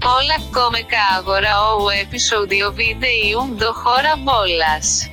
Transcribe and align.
Όλα 0.00 0.34
ακόμα 0.48 0.78
κάγορα 0.82 1.74
ο 1.74 1.88
επεισόδιο 1.88 2.72
βίντεο 2.72 3.56
το 3.58 3.72
χώρα 3.72 4.16
μπόλας. 4.16 5.08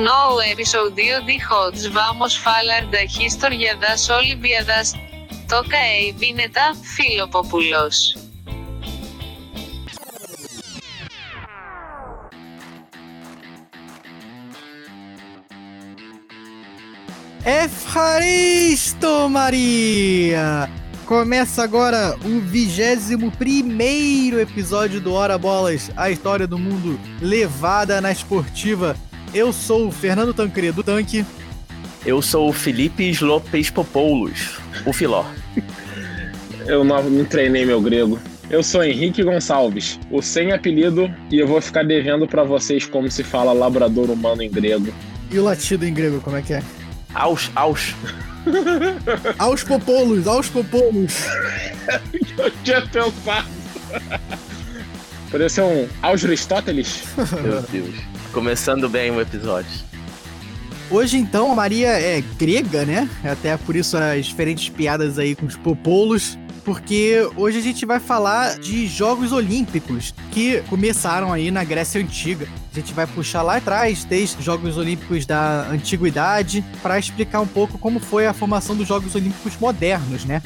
Νο 0.00 0.34
ο 0.34 0.40
επεισόδιο 0.50 1.22
δι 1.24 1.42
χότς 1.42 1.90
βάμος 1.90 2.34
φάλαρντα 2.34 3.04
χίστορ 3.06 3.52
για 3.52 3.76
δάς 3.80 4.08
όλοι 4.08 4.34
βιαδάς. 4.34 4.92
Το 5.48 5.64
καέι 5.68 6.14
φιλοπόπουλος. 6.82 8.16
Ευχαρίστω 17.44 19.28
Μαρία! 19.30 20.81
Começa 21.12 21.62
agora 21.62 22.16
o 22.24 22.40
21 22.40 23.28
primeiro 23.32 24.40
episódio 24.40 24.98
do 24.98 25.12
Hora 25.12 25.36
Bolas, 25.36 25.90
a 25.94 26.10
história 26.10 26.46
do 26.46 26.58
mundo 26.58 26.98
levada 27.20 28.00
na 28.00 28.10
esportiva. 28.10 28.96
Eu 29.34 29.52
sou 29.52 29.88
o 29.88 29.92
Fernando 29.92 30.32
Tancredo 30.32 30.82
Tanque. 30.82 31.22
Eu 32.06 32.22
sou 32.22 32.48
o 32.48 32.52
Felipe 32.52 33.14
Lopes 33.20 33.68
Popoulos, 33.68 34.58
o 34.86 34.92
Filó. 34.94 35.26
Eu 36.64 36.82
não, 36.82 37.02
não 37.02 37.26
treinei 37.26 37.66
meu 37.66 37.82
grego. 37.82 38.18
Eu 38.48 38.62
sou 38.62 38.82
Henrique 38.82 39.22
Gonçalves, 39.22 40.00
o 40.10 40.22
sem 40.22 40.50
apelido, 40.50 41.14
e 41.30 41.38
eu 41.38 41.46
vou 41.46 41.60
ficar 41.60 41.84
devendo 41.84 42.26
para 42.26 42.42
vocês 42.42 42.86
como 42.86 43.10
se 43.10 43.22
fala 43.22 43.52
labrador 43.52 44.08
humano 44.08 44.42
em 44.42 44.50
grego. 44.50 44.90
E 45.30 45.38
o 45.38 45.44
latido 45.44 45.84
em 45.84 45.92
grego, 45.92 46.22
como 46.22 46.38
é 46.38 46.42
que 46.42 46.54
é? 46.54 46.62
Aos, 47.12 47.50
aos. 47.54 47.94
Aos 49.38 49.62
popolos, 49.62 50.26
aos 50.26 50.48
popolos. 50.48 51.14
eu 52.38 52.50
tinha 52.62 52.82
pensado. 52.82 53.48
Poderia 55.30 55.48
ser 55.48 55.62
um 55.62 55.88
aos 56.02 56.24
Aristóteles? 56.24 57.04
Meu 57.42 57.62
Deus. 57.62 57.94
Começando 58.32 58.88
bem 58.88 59.10
o 59.10 59.20
episódio. 59.20 59.70
Hoje, 60.90 61.16
então, 61.16 61.50
a 61.50 61.54
Maria 61.54 61.88
é 61.88 62.22
grega, 62.38 62.84
né? 62.84 63.08
Até 63.24 63.56
por 63.56 63.74
isso 63.74 63.96
as 63.96 64.26
diferentes 64.26 64.68
piadas 64.68 65.18
aí 65.18 65.34
com 65.34 65.46
os 65.46 65.56
popolos 65.56 66.36
porque 66.64 67.28
hoje 67.36 67.58
a 67.58 67.62
gente 67.62 67.84
vai 67.84 67.98
falar 67.98 68.58
de 68.58 68.86
Jogos 68.86 69.32
Olímpicos 69.32 70.14
que 70.30 70.62
começaram 70.68 71.32
aí 71.32 71.50
na 71.50 71.64
Grécia 71.64 72.00
Antiga. 72.00 72.48
A 72.72 72.78
gente 72.78 72.92
vai 72.92 73.06
puxar 73.06 73.42
lá 73.42 73.56
atrás, 73.56 74.04
desde 74.04 74.42
Jogos 74.42 74.76
Olímpicos 74.76 75.26
da 75.26 75.68
Antiguidade, 75.70 76.64
para 76.82 76.98
explicar 76.98 77.40
um 77.40 77.46
pouco 77.46 77.78
como 77.78 78.00
foi 78.00 78.26
a 78.26 78.32
formação 78.32 78.74
dos 78.74 78.88
Jogos 78.88 79.14
Olímpicos 79.14 79.56
modernos, 79.58 80.24
né? 80.24 80.42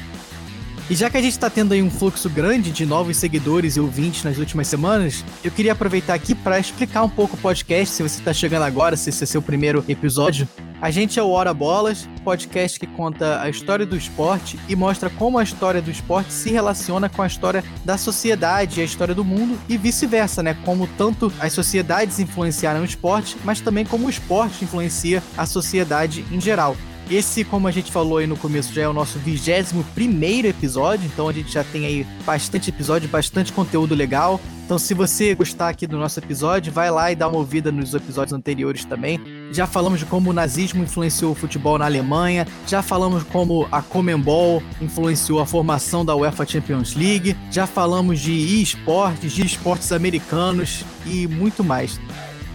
E 0.89 0.95
já 0.95 1.09
que 1.09 1.17
a 1.17 1.21
gente 1.21 1.33
está 1.33 1.49
tendo 1.49 1.73
aí 1.73 1.81
um 1.81 1.91
fluxo 1.91 2.29
grande 2.29 2.71
de 2.71 2.85
novos 2.85 3.17
seguidores 3.17 3.75
e 3.75 3.79
ouvintes 3.79 4.23
nas 4.23 4.37
últimas 4.37 4.67
semanas, 4.69 5.23
eu 5.43 5.51
queria 5.51 5.73
aproveitar 5.73 6.13
aqui 6.13 6.33
para 6.33 6.57
explicar 6.57 7.03
um 7.03 7.09
pouco 7.09 7.35
o 7.35 7.39
podcast, 7.39 7.93
se 7.93 8.03
você 8.03 8.19
está 8.19 8.31
chegando 8.31 8.63
agora, 8.63 8.95
se 8.95 9.09
esse 9.09 9.21
é 9.21 9.27
seu 9.27 9.41
primeiro 9.41 9.83
episódio. 9.89 10.47
A 10.81 10.89
gente 10.89 11.19
é 11.19 11.23
o 11.23 11.29
Hora 11.29 11.53
Bolas, 11.53 12.07
podcast 12.23 12.79
que 12.79 12.87
conta 12.87 13.41
a 13.41 13.49
história 13.49 13.85
do 13.85 13.97
esporte 13.97 14.57
e 14.69 14.77
mostra 14.77 15.09
como 15.09 15.37
a 15.37 15.43
história 15.43 15.81
do 15.81 15.91
esporte 15.91 16.31
se 16.31 16.51
relaciona 16.51 17.09
com 17.09 17.21
a 17.21 17.27
história 17.27 17.65
da 17.83 17.97
sociedade 17.97 18.79
a 18.79 18.83
história 18.85 19.13
do 19.13 19.25
mundo 19.25 19.59
e 19.67 19.75
vice-versa, 19.75 20.41
né? 20.41 20.55
Como 20.63 20.87
tanto 20.97 21.33
as 21.39 21.51
sociedades 21.51 22.19
influenciaram 22.19 22.81
o 22.81 22.85
esporte, 22.85 23.35
mas 23.43 23.59
também 23.59 23.85
como 23.85 24.07
o 24.07 24.09
esporte 24.09 24.63
influencia 24.63 25.21
a 25.35 25.45
sociedade 25.45 26.23
em 26.31 26.39
geral. 26.39 26.77
Esse, 27.09 27.45
como 27.45 27.69
a 27.69 27.71
gente 27.71 27.89
falou 27.89 28.17
aí 28.17 28.27
no 28.27 28.35
começo, 28.35 28.73
já 28.73 28.81
é 28.81 28.87
o 28.87 28.91
nosso 28.91 29.17
21 29.17 29.81
primeiro 29.95 30.47
episódio, 30.47 31.05
então 31.05 31.29
a 31.29 31.33
gente 31.33 31.49
já 31.49 31.63
tem 31.63 31.85
aí 31.85 32.05
bastante 32.25 32.69
episódio, 32.69 33.07
bastante 33.07 33.53
conteúdo 33.53 33.95
legal. 33.95 34.41
Então, 34.65 34.77
se 34.77 34.93
você 34.93 35.33
gostar 35.33 35.69
aqui 35.69 35.87
do 35.87 35.97
nosso 35.97 36.19
episódio, 36.19 36.73
vai 36.73 36.91
lá 36.91 37.09
e 37.09 37.15
dá 37.15 37.29
uma 37.29 37.37
ouvida 37.37 37.71
nos 37.71 37.93
episódios 37.93 38.33
anteriores 38.33 38.83
também. 38.83 39.17
Já 39.53 39.65
falamos 39.65 39.99
de 39.99 40.05
como 40.05 40.31
o 40.31 40.33
nazismo 40.33 40.83
influenciou 40.83 41.31
o 41.31 41.35
futebol 41.35 41.77
na 41.77 41.85
Alemanha, 41.85 42.45
já 42.67 42.81
falamos 42.81 43.23
como 43.23 43.65
a 43.71 43.81
Comembol 43.81 44.61
influenciou 44.81 45.39
a 45.39 45.45
formação 45.45 46.03
da 46.03 46.13
UEFA 46.13 46.45
Champions 46.45 46.93
League, 46.93 47.37
já 47.49 47.65
falamos 47.65 48.19
de 48.19 48.61
esportes, 48.61 49.31
de 49.31 49.45
esportes 49.45 49.93
americanos 49.93 50.83
e 51.05 51.25
muito 51.25 51.63
mais. 51.63 51.97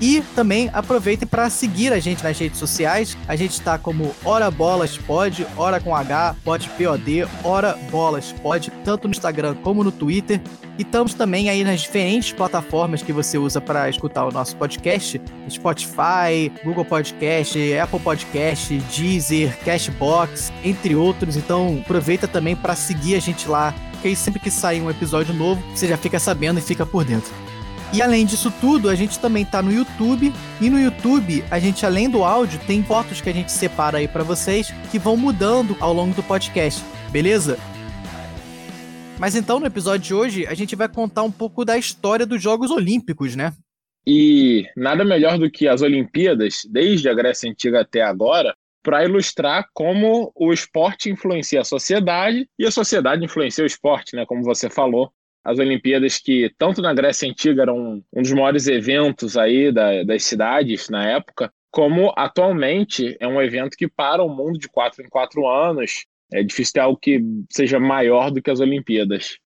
E 0.02 0.20
também 0.34 0.68
aproveitem 0.72 1.28
para 1.28 1.48
seguir 1.48 1.92
a 1.92 2.00
gente 2.00 2.24
nas 2.24 2.36
redes 2.36 2.58
sociais. 2.58 3.16
A 3.28 3.36
gente 3.36 3.52
está 3.52 3.78
como 3.78 4.12
Hora 4.24 4.50
Bolas 4.50 4.98
Pod, 4.98 5.46
Hora 5.56 5.78
com 5.78 5.94
H, 5.94 6.34
Pod 6.44 6.68
POD, 6.70 7.24
Hora 7.44 7.78
Bolas 7.88 8.32
Pod, 8.32 8.72
tanto 8.84 9.06
no 9.06 9.12
Instagram 9.12 9.54
como 9.62 9.84
no 9.84 9.92
Twitter. 9.92 10.40
E 10.76 10.82
estamos 10.82 11.14
também 11.14 11.48
aí 11.48 11.62
nas 11.62 11.82
diferentes 11.82 12.32
plataformas 12.32 13.00
que 13.00 13.12
você 13.12 13.38
usa 13.38 13.60
para 13.60 13.88
escutar 13.88 14.26
o 14.26 14.32
nosso 14.32 14.56
podcast: 14.56 15.20
Spotify, 15.48 16.50
Google 16.64 16.84
Podcast, 16.84 17.78
Apple 17.78 18.00
Podcast, 18.00 18.76
Deezer, 18.92 19.56
Cashbox, 19.60 20.52
entre 20.64 20.96
outros. 20.96 21.36
Então 21.36 21.78
aproveita 21.80 22.26
também 22.26 22.56
para 22.56 22.74
seguir 22.74 23.14
a 23.14 23.20
gente 23.20 23.48
lá, 23.48 23.72
porque 23.92 24.08
aí 24.08 24.16
sempre 24.16 24.40
que 24.40 24.50
sair 24.50 24.82
um 24.82 24.90
episódio 24.90 25.32
novo, 25.32 25.62
você 25.72 25.86
já 25.86 25.96
fica 25.96 26.18
sabendo 26.18 26.58
e 26.58 26.60
fica 26.60 26.84
por 26.84 27.04
dentro. 27.04 27.51
E 27.94 28.00
além 28.00 28.24
disso 28.24 28.50
tudo, 28.58 28.88
a 28.88 28.94
gente 28.94 29.18
também 29.18 29.44
tá 29.44 29.60
no 29.60 29.70
YouTube. 29.70 30.32
E 30.60 30.70
no 30.70 30.80
YouTube, 30.80 31.44
a 31.50 31.58
gente, 31.58 31.84
além 31.84 32.08
do 32.08 32.24
áudio, 32.24 32.58
tem 32.66 32.82
fotos 32.82 33.20
que 33.20 33.28
a 33.28 33.34
gente 33.34 33.52
separa 33.52 33.98
aí 33.98 34.08
para 34.08 34.24
vocês 34.24 34.72
que 34.90 34.98
vão 34.98 35.14
mudando 35.14 35.76
ao 35.78 35.92
longo 35.92 36.14
do 36.14 36.22
podcast, 36.22 36.82
beleza? 37.10 37.58
Mas 39.18 39.36
então, 39.36 39.60
no 39.60 39.66
episódio 39.66 40.06
de 40.06 40.14
hoje, 40.14 40.46
a 40.46 40.54
gente 40.54 40.74
vai 40.74 40.88
contar 40.88 41.22
um 41.22 41.30
pouco 41.30 41.66
da 41.66 41.76
história 41.76 42.24
dos 42.24 42.42
Jogos 42.42 42.70
Olímpicos, 42.70 43.36
né? 43.36 43.52
E 44.06 44.64
nada 44.74 45.04
melhor 45.04 45.38
do 45.38 45.50
que 45.50 45.68
as 45.68 45.82
Olimpíadas, 45.82 46.62
desde 46.70 47.10
a 47.10 47.14
Grécia 47.14 47.50
Antiga 47.50 47.82
até 47.82 48.00
agora, 48.00 48.54
para 48.82 49.04
ilustrar 49.04 49.66
como 49.74 50.32
o 50.34 50.50
esporte 50.50 51.10
influencia 51.10 51.60
a 51.60 51.64
sociedade 51.64 52.48
e 52.58 52.66
a 52.66 52.70
sociedade 52.70 53.24
influencia 53.24 53.62
o 53.62 53.66
esporte, 53.66 54.16
né? 54.16 54.24
Como 54.26 54.42
você 54.42 54.68
falou, 54.68 55.12
as 55.44 55.58
Olimpíadas 55.58 56.18
que 56.18 56.52
tanto 56.56 56.80
na 56.80 56.94
Grécia 56.94 57.28
Antiga 57.28 57.62
eram 57.62 58.02
um 58.12 58.22
dos 58.22 58.32
maiores 58.32 58.66
eventos 58.66 59.36
aí 59.36 59.72
da, 59.72 60.02
das 60.04 60.24
cidades 60.24 60.88
na 60.88 61.08
época, 61.08 61.52
como 61.70 62.12
atualmente 62.16 63.16
é 63.18 63.26
um 63.26 63.40
evento 63.40 63.76
que 63.76 63.88
para 63.88 64.22
o 64.22 64.28
mundo 64.28 64.58
de 64.58 64.68
quatro 64.68 65.02
em 65.02 65.08
quatro 65.08 65.48
anos. 65.48 66.04
É 66.32 66.42
difícil 66.42 66.74
ter 66.74 66.80
algo 66.80 66.98
que 66.98 67.20
seja 67.50 67.78
maior 67.78 68.30
do 68.30 68.40
que 68.40 68.50
as 68.50 68.60
Olimpíadas. 68.60 69.36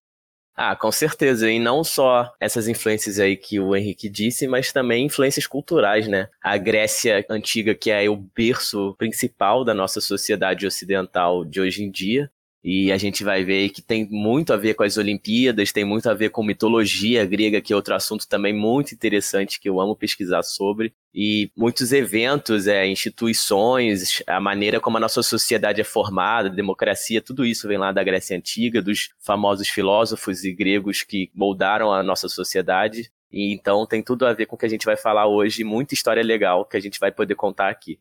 Ah, 0.59 0.75
com 0.75 0.91
certeza. 0.91 1.51
E 1.51 1.59
não 1.59 1.83
só 1.83 2.33
essas 2.39 2.67
influências 2.67 3.19
aí 3.19 3.37
que 3.37 3.59
o 3.59 3.75
Henrique 3.75 4.09
disse, 4.09 4.47
mas 4.47 4.73
também 4.73 5.05
influências 5.05 5.45
culturais, 5.45 6.07
né? 6.07 6.27
A 6.41 6.57
Grécia 6.57 7.23
antiga, 7.29 7.75
que 7.75 7.91
é 7.91 8.09
o 8.09 8.15
berço 8.15 8.95
principal 8.97 9.63
da 9.63 9.73
nossa 9.73 10.01
sociedade 10.01 10.65
ocidental 10.65 11.45
de 11.45 11.61
hoje 11.61 11.83
em 11.83 11.91
dia, 11.91 12.31
e 12.69 12.91
a 12.91 12.97
gente 12.97 13.23
vai 13.23 13.45
ver 13.45 13.69
que 13.69 13.81
tem 13.81 14.05
muito 14.11 14.51
a 14.51 14.57
ver 14.57 14.73
com 14.73 14.83
as 14.83 14.97
Olimpíadas, 14.97 15.71
tem 15.71 15.85
muito 15.85 16.09
a 16.09 16.13
ver 16.13 16.31
com 16.31 16.43
mitologia 16.43 17.25
grega, 17.25 17.61
que 17.61 17.71
é 17.71 17.75
outro 17.77 17.95
assunto 17.95 18.27
também 18.27 18.53
muito 18.53 18.93
interessante 18.93 19.57
que 19.57 19.69
eu 19.69 19.79
amo 19.79 19.95
pesquisar 19.95 20.43
sobre. 20.43 20.93
E 21.15 21.49
muitos 21.55 21.93
eventos, 21.93 22.67
é, 22.67 22.85
instituições, 22.85 24.21
a 24.27 24.41
maneira 24.41 24.81
como 24.81 24.97
a 24.97 24.99
nossa 24.99 25.23
sociedade 25.23 25.79
é 25.79 25.85
formada, 25.85 26.49
democracia, 26.49 27.21
tudo 27.21 27.45
isso 27.45 27.69
vem 27.69 27.77
lá 27.77 27.93
da 27.93 28.03
Grécia 28.03 28.35
Antiga, 28.35 28.81
dos 28.81 29.11
famosos 29.17 29.69
filósofos 29.69 30.43
e 30.43 30.51
gregos 30.51 31.03
que 31.03 31.31
moldaram 31.33 31.93
a 31.93 32.03
nossa 32.03 32.27
sociedade. 32.27 33.09
E 33.31 33.53
então 33.53 33.85
tem 33.85 34.03
tudo 34.03 34.25
a 34.25 34.33
ver 34.33 34.45
com 34.45 34.57
o 34.57 34.59
que 34.59 34.65
a 34.65 34.69
gente 34.69 34.85
vai 34.85 34.97
falar 34.97 35.25
hoje, 35.25 35.63
muita 35.63 35.93
história 35.93 36.21
legal 36.21 36.65
que 36.65 36.75
a 36.75 36.81
gente 36.81 36.99
vai 36.99 37.13
poder 37.13 37.35
contar 37.35 37.69
aqui. 37.69 37.97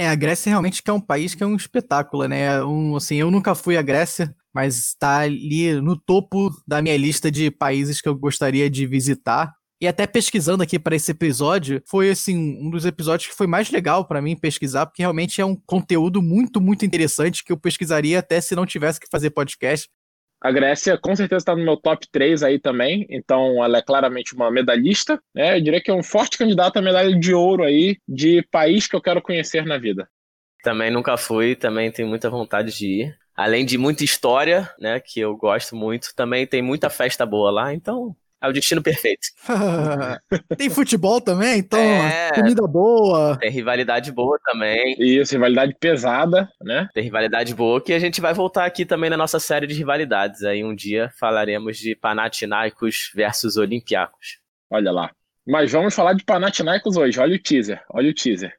É, 0.00 0.08
a 0.08 0.14
Grécia 0.14 0.48
realmente 0.48 0.80
é 0.86 0.92
um 0.92 1.00
país 1.00 1.34
que 1.34 1.42
é 1.42 1.46
um 1.46 1.56
espetáculo, 1.56 2.28
né? 2.28 2.62
Um, 2.62 2.94
assim, 2.94 3.16
eu 3.16 3.32
nunca 3.32 3.52
fui 3.56 3.76
à 3.76 3.82
Grécia, 3.82 4.32
mas 4.54 4.78
está 4.78 5.18
ali 5.18 5.72
no 5.80 5.96
topo 5.96 6.50
da 6.66 6.80
minha 6.80 6.96
lista 6.96 7.32
de 7.32 7.50
países 7.50 8.00
que 8.00 8.08
eu 8.08 8.14
gostaria 8.14 8.70
de 8.70 8.86
visitar. 8.86 9.52
E 9.80 9.88
até 9.88 10.06
pesquisando 10.06 10.62
aqui 10.62 10.78
para 10.78 10.94
esse 10.94 11.10
episódio, 11.10 11.82
foi 11.86 12.10
assim 12.10 12.36
um 12.60 12.70
dos 12.70 12.84
episódios 12.84 13.28
que 13.28 13.36
foi 13.36 13.48
mais 13.48 13.70
legal 13.70 14.04
para 14.04 14.22
mim 14.22 14.36
pesquisar, 14.36 14.86
porque 14.86 15.02
realmente 15.02 15.40
é 15.40 15.44
um 15.44 15.56
conteúdo 15.66 16.22
muito, 16.22 16.60
muito 16.60 16.84
interessante 16.84 17.44
que 17.44 17.52
eu 17.52 17.56
pesquisaria 17.56 18.20
até 18.20 18.40
se 18.40 18.54
não 18.54 18.66
tivesse 18.66 19.00
que 19.00 19.06
fazer 19.10 19.30
podcast. 19.30 19.88
A 20.40 20.52
Grécia 20.52 20.96
com 20.96 21.16
certeza 21.16 21.38
está 21.38 21.56
no 21.56 21.64
meu 21.64 21.76
top 21.76 22.06
3 22.12 22.42
aí 22.44 22.60
também, 22.60 23.06
então 23.10 23.62
ela 23.64 23.78
é 23.78 23.82
claramente 23.82 24.34
uma 24.34 24.50
medalhista, 24.50 25.20
né? 25.34 25.56
Eu 25.56 25.60
diria 25.62 25.80
que 25.80 25.90
é 25.90 25.94
um 25.94 26.02
forte 26.02 26.38
candidato 26.38 26.76
à 26.76 26.82
medalha 26.82 27.18
de 27.18 27.34
ouro 27.34 27.64
aí 27.64 27.96
de 28.06 28.42
país 28.50 28.86
que 28.86 28.94
eu 28.94 29.02
quero 29.02 29.20
conhecer 29.20 29.66
na 29.66 29.78
vida. 29.78 30.08
Também 30.62 30.90
nunca 30.90 31.16
fui, 31.16 31.56
também 31.56 31.90
tenho 31.90 32.08
muita 32.08 32.30
vontade 32.30 32.76
de 32.76 32.86
ir. 32.86 33.18
Além 33.34 33.64
de 33.64 33.78
muita 33.78 34.04
história, 34.04 34.68
né, 34.80 35.00
que 35.00 35.20
eu 35.20 35.36
gosto 35.36 35.74
muito, 35.74 36.12
também 36.14 36.46
tem 36.46 36.60
muita 36.62 36.90
festa 36.90 37.24
boa 37.24 37.50
lá, 37.50 37.74
então 37.74 38.16
É 38.40 38.48
o 38.48 38.52
destino 38.52 38.80
perfeito. 38.80 39.26
tem 40.56 40.70
futebol 40.70 41.20
também, 41.20 41.58
então 41.58 41.78
é, 41.78 42.30
comida 42.32 42.66
boa. 42.68 43.36
Tem 43.36 43.50
rivalidade 43.50 44.12
boa 44.12 44.38
também. 44.44 44.94
Isso, 44.98 45.34
rivalidade 45.34 45.74
pesada, 45.78 46.48
né? 46.62 46.88
Tem 46.94 47.02
rivalidade 47.02 47.52
boa 47.54 47.80
que 47.80 47.92
a 47.92 47.98
gente 47.98 48.20
vai 48.20 48.32
voltar 48.32 48.64
aqui 48.64 48.86
também 48.86 49.10
na 49.10 49.16
nossa 49.16 49.40
série 49.40 49.66
de 49.66 49.74
rivalidades. 49.74 50.44
Aí 50.44 50.62
um 50.62 50.74
dia 50.74 51.10
falaremos 51.18 51.78
de 51.78 51.96
Panathinaikos 51.96 53.10
versus 53.12 53.56
Olympiacos. 53.56 54.38
Olha 54.70 54.92
lá. 54.92 55.10
Mas 55.46 55.72
vamos 55.72 55.94
falar 55.94 56.12
de 56.12 56.24
Panathinaikos 56.24 56.96
hoje. 56.96 57.18
Olha 57.18 57.34
o 57.34 57.42
teaser, 57.42 57.82
olha 57.90 58.10
o 58.10 58.14
teaser. 58.14 58.54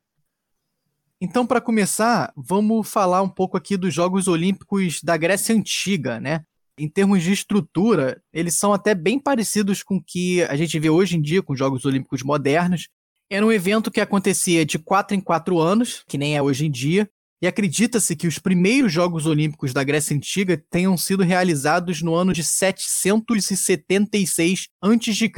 Então, 1.21 1.45
para 1.45 1.59
começar, 1.59 2.31
vamos 2.35 2.89
falar 2.89 3.21
um 3.21 3.29
pouco 3.29 3.57
aqui 3.57 3.75
dos 3.75 3.93
Jogos 3.93 4.27
Olímpicos 4.27 5.01
da 5.03 5.17
Grécia 5.17 5.53
Antiga, 5.53 6.19
né? 6.19 6.45
Em 6.79 6.87
termos 6.87 7.21
de 7.21 7.33
estrutura, 7.33 8.21
eles 8.31 8.55
são 8.55 8.71
até 8.71 8.95
bem 8.95 9.19
parecidos 9.19 9.83
com 9.83 9.97
o 9.97 10.03
que 10.03 10.41
a 10.43 10.55
gente 10.55 10.79
vê 10.79 10.89
hoje 10.89 11.17
em 11.17 11.21
dia 11.21 11.43
com 11.43 11.51
os 11.53 11.59
Jogos 11.59 11.83
Olímpicos 11.85 12.23
modernos. 12.23 12.87
Era 13.29 13.45
um 13.45 13.51
evento 13.51 13.91
que 13.91 13.99
acontecia 13.99 14.65
de 14.65 14.79
4 14.79 15.13
em 15.15 15.21
4 15.21 15.59
anos, 15.59 16.03
que 16.07 16.17
nem 16.17 16.37
é 16.37 16.41
hoje 16.41 16.65
em 16.65 16.71
dia, 16.71 17.07
e 17.41 17.47
acredita-se 17.47 18.15
que 18.15 18.27
os 18.27 18.39
primeiros 18.39 18.91
Jogos 18.91 19.25
Olímpicos 19.25 19.73
da 19.73 19.83
Grécia 19.83 20.15
Antiga 20.15 20.63
tenham 20.69 20.95
sido 20.97 21.23
realizados 21.23 22.01
no 22.01 22.15
ano 22.15 22.33
de 22.33 22.43
776 22.43 24.67
a.C., 24.81 25.31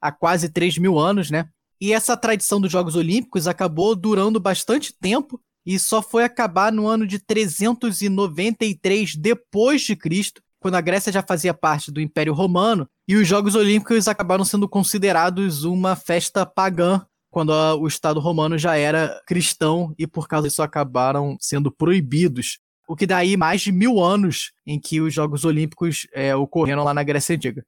há 0.00 0.10
quase 0.10 0.48
3 0.48 0.78
mil 0.78 0.98
anos, 0.98 1.30
né? 1.30 1.48
E 1.80 1.92
essa 1.92 2.16
tradição 2.16 2.60
dos 2.60 2.72
Jogos 2.72 2.96
Olímpicos 2.96 3.46
acabou 3.46 3.94
durando 3.94 4.40
bastante 4.40 4.92
tempo 4.98 5.40
e 5.64 5.78
só 5.78 6.02
foi 6.02 6.24
acabar 6.24 6.72
no 6.72 6.86
ano 6.86 7.06
de 7.06 7.18
393 7.18 9.16
depois 9.16 9.82
de 9.82 9.96
Cristo, 9.96 10.42
quando 10.62 10.76
a 10.76 10.80
Grécia 10.80 11.12
já 11.12 11.22
fazia 11.22 11.52
parte 11.52 11.90
do 11.90 12.00
Império 12.00 12.32
Romano, 12.32 12.88
e 13.06 13.16
os 13.16 13.26
Jogos 13.26 13.56
Olímpicos 13.56 14.06
acabaram 14.06 14.44
sendo 14.44 14.68
considerados 14.68 15.64
uma 15.64 15.96
festa 15.96 16.46
pagã, 16.46 17.02
quando 17.30 17.52
a, 17.52 17.74
o 17.74 17.88
Estado 17.88 18.20
romano 18.20 18.56
já 18.56 18.76
era 18.76 19.20
cristão 19.26 19.92
e 19.98 20.06
por 20.06 20.28
causa 20.28 20.46
disso 20.46 20.62
acabaram 20.62 21.36
sendo 21.40 21.72
proibidos. 21.72 22.60
O 22.86 22.94
que 22.94 23.06
daí 23.06 23.36
mais 23.36 23.62
de 23.62 23.72
mil 23.72 23.98
anos 24.00 24.52
em 24.66 24.78
que 24.78 25.00
os 25.00 25.12
Jogos 25.12 25.44
Olímpicos 25.44 26.06
é, 26.12 26.34
ocorreram 26.36 26.84
lá 26.84 26.94
na 26.94 27.02
Grécia 27.02 27.34
Antiga. 27.34 27.64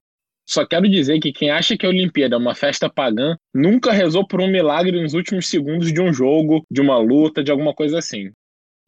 Só 0.47 0.67
quero 0.67 0.89
dizer 0.89 1.19
que 1.21 1.33
quem 1.33 1.51
acha 1.51 1.77
que 1.77 1.87
a 1.87 1.89
Olimpíada 1.89 2.37
é 2.37 2.39
uma 2.39 2.55
festa 2.55 2.91
pagã 2.91 3.37
nunca 3.53 3.91
rezou 3.91 4.27
por 4.27 4.41
um 4.41 4.47
milagre 4.47 5.03
nos 5.03 5.15
últimos 5.15 5.49
segundos 5.49 5.93
de 5.93 6.01
um 6.01 6.13
jogo, 6.13 6.63
de 6.71 6.81
uma 6.81 6.99
luta, 6.99 7.43
de 7.43 7.51
alguma 7.51 7.75
coisa 7.75 7.99
assim. 7.99 8.31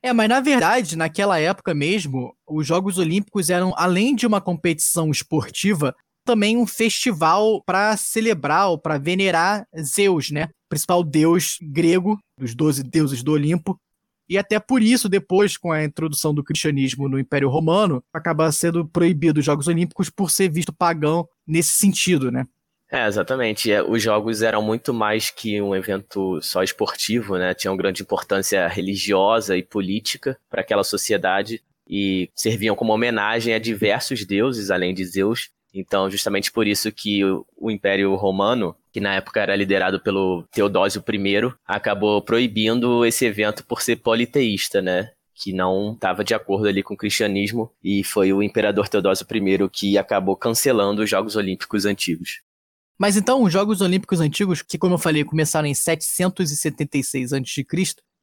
É, 0.06 0.12
mas 0.12 0.29
na 0.29 0.38
verdade, 0.38 0.94
naquela 0.94 1.37
época 1.41 1.75
mesmo, 1.75 2.32
os 2.47 2.64
Jogos 2.64 2.97
Olímpicos 2.97 3.50
eram, 3.50 3.75
além 3.76 4.14
de 4.14 4.25
uma 4.25 4.41
competição 4.41 5.11
esportiva, 5.11 5.97
também 6.25 6.56
um 6.56 6.64
festival 6.64 7.61
para 7.67 7.97
celebrar 7.97 8.69
ou 8.69 8.79
para 8.79 8.99
venerar 8.99 9.67
Zeus, 9.76 10.31
né? 10.31 10.49
Principal 10.69 11.03
deus 11.03 11.58
grego, 11.61 12.20
dos 12.38 12.55
doze 12.55 12.85
deuses 12.85 13.20
do 13.25 13.32
Olimpo. 13.32 13.76
E 14.29 14.38
até 14.38 14.61
por 14.61 14.81
isso, 14.81 15.08
depois, 15.08 15.56
com 15.56 15.73
a 15.73 15.82
introdução 15.82 16.32
do 16.32 16.44
cristianismo 16.44 17.08
no 17.08 17.19
Império 17.19 17.49
Romano, 17.49 18.00
acaba 18.12 18.53
sendo 18.53 18.87
proibido 18.87 19.41
os 19.41 19.44
Jogos 19.44 19.67
Olímpicos 19.67 20.08
por 20.08 20.31
ser 20.31 20.49
visto 20.49 20.73
pagão 20.73 21.29
nesse 21.44 21.73
sentido, 21.73 22.31
né? 22.31 22.47
É, 22.90 23.06
exatamente. 23.06 23.70
É, 23.70 23.82
os 23.82 24.02
jogos 24.02 24.42
eram 24.42 24.62
muito 24.62 24.94
mais 24.94 25.30
que 25.30 25.60
um 25.60 25.74
evento 25.74 26.40
só 26.40 26.62
esportivo, 26.62 27.36
né? 27.36 27.52
Tinham 27.52 27.76
grande 27.76 28.02
importância 28.02 28.66
religiosa 28.68 29.56
e 29.56 29.62
política 29.62 30.38
para 30.48 30.60
aquela 30.60 30.84
sociedade 30.84 31.60
e 31.88 32.30
serviam 32.34 32.76
como 32.76 32.92
homenagem 32.92 33.54
a 33.54 33.58
diversos 33.58 34.24
deuses, 34.24 34.70
além 34.70 34.94
de 34.94 35.04
Zeus. 35.04 35.50
Então, 35.74 36.10
justamente 36.10 36.50
por 36.50 36.66
isso 36.66 36.90
que 36.90 37.22
o, 37.24 37.70
Império 37.70 38.14
Romano, 38.14 38.74
que 38.92 39.00
na 39.00 39.14
época 39.14 39.40
era 39.40 39.54
liderado 39.54 40.00
pelo 40.00 40.44
Teodósio 40.50 41.04
I, 41.06 41.52
acabou 41.66 42.22
proibindo 42.22 43.04
esse 43.04 43.26
evento 43.26 43.64
por 43.64 43.82
ser 43.82 43.96
politeísta, 43.96 44.80
né? 44.80 45.10
que 45.38 45.52
não 45.52 45.92
estava 45.92 46.24
de 46.24 46.34
acordo 46.34 46.66
ali 46.66 46.82
com 46.82 46.94
o 46.94 46.96
cristianismo 46.96 47.70
e 47.84 48.02
foi 48.02 48.32
o 48.32 48.42
imperador 48.42 48.88
Teodósio 48.88 49.26
I 49.30 49.68
que 49.68 49.98
acabou 49.98 50.34
cancelando 50.34 51.02
os 51.02 51.10
Jogos 51.10 51.36
Olímpicos 51.36 51.84
antigos. 51.84 52.40
Mas 52.98 53.16
então, 53.16 53.43
os 53.43 53.52
Jogos 53.52 53.81
Olímpicos 53.81 54.20
antigos, 54.20 54.62
que 54.62 54.78
como 54.78 54.94
eu 54.94 54.98
falei, 54.98 55.25
começaram 55.25 55.66
em 55.66 55.75
776 55.75 57.32
a.C., 57.32 57.64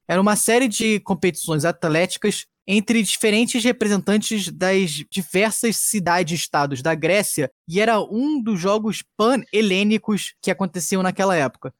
era 0.06 0.20
uma 0.20 0.36
série 0.36 0.68
de 0.68 1.00
competições 1.00 1.64
atléticas 1.64 2.46
entre 2.66 3.02
diferentes 3.02 3.62
representantes 3.62 4.50
das 4.50 5.04
diversas 5.10 5.76
cidades-estados 5.76 6.82
da 6.82 6.94
Grécia, 6.94 7.50
e 7.68 7.80
era 7.80 8.00
um 8.00 8.42
dos 8.42 8.58
jogos 8.58 9.02
pan-helênicos 9.16 10.34
que 10.42 10.50
aconteciam 10.50 11.02
naquela 11.02 11.36
época. 11.36 11.72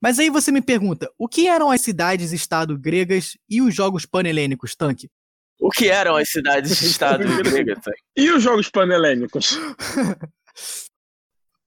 Mas 0.00 0.18
aí 0.18 0.30
você 0.30 0.52
me 0.52 0.60
pergunta, 0.60 1.10
o 1.18 1.26
que 1.26 1.48
eram 1.48 1.70
as 1.70 1.80
cidades-estado 1.80 2.78
gregas 2.78 3.36
e 3.48 3.60
os 3.60 3.74
jogos 3.74 4.06
pan-helênicos, 4.06 4.74
Tanque? 4.74 5.10
O 5.58 5.70
que 5.70 5.88
eram 5.88 6.16
as 6.16 6.30
cidades-estado 6.30 7.24
gregas, 7.42 7.78
Tanque? 7.82 8.02
E 8.16 8.30
os 8.30 8.42
jogos 8.42 8.68
pan-helênicos? 8.68 9.58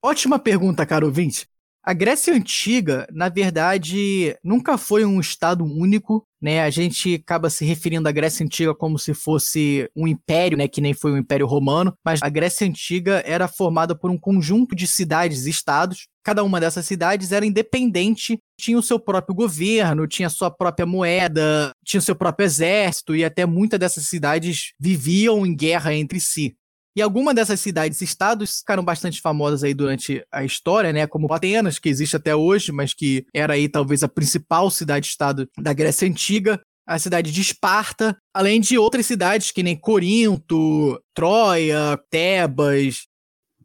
Ótima 0.07 0.39
pergunta, 0.39 0.86
caro 0.86 1.07
ouvinte. 1.07 1.45
A 1.83 1.92
Grécia 1.92 2.33
Antiga, 2.33 3.06
na 3.12 3.27
verdade, 3.27 4.38
nunca 4.42 4.77
foi 4.77 5.04
um 5.04 5.19
estado 5.19 5.65
único, 5.65 6.24
né? 6.42 6.62
A 6.62 6.69
gente 6.69 7.15
acaba 7.15 7.50
se 7.50 7.65
referindo 7.65 8.07
à 8.07 8.12
Grécia 8.13 8.45
Antiga 8.45 8.74
como 8.74 8.98
se 8.98 9.13
fosse 9.13 9.89
um 9.94 10.07
império, 10.07 10.57
né? 10.57 10.65
Que 10.65 10.80
nem 10.80 10.94
foi 10.94 11.12
o 11.12 11.18
Império 11.18 11.45
Romano, 11.45 11.94
mas 12.06 12.24
a 12.24 12.30
Grécia 12.30 12.65
Antiga 12.65 13.21
era 13.25 13.50
formada 13.50 13.94
por 14.00 14.09
um 14.09 14.18
conjunto 14.18 14.74
de 14.74 14.88
cidades 14.88 15.45
e 15.45 15.50
estados. 15.50 16.07
Cada 16.24 16.42
uma 16.42 16.62
dessas 16.62 16.86
cidades 16.86 17.33
era 17.33 17.45
independente, 17.45 18.39
tinha 18.57 18.77
o 18.77 18.83
seu 18.83 19.01
próprio 19.01 19.36
governo, 19.36 20.07
tinha 20.07 20.30
sua 20.30 20.50
própria 20.50 20.86
moeda, 20.86 21.71
tinha 21.86 22.00
o 22.00 22.04
seu 22.04 22.15
próprio 22.15 22.45
exército 22.45 23.13
e 23.13 23.25
até 23.25 23.45
muitas 23.45 23.77
dessas 23.77 24.07
cidades 24.07 24.71
viviam 24.80 25.45
em 25.45 25.54
guerra 25.54 25.94
entre 25.94 26.21
si. 26.21 26.56
E 26.97 27.01
algumas 27.03 27.35
dessas 27.35 27.59
cidades-estados 27.59 28.57
ficaram 28.57 28.83
bastante 28.83 29.21
famosas 29.21 29.63
aí 29.63 29.71
durante 29.71 30.25
a 30.31 30.44
história, 30.44 30.91
né? 30.91 31.05
Como 31.05 31.31
Atenas, 31.31 31.77
que 31.77 31.89
existe 31.89 32.15
até 32.15 32.35
hoje, 32.35 32.71
mas 32.71 32.91
que 32.91 33.23
era 33.31 33.53
aí 33.53 33.69
talvez 33.69 34.01
a 34.01 34.07
principal 34.07 34.71
cidade-estado 34.71 35.47
da 35.59 35.73
Grécia 35.73 36.07
Antiga. 36.07 36.59
A 36.88 36.97
cidade 36.97 37.31
de 37.31 37.39
Esparta, 37.39 38.17
além 38.33 38.59
de 38.59 38.79
outras 38.79 39.05
cidades 39.05 39.51
que 39.51 39.61
nem 39.61 39.79
Corinto, 39.79 40.99
Troia, 41.13 41.99
Tebas, 42.09 43.05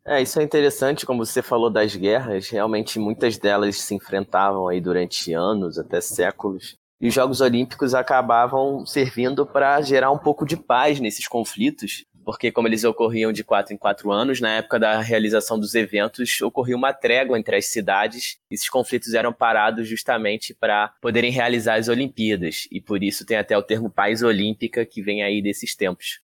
é, 0.05 0.21
isso 0.21 0.41
é 0.41 0.43
interessante, 0.43 1.07
como 1.07 1.25
você 1.25 1.41
falou 1.41 1.71
das 1.71 1.95
guerras, 1.95 2.49
realmente 2.49 2.99
muitas 2.99 3.39
delas 3.39 3.81
se 3.81 3.95
enfrentavam 3.95 4.67
aí 4.67 4.81
durante 4.81 5.33
anos, 5.33 5.79
até 5.79 6.01
séculos. 6.01 6.77
E 7.01 7.09
os 7.09 7.15
Jogos 7.15 7.41
Olímpicos 7.41 7.95
acabavam 7.95 8.85
servindo 8.87 9.47
para 9.47 9.81
gerar 9.81 10.11
um 10.11 10.19
pouco 10.19 10.45
de 10.45 10.57
paz 10.57 11.01
nesses 11.01 11.27
conflitos, 11.27 12.05
porque 12.25 12.53
como 12.53 12.69
eles 12.69 12.85
ocorriam 12.85 13.33
de 13.33 13.45
quatro 13.45 13.75
em 13.75 13.77
quatro 13.77 14.11
anos, 14.11 14.41
na 14.41 14.57
época 14.57 14.79
da 14.79 15.01
realização 15.01 15.59
dos 15.59 15.75
eventos 15.75 16.41
ocorria 16.41 16.77
uma 16.77 16.93
trégua 16.93 17.39
entre 17.39 17.57
as 17.57 17.67
cidades. 17.67 18.39
Esses 18.51 18.69
conflitos 18.69 19.15
eram 19.15 19.33
parados 19.33 19.89
justamente 19.89 20.55
para 20.55 20.89
poderem 21.01 21.31
realizar 21.31 21.75
as 21.75 21.89
Olimpíadas, 21.89 22.67
e 22.71 22.81
por 22.81 23.03
isso 23.03 23.27
tem 23.27 23.37
até 23.37 23.57
o 23.57 23.63
termo 23.63 23.91
paz 23.91 24.23
olímpica 24.23 24.85
que 24.87 25.03
vem 25.03 25.23
aí 25.23 25.43
desses 25.43 25.75
tempos. 25.75 26.21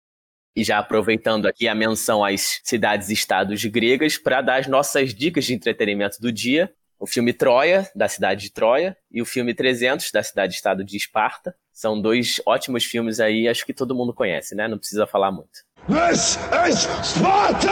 E 0.56 0.62
já 0.62 0.78
aproveitando 0.78 1.46
aqui 1.46 1.66
a 1.66 1.74
menção 1.74 2.24
às 2.24 2.60
cidades-estados 2.62 3.64
gregas 3.64 4.16
para 4.16 4.40
dar 4.40 4.60
as 4.60 4.68
nossas 4.68 5.12
dicas 5.12 5.44
de 5.44 5.54
entretenimento 5.54 6.20
do 6.20 6.30
dia, 6.30 6.72
o 6.98 7.06
filme 7.06 7.32
Troia, 7.32 7.90
da 7.94 8.08
cidade 8.08 8.42
de 8.42 8.52
Troia, 8.52 8.96
e 9.10 9.20
o 9.20 9.26
filme 9.26 9.52
300, 9.52 10.10
da 10.12 10.22
cidade-estado 10.22 10.84
de 10.84 10.96
Esparta. 10.96 11.54
São 11.72 12.00
dois 12.00 12.40
ótimos 12.46 12.84
filmes 12.84 13.18
aí, 13.18 13.48
acho 13.48 13.66
que 13.66 13.74
todo 13.74 13.94
mundo 13.94 14.14
conhece, 14.14 14.54
né? 14.54 14.68
Não 14.68 14.78
precisa 14.78 15.06
falar 15.06 15.32
muito. 15.32 15.63
This 15.86 16.38
is 16.66 16.88
Sparta! 17.02 17.68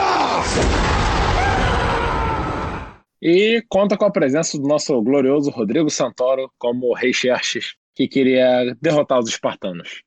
E 3.23 3.65
conta 3.71 3.97
com 3.97 4.05
a 4.05 4.11
presença 4.11 4.59
do 4.59 4.69
nosso 4.69 5.01
glorioso 5.01 5.49
Rodrigo 5.49 5.89
Santoro 5.89 6.51
como 6.59 6.93
rei 6.93 7.15
Xerxes, 7.15 7.73
que 7.95 8.07
queria 8.07 8.77
derrotar 8.83 9.19
os 9.19 9.31
espartanos. 9.31 10.03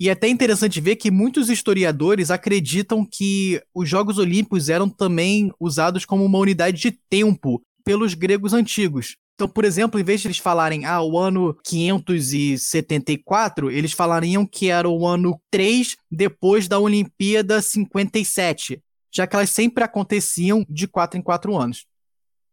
E 0.00 0.08
é 0.08 0.12
até 0.12 0.26
interessante 0.26 0.80
ver 0.80 0.96
que 0.96 1.10
muitos 1.10 1.50
historiadores 1.50 2.30
acreditam 2.30 3.04
que 3.04 3.62
os 3.74 3.86
Jogos 3.86 4.16
Olímpicos 4.16 4.70
eram 4.70 4.88
também 4.88 5.52
usados 5.60 6.06
como 6.06 6.24
uma 6.24 6.38
unidade 6.38 6.80
de 6.80 6.98
tempo 7.10 7.60
pelos 7.84 8.14
gregos 8.14 8.54
antigos. 8.54 9.16
Então, 9.34 9.48
por 9.48 9.64
exemplo, 9.64 9.98
em 9.98 10.04
vez 10.04 10.20
de 10.20 10.28
eles 10.28 10.38
falarem, 10.38 10.84
ah, 10.84 11.02
o 11.02 11.18
ano 11.18 11.58
574, 11.64 13.68
eles 13.68 13.92
falariam 13.92 14.46
que 14.46 14.70
era 14.70 14.88
o 14.88 15.04
ano 15.06 15.40
3 15.50 15.96
depois 16.08 16.68
da 16.68 16.78
Olimpíada 16.78 17.60
57, 17.60 18.80
já 19.12 19.26
que 19.26 19.34
elas 19.34 19.50
sempre 19.50 19.82
aconteciam 19.82 20.64
de 20.68 20.86
4 20.86 21.18
em 21.18 21.22
4 21.22 21.56
anos. 21.56 21.84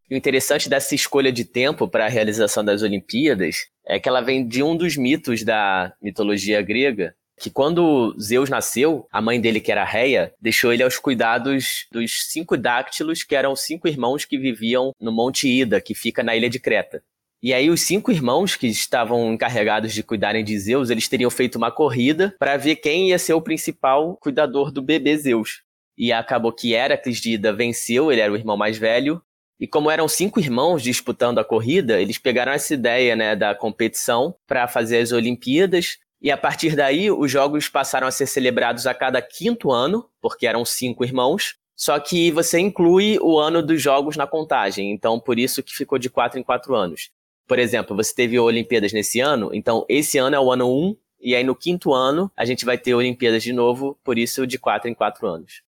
O 0.09 0.15
interessante 0.15 0.67
dessa 0.67 0.95
escolha 0.95 1.31
de 1.31 1.45
tempo 1.45 1.87
para 1.87 2.05
a 2.05 2.09
realização 2.09 2.65
das 2.65 2.81
Olimpíadas 2.81 3.67
é 3.85 3.99
que 3.99 4.09
ela 4.09 4.19
vem 4.19 4.45
de 4.45 4.63
um 4.63 4.75
dos 4.75 4.97
mitos 4.97 5.43
da 5.43 5.93
mitologia 6.01 6.61
grega, 6.61 7.15
que 7.41 7.49
quando 7.49 8.15
Zeus 8.21 8.51
nasceu, 8.51 9.07
a 9.11 9.19
mãe 9.19 9.41
dele, 9.41 9.59
que 9.59 9.71
era 9.71 9.83
Reia, 9.83 10.31
deixou 10.39 10.71
ele 10.71 10.83
aos 10.83 10.99
cuidados 10.99 11.87
dos 11.91 12.27
cinco 12.29 12.55
dáctilos, 12.55 13.23
que 13.23 13.35
eram 13.35 13.55
cinco 13.55 13.87
irmãos 13.87 14.25
que 14.25 14.37
viviam 14.37 14.93
no 15.01 15.11
Monte 15.11 15.47
Ida, 15.47 15.81
que 15.81 15.95
fica 15.95 16.21
na 16.21 16.35
ilha 16.35 16.47
de 16.47 16.59
Creta. 16.59 17.03
E 17.41 17.51
aí 17.51 17.71
os 17.71 17.81
cinco 17.81 18.11
irmãos 18.11 18.55
que 18.55 18.67
estavam 18.67 19.33
encarregados 19.33 19.91
de 19.91 20.03
cuidarem 20.03 20.43
de 20.43 20.59
Zeus, 20.59 20.91
eles 20.91 21.07
teriam 21.07 21.31
feito 21.31 21.55
uma 21.55 21.71
corrida 21.71 22.35
para 22.37 22.57
ver 22.57 22.75
quem 22.75 23.09
ia 23.09 23.17
ser 23.17 23.33
o 23.33 23.41
principal 23.41 24.15
cuidador 24.17 24.71
do 24.71 24.79
bebê 24.79 25.17
Zeus. 25.17 25.63
E 25.97 26.13
acabou 26.13 26.53
que 26.53 26.73
Heracles 26.73 27.19
de 27.19 27.31
Ida 27.31 27.51
venceu, 27.51 28.11
ele 28.11 28.21
era 28.21 28.31
o 28.31 28.35
irmão 28.35 28.55
mais 28.55 28.77
velho. 28.77 29.19
E 29.59 29.65
como 29.65 29.89
eram 29.89 30.07
cinco 30.07 30.39
irmãos 30.39 30.83
disputando 30.83 31.39
a 31.39 31.43
corrida, 31.43 31.99
eles 31.99 32.19
pegaram 32.19 32.51
essa 32.51 32.75
ideia 32.75 33.15
né, 33.15 33.35
da 33.35 33.55
competição 33.55 34.35
para 34.45 34.67
fazer 34.67 34.99
as 34.99 35.11
Olimpíadas. 35.11 35.97
E 36.21 36.29
a 36.29 36.37
partir 36.37 36.75
daí, 36.75 37.09
os 37.09 37.31
jogos 37.31 37.67
passaram 37.67 38.05
a 38.05 38.11
ser 38.11 38.27
celebrados 38.27 38.85
a 38.85 38.93
cada 38.93 39.21
quinto 39.21 39.71
ano, 39.71 40.07
porque 40.21 40.45
eram 40.45 40.63
cinco 40.63 41.03
irmãos. 41.03 41.55
Só 41.75 41.99
que 41.99 42.31
você 42.31 42.59
inclui 42.59 43.17
o 43.19 43.39
ano 43.39 43.63
dos 43.63 43.81
jogos 43.81 44.15
na 44.15 44.27
contagem, 44.27 44.91
então 44.91 45.19
por 45.19 45.39
isso 45.39 45.63
que 45.63 45.73
ficou 45.73 45.97
de 45.97 46.11
quatro 46.11 46.39
em 46.39 46.43
quatro 46.43 46.75
anos. 46.75 47.09
Por 47.47 47.57
exemplo, 47.57 47.95
você 47.95 48.13
teve 48.13 48.37
Olimpíadas 48.37 48.93
nesse 48.93 49.19
ano, 49.19 49.49
então 49.51 49.83
esse 49.89 50.19
ano 50.19 50.35
é 50.35 50.39
o 50.39 50.51
ano 50.51 50.69
1, 50.69 50.95
e 51.21 51.35
aí 51.35 51.43
no 51.43 51.55
quinto 51.55 51.91
ano 51.91 52.31
a 52.37 52.45
gente 52.45 52.65
vai 52.65 52.77
ter 52.77 52.93
Olimpíadas 52.93 53.41
de 53.41 53.51
novo, 53.51 53.97
por 54.03 54.19
isso 54.19 54.45
de 54.45 54.59
quatro 54.59 54.89
em 54.89 54.93
quatro 54.93 55.25
anos. 55.25 55.63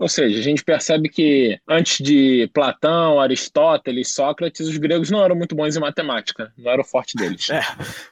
Ou 0.00 0.08
seja, 0.08 0.38
a 0.38 0.42
gente 0.42 0.64
percebe 0.64 1.08
que 1.08 1.58
antes 1.68 1.98
de 1.98 2.48
Platão, 2.54 3.20
Aristóteles, 3.20 4.14
Sócrates, 4.14 4.68
os 4.68 4.76
gregos 4.76 5.10
não 5.10 5.24
eram 5.24 5.34
muito 5.34 5.56
bons 5.56 5.76
em 5.76 5.80
matemática, 5.80 6.52
não 6.56 6.70
era 6.70 6.80
o 6.80 6.84
forte 6.84 7.16
deles. 7.16 7.48
É, 7.58 7.62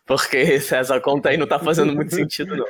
porque 0.05 0.39
essa 0.39 1.01
conta 1.01 1.29
aí 1.29 1.37
não 1.37 1.47
tá 1.47 1.59
fazendo 1.59 1.95
muito 1.95 2.13
sentido, 2.17 2.57
não. 2.57 2.67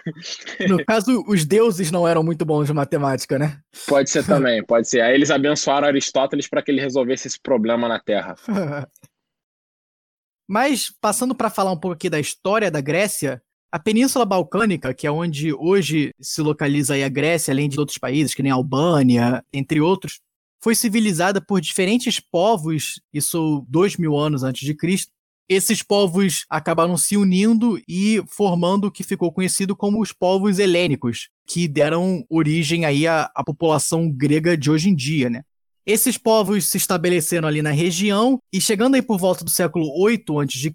No 0.69 0.85
caso, 0.85 1.25
os 1.27 1.47
deuses 1.47 1.91
não 1.91 2.07
eram 2.07 2.23
muito 2.23 2.45
bons 2.45 2.69
em 2.69 2.75
matemática, 2.75 3.39
né? 3.39 3.59
Pode 3.87 4.11
ser 4.11 4.27
também, 4.27 4.63
pode 4.63 4.87
ser. 4.89 5.01
Aí 5.01 5.15
eles 5.15 5.31
abençoaram 5.31 5.89
Aristóteles 5.89 6.47
para 6.47 6.61
que 6.61 6.71
ele 6.71 6.83
resolvesse 6.83 7.29
esse 7.29 7.41
problema 7.41 7.89
na 7.89 7.99
Terra. 7.99 8.35
Mas, 10.47 10.93
passando 11.01 11.35
para 11.35 11.49
falar 11.49 11.73
um 11.73 11.79
pouco 11.79 11.95
aqui 11.95 12.11
da 12.11 12.21
história 12.21 12.71
da 12.71 12.81
Grécia, 12.81 13.43
a 13.71 13.79
Península 13.79 14.25
Balcânica, 14.25 14.95
que 14.95 15.07
é 15.07 15.11
onde 15.11 15.53
hoje 15.53 16.15
se 16.21 16.41
localiza 16.41 16.95
a 16.95 17.09
Grécia, 17.09 17.53
além 17.53 17.69
de 17.69 17.79
outros 17.79 17.99
países, 17.99 18.35
que 18.35 18.43
nem 18.43 18.53
a 18.53 18.55
Albânia, 18.55 19.45
entre 19.53 19.81
outros, 19.81 20.21
foi 20.63 20.75
civilizada 20.75 21.41
por 21.41 21.61
diferentes 21.61 22.19
povos, 22.19 23.01
isso 23.13 23.65
dois 23.69 23.97
mil 23.97 24.17
anos 24.17 24.43
antes 24.43 24.67
de 24.67 24.75
Cristo. 24.75 25.13
Esses 25.49 25.81
povos 25.81 26.45
acabaram 26.51 26.97
se 26.97 27.17
unindo 27.17 27.81
e 27.89 28.21
formando 28.27 28.87
o 28.87 28.91
que 28.91 29.05
ficou 29.05 29.33
conhecido 29.33 29.77
como 29.77 30.01
os 30.01 30.13
povos 30.13 30.59
helênicos, 30.59 31.29
que 31.47 31.69
deram 31.69 32.25
origem 32.29 32.85
aí 32.85 33.07
à, 33.07 33.31
à 33.33 33.45
população 33.45 34.11
grega 34.11 34.57
de 34.57 34.71
hoje 34.71 34.89
em 34.89 34.95
dia, 34.95 35.31
né? 35.31 35.43
Esses 35.87 36.19
povos 36.19 36.67
se 36.67 36.77
estabeleceram 36.79 37.47
ali 37.47 37.63
na 37.63 37.71
região 37.71 38.41
e 38.53 38.61
chegando 38.61 38.97
aí 38.97 39.03
por 39.03 39.19
volta 39.19 39.45
do 39.45 39.51
século 39.51 39.89
8 39.97 40.41
a.C., 40.41 40.75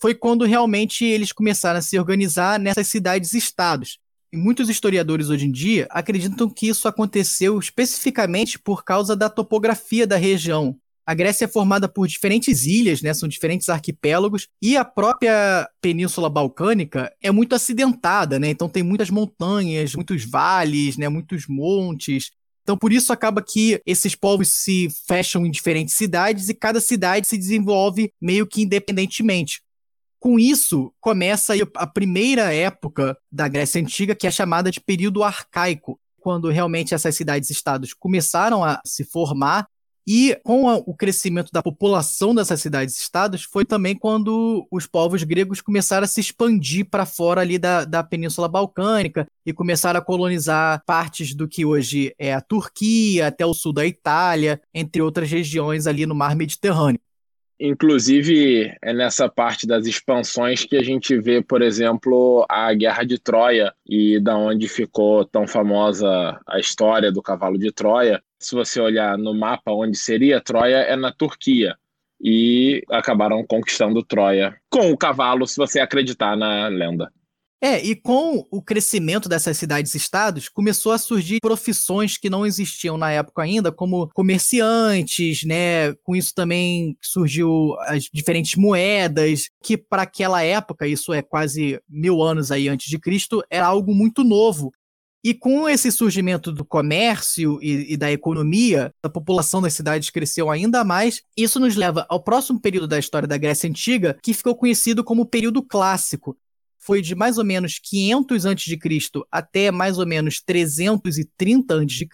foi 0.00 0.14
quando 0.14 0.44
realmente 0.44 1.04
eles 1.04 1.32
começaram 1.32 1.80
a 1.80 1.82
se 1.82 1.98
organizar 1.98 2.60
nessas 2.60 2.86
cidades-estados. 2.86 3.98
E 4.32 4.36
muitos 4.36 4.68
historiadores 4.68 5.30
hoje 5.30 5.46
em 5.46 5.50
dia 5.50 5.88
acreditam 5.90 6.48
que 6.48 6.68
isso 6.68 6.86
aconteceu 6.86 7.58
especificamente 7.58 8.56
por 8.56 8.84
causa 8.84 9.16
da 9.16 9.28
topografia 9.28 10.06
da 10.06 10.16
região. 10.16 10.76
A 11.04 11.12
Grécia 11.12 11.46
é 11.46 11.48
formada 11.48 11.88
por 11.88 12.06
diferentes 12.06 12.66
ilhas, 12.66 13.02
né? 13.02 13.12
São 13.14 13.28
diferentes 13.28 13.68
arquipélagos 13.68 14.46
e 14.62 14.76
a 14.76 14.84
própria 14.84 15.68
Península 15.80 16.30
Balcânica 16.30 17.12
é 17.20 17.32
muito 17.32 17.54
acidentada, 17.54 18.38
né? 18.38 18.50
Então 18.50 18.68
tem 18.68 18.84
muitas 18.84 19.10
montanhas, 19.10 19.94
muitos 19.94 20.24
vales, 20.24 20.96
né? 20.96 21.08
Muitos 21.08 21.46
montes. 21.48 22.30
Então, 22.66 22.76
por 22.76 22.92
isso 22.92 23.12
acaba 23.12 23.40
que 23.40 23.80
esses 23.86 24.16
povos 24.16 24.48
se 24.48 24.88
fecham 25.06 25.46
em 25.46 25.52
diferentes 25.52 25.94
cidades 25.94 26.48
e 26.48 26.54
cada 26.54 26.80
cidade 26.80 27.28
se 27.28 27.38
desenvolve 27.38 28.12
meio 28.20 28.44
que 28.44 28.60
independentemente. 28.60 29.62
Com 30.18 30.36
isso, 30.36 30.92
começa 31.00 31.54
a 31.76 31.86
primeira 31.86 32.52
época 32.52 33.16
da 33.30 33.46
Grécia 33.46 33.80
Antiga, 33.80 34.16
que 34.16 34.26
é 34.26 34.32
chamada 34.32 34.68
de 34.68 34.80
período 34.80 35.22
arcaico, 35.22 36.00
quando 36.18 36.48
realmente 36.48 36.92
essas 36.92 37.14
cidades-estados 37.14 37.94
começaram 37.94 38.64
a 38.64 38.80
se 38.84 39.04
formar 39.04 39.68
e 40.06 40.38
com 40.44 40.68
a, 40.68 40.76
o 40.76 40.94
crescimento 40.94 41.50
da 41.52 41.62
população 41.62 42.34
dessas 42.34 42.60
cidades-estados, 42.60 43.42
foi 43.42 43.64
também 43.64 43.96
quando 43.96 44.66
os 44.70 44.86
povos 44.86 45.22
gregos 45.24 45.60
começaram 45.60 46.04
a 46.04 46.06
se 46.06 46.20
expandir 46.20 46.86
para 46.88 47.04
fora 47.04 47.40
ali 47.40 47.58
da, 47.58 47.84
da 47.84 48.04
Península 48.04 48.48
Balcânica 48.48 49.26
e 49.44 49.52
começaram 49.52 49.98
a 49.98 50.04
colonizar 50.04 50.82
partes 50.86 51.34
do 51.34 51.48
que 51.48 51.64
hoje 51.64 52.14
é 52.18 52.32
a 52.32 52.40
Turquia, 52.40 53.26
até 53.26 53.44
o 53.44 53.54
sul 53.54 53.72
da 53.72 53.84
Itália, 53.84 54.60
entre 54.72 55.02
outras 55.02 55.30
regiões 55.30 55.86
ali 55.86 56.06
no 56.06 56.14
mar 56.14 56.36
Mediterrâneo. 56.36 57.00
Inclusive, 57.58 58.70
é 58.82 58.92
nessa 58.92 59.30
parte 59.30 59.66
das 59.66 59.86
expansões 59.86 60.64
que 60.64 60.76
a 60.76 60.82
gente 60.82 61.18
vê, 61.18 61.42
por 61.42 61.62
exemplo, 61.62 62.44
a 62.50 62.72
Guerra 62.74 63.02
de 63.02 63.18
Troia 63.18 63.72
e 63.86 64.20
da 64.20 64.36
onde 64.36 64.68
ficou 64.68 65.24
tão 65.24 65.46
famosa 65.46 66.38
a 66.46 66.60
história 66.60 67.10
do 67.10 67.22
cavalo 67.22 67.56
de 67.56 67.72
Troia. 67.72 68.22
Se 68.38 68.54
você 68.54 68.80
olhar 68.80 69.16
no 69.16 69.34
mapa 69.34 69.72
onde 69.72 69.96
seria 69.96 70.40
Troia, 70.40 70.78
é 70.78 70.96
na 70.96 71.12
Turquia. 71.12 71.76
E 72.20 72.82
acabaram 72.90 73.44
conquistando 73.46 74.02
Troia 74.02 74.56
com 74.70 74.90
o 74.90 74.96
cavalo, 74.96 75.46
se 75.46 75.56
você 75.56 75.80
acreditar 75.80 76.36
na 76.36 76.68
lenda. 76.68 77.12
É, 77.60 77.82
e 77.82 77.96
com 77.96 78.46
o 78.50 78.62
crescimento 78.62 79.30
dessas 79.30 79.56
cidades-estados, 79.56 80.46
começou 80.48 80.92
a 80.92 80.98
surgir 80.98 81.40
profissões 81.40 82.18
que 82.18 82.28
não 82.28 82.44
existiam 82.44 82.98
na 82.98 83.10
época 83.10 83.42
ainda, 83.42 83.72
como 83.72 84.10
comerciantes, 84.14 85.42
né? 85.42 85.94
Com 86.02 86.14
isso 86.14 86.34
também 86.34 86.96
surgiu 87.02 87.74
as 87.80 88.04
diferentes 88.12 88.56
moedas, 88.56 89.48
que 89.62 89.76
para 89.76 90.02
aquela 90.02 90.42
época, 90.42 90.86
isso 90.86 91.14
é 91.14 91.22
quase 91.22 91.80
mil 91.88 92.22
anos 92.22 92.52
aí 92.52 92.68
antes 92.68 92.88
de 92.88 92.98
Cristo, 92.98 93.42
era 93.50 93.66
algo 93.66 93.94
muito 93.94 94.22
novo. 94.22 94.70
E 95.26 95.34
com 95.34 95.68
esse 95.68 95.90
surgimento 95.90 96.52
do 96.52 96.64
comércio 96.64 97.58
e, 97.60 97.94
e, 97.94 97.96
da 97.96 98.12
economia, 98.12 98.94
a 99.02 99.08
população 99.08 99.60
das 99.60 99.74
cidades 99.74 100.08
cresceu 100.08 100.48
ainda 100.48 100.84
mais. 100.84 101.20
Isso 101.36 101.58
nos 101.58 101.74
leva 101.74 102.06
ao 102.08 102.22
próximo 102.22 102.60
período 102.60 102.86
da 102.86 102.96
história 102.96 103.26
da 103.26 103.36
Grécia 103.36 103.68
Antiga, 103.68 104.16
que 104.22 104.32
ficou 104.32 104.54
conhecido 104.54 105.02
como 105.02 105.22
o 105.22 105.26
período 105.26 105.64
clássico, 105.64 106.38
foi 106.78 107.02
de 107.02 107.16
mais 107.16 107.38
ou 107.38 107.44
menos 107.44 107.80
500 107.82 108.46
a.C. 108.46 108.78
até 109.28 109.72
mais 109.72 109.98
ou 109.98 110.06
menos 110.06 110.40
330 110.40 111.74
a.C. 111.74 112.08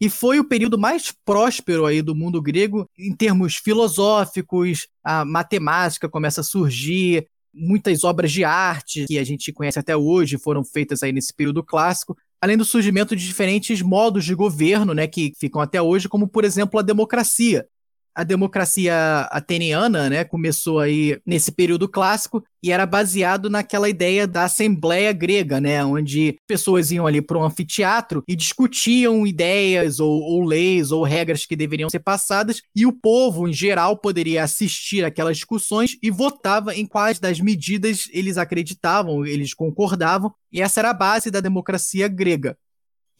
E 0.00 0.10
foi 0.10 0.40
o 0.40 0.44
período 0.44 0.76
mais 0.76 1.14
próspero 1.24 1.86
aí 1.86 2.02
do 2.02 2.12
mundo 2.12 2.42
grego 2.42 2.90
em 2.98 3.14
termos 3.14 3.54
filosóficos, 3.54 4.88
a 5.04 5.24
matemática 5.24 6.08
começa 6.08 6.40
a 6.40 6.44
surgir, 6.44 7.24
muitas 7.54 8.04
obras 8.04 8.30
de 8.30 8.44
arte 8.44 9.04
que 9.06 9.18
a 9.18 9.24
gente 9.24 9.52
conhece 9.52 9.78
até 9.78 9.96
hoje 9.96 10.38
foram 10.38 10.64
feitas 10.64 11.02
aí 11.02 11.12
nesse 11.12 11.34
período 11.34 11.62
clássico, 11.62 12.16
além 12.40 12.56
do 12.56 12.64
surgimento 12.64 13.16
de 13.16 13.26
diferentes 13.26 13.82
modos 13.82 14.24
de 14.24 14.34
governo, 14.34 14.94
né, 14.94 15.06
que 15.06 15.32
ficam 15.38 15.60
até 15.60 15.80
hoje, 15.80 16.08
como 16.08 16.28
por 16.28 16.44
exemplo 16.44 16.78
a 16.78 16.82
democracia, 16.82 17.66
a 18.14 18.24
democracia 18.24 19.28
ateniana, 19.30 20.10
né, 20.10 20.24
começou 20.24 20.80
aí 20.80 21.20
nesse 21.24 21.52
período 21.52 21.88
clássico 21.88 22.42
e 22.62 22.72
era 22.72 22.84
baseado 22.84 23.48
naquela 23.48 23.88
ideia 23.88 24.26
da 24.26 24.44
assembleia 24.44 25.12
grega, 25.12 25.60
né, 25.60 25.84
onde 25.84 26.36
pessoas 26.46 26.90
iam 26.90 27.06
ali 27.06 27.22
para 27.22 27.38
um 27.38 27.44
anfiteatro 27.44 28.22
e 28.26 28.34
discutiam 28.34 29.26
ideias 29.26 30.00
ou, 30.00 30.20
ou, 30.20 30.44
leis 30.44 30.90
ou 30.90 31.04
regras 31.04 31.46
que 31.46 31.56
deveriam 31.56 31.88
ser 31.88 32.00
passadas 32.00 32.60
e 32.74 32.84
o 32.86 32.92
povo 32.92 33.48
em 33.48 33.52
geral 33.52 33.96
poderia 33.96 34.42
assistir 34.42 35.04
aquelas 35.04 35.36
discussões 35.36 35.96
e 36.02 36.10
votava 36.10 36.74
em 36.74 36.86
quais 36.86 37.20
das 37.20 37.40
medidas 37.40 38.08
eles 38.12 38.36
acreditavam, 38.36 39.24
eles 39.24 39.54
concordavam 39.54 40.32
e 40.52 40.60
essa 40.60 40.80
era 40.80 40.90
a 40.90 40.94
base 40.94 41.30
da 41.30 41.40
democracia 41.40 42.08
grega. 42.08 42.56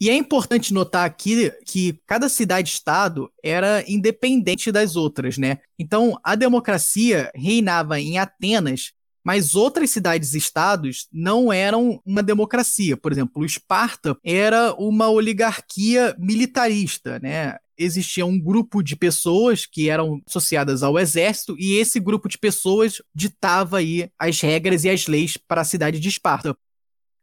E 0.01 0.09
é 0.09 0.15
importante 0.15 0.73
notar 0.73 1.05
aqui 1.05 1.51
que 1.65 1.99
cada 2.07 2.29
cidade-estado 2.29 3.29
era 3.43 3.83
independente 3.85 4.71
das 4.71 4.95
outras, 4.95 5.37
né? 5.37 5.57
Então, 5.77 6.17
a 6.23 6.35
democracia 6.35 7.29
reinava 7.35 7.99
em 7.99 8.17
Atenas, 8.17 8.93
mas 9.25 9.55
outras 9.55 9.89
cidades-estados 9.89 11.07
não 11.11 11.51
eram 11.51 12.01
uma 12.05 12.23
democracia. 12.23 12.95
Por 12.95 13.11
exemplo, 13.11 13.45
Esparta 13.45 14.17
era 14.23 14.73
uma 14.75 15.09
oligarquia 15.09 16.15
militarista, 16.17 17.19
né? 17.19 17.57
Existia 17.77 18.25
um 18.25 18.39
grupo 18.39 18.81
de 18.81 18.95
pessoas 18.95 19.65
que 19.65 19.89
eram 19.89 20.21
associadas 20.27 20.81
ao 20.81 20.97
exército 20.97 21.55
e 21.59 21.77
esse 21.77 21.99
grupo 21.99 22.29
de 22.29 22.37
pessoas 22.37 23.01
ditava 23.13 23.79
aí 23.79 24.09
as 24.17 24.39
regras 24.39 24.85
e 24.85 24.89
as 24.89 25.07
leis 25.07 25.37
para 25.37 25.61
a 25.61 25.65
cidade 25.65 25.99
de 25.99 26.07
Esparta. 26.07 26.55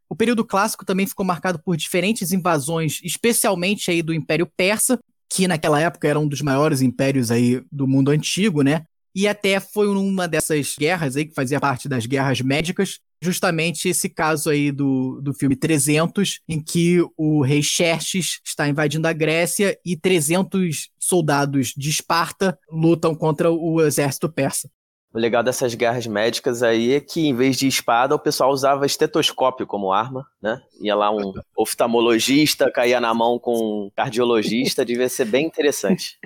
O 0.09 0.15
período 0.15 0.45
clássico 0.45 0.85
também 0.85 1.05
ficou 1.05 1.25
marcado 1.25 1.59
por 1.59 1.75
diferentes 1.75 2.31
invasões, 2.31 2.99
especialmente 3.03 3.91
aí 3.91 4.01
do 4.01 4.13
Império 4.13 4.49
Persa, 4.55 4.99
que 5.29 5.47
naquela 5.47 5.79
época 5.79 6.07
era 6.07 6.19
um 6.19 6.27
dos 6.27 6.41
maiores 6.41 6.81
impérios 6.81 7.31
aí 7.31 7.61
do 7.71 7.87
mundo 7.87 8.11
antigo, 8.11 8.61
né? 8.61 8.85
E 9.13 9.27
até 9.27 9.59
foi 9.59 9.87
numa 9.87 10.27
dessas 10.27 10.75
guerras 10.77 11.15
aí, 11.15 11.25
que 11.25 11.33
fazia 11.33 11.59
parte 11.59 11.89
das 11.89 12.05
guerras 12.05 12.39
médicas, 12.39 12.99
justamente 13.21 13.89
esse 13.89 14.07
caso 14.09 14.49
aí 14.49 14.71
do, 14.71 15.19
do 15.21 15.33
filme 15.33 15.55
300, 15.55 16.39
em 16.47 16.61
que 16.61 16.99
o 17.17 17.41
rei 17.41 17.63
Xerxes 17.63 18.39
está 18.45 18.69
invadindo 18.69 19.07
a 19.07 19.13
Grécia 19.13 19.77
e 19.83 19.97
300 19.97 20.89
soldados 20.99 21.73
de 21.75 21.89
Esparta 21.89 22.57
lutam 22.71 23.15
contra 23.15 23.49
o 23.51 23.81
exército 23.81 24.31
persa. 24.31 24.69
O 25.17 25.19
legal 25.19 25.41
dessas 25.41 25.73
guerras 25.73 26.05
médicas 26.05 26.61
aí 26.61 26.93
é 26.93 26.99
que, 26.99 27.27
em 27.27 27.33
vez 27.33 27.57
de 27.57 27.67
espada, 27.67 28.13
o 28.13 28.19
pessoal 28.19 28.51
usava 28.51 28.85
estetoscópio 28.85 29.65
como 29.65 29.91
arma, 29.91 30.27
né? 30.39 30.61
Ia 30.79 30.93
lá 30.93 31.09
um 31.09 31.33
oftalmologista, 31.57 32.69
caía 32.69 33.01
na 33.01 33.11
mão 33.15 33.39
com 33.39 33.55
um 33.55 33.91
cardiologista, 33.95 34.85
devia 34.85 35.09
ser 35.09 35.25
bem 35.25 35.47
interessante. 35.47 36.19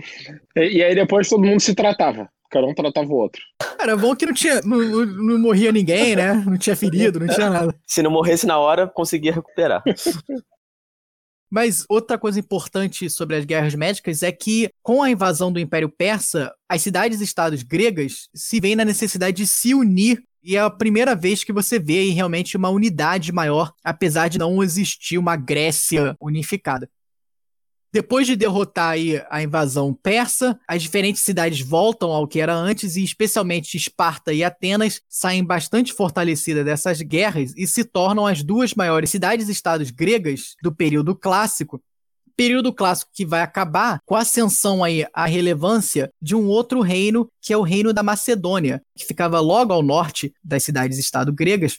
E, 0.57 0.79
e 0.79 0.83
aí 0.83 0.93
depois 0.93 1.29
todo 1.29 1.41
mundo 1.41 1.61
se 1.61 1.73
tratava. 1.73 2.27
Cada 2.49 2.67
um 2.67 2.73
tratava 2.73 3.07
o 3.07 3.15
outro. 3.15 3.41
Era 3.79 3.95
bom 3.95 4.13
que 4.13 4.25
não 4.25 4.33
tinha. 4.33 4.59
Não, 4.65 4.77
não, 4.77 5.05
não 5.05 5.39
morria 5.39 5.71
ninguém, 5.71 6.13
né? 6.13 6.33
Não 6.45 6.57
tinha 6.57 6.75
ferido, 6.75 7.17
não 7.17 7.33
tinha 7.33 7.49
nada. 7.49 7.73
Se 7.87 8.03
não 8.03 8.11
morresse 8.11 8.45
na 8.45 8.59
hora, 8.59 8.87
conseguia 8.87 9.31
recuperar. 9.31 9.81
Mas 11.51 11.83
outra 11.89 12.17
coisa 12.17 12.39
importante 12.39 13.09
sobre 13.09 13.35
as 13.35 13.43
guerras 13.43 13.75
médicas 13.75 14.23
é 14.23 14.31
que, 14.31 14.69
com 14.81 15.03
a 15.03 15.11
invasão 15.11 15.51
do 15.51 15.59
Império 15.59 15.89
Persa, 15.89 16.53
as 16.69 16.81
cidades-estados 16.81 17.61
gregas 17.61 18.29
se 18.33 18.61
veem 18.61 18.77
na 18.77 18.85
necessidade 18.85 19.35
de 19.35 19.45
se 19.45 19.73
unir. 19.73 20.23
E 20.41 20.55
é 20.55 20.61
a 20.61 20.69
primeira 20.69 21.13
vez 21.13 21.43
que 21.43 21.51
você 21.51 21.77
vê 21.77 21.99
aí 21.99 22.09
realmente 22.11 22.55
uma 22.55 22.69
unidade 22.69 23.33
maior, 23.33 23.73
apesar 23.83 24.29
de 24.29 24.39
não 24.39 24.63
existir 24.63 25.17
uma 25.17 25.35
Grécia 25.35 26.15
unificada. 26.21 26.89
Depois 27.93 28.25
de 28.25 28.37
derrotar 28.37 28.95
a 29.29 29.43
invasão 29.43 29.93
persa, 29.93 30.57
as 30.65 30.81
diferentes 30.81 31.23
cidades 31.23 31.59
voltam 31.59 32.09
ao 32.11 32.25
que 32.25 32.39
era 32.39 32.55
antes 32.55 32.95
e 32.95 33.03
especialmente 33.03 33.75
Esparta 33.75 34.31
e 34.31 34.45
Atenas 34.45 35.01
saem 35.09 35.43
bastante 35.43 35.91
fortalecidas 35.91 36.63
dessas 36.63 37.01
guerras 37.01 37.53
e 37.57 37.67
se 37.67 37.83
tornam 37.83 38.25
as 38.25 38.43
duas 38.43 38.73
maiores 38.73 39.09
cidades-estados 39.09 39.91
gregas 39.91 40.55
do 40.63 40.73
período 40.73 41.13
clássico. 41.13 41.81
Período 42.33 42.71
clássico 42.71 43.11
que 43.13 43.25
vai 43.25 43.41
acabar 43.41 43.99
com 44.05 44.15
a 44.15 44.21
ascensão 44.21 44.85
aí 44.85 45.05
à 45.13 45.25
relevância 45.25 46.09
de 46.21 46.33
um 46.33 46.47
outro 46.47 46.79
reino, 46.79 47.29
que 47.41 47.51
é 47.51 47.57
o 47.57 47.61
reino 47.61 47.91
da 47.91 48.01
Macedônia, 48.01 48.81
que 48.95 49.05
ficava 49.05 49.41
logo 49.41 49.73
ao 49.73 49.83
norte 49.83 50.33
das 50.41 50.63
cidades-estado 50.63 51.33
gregas, 51.33 51.77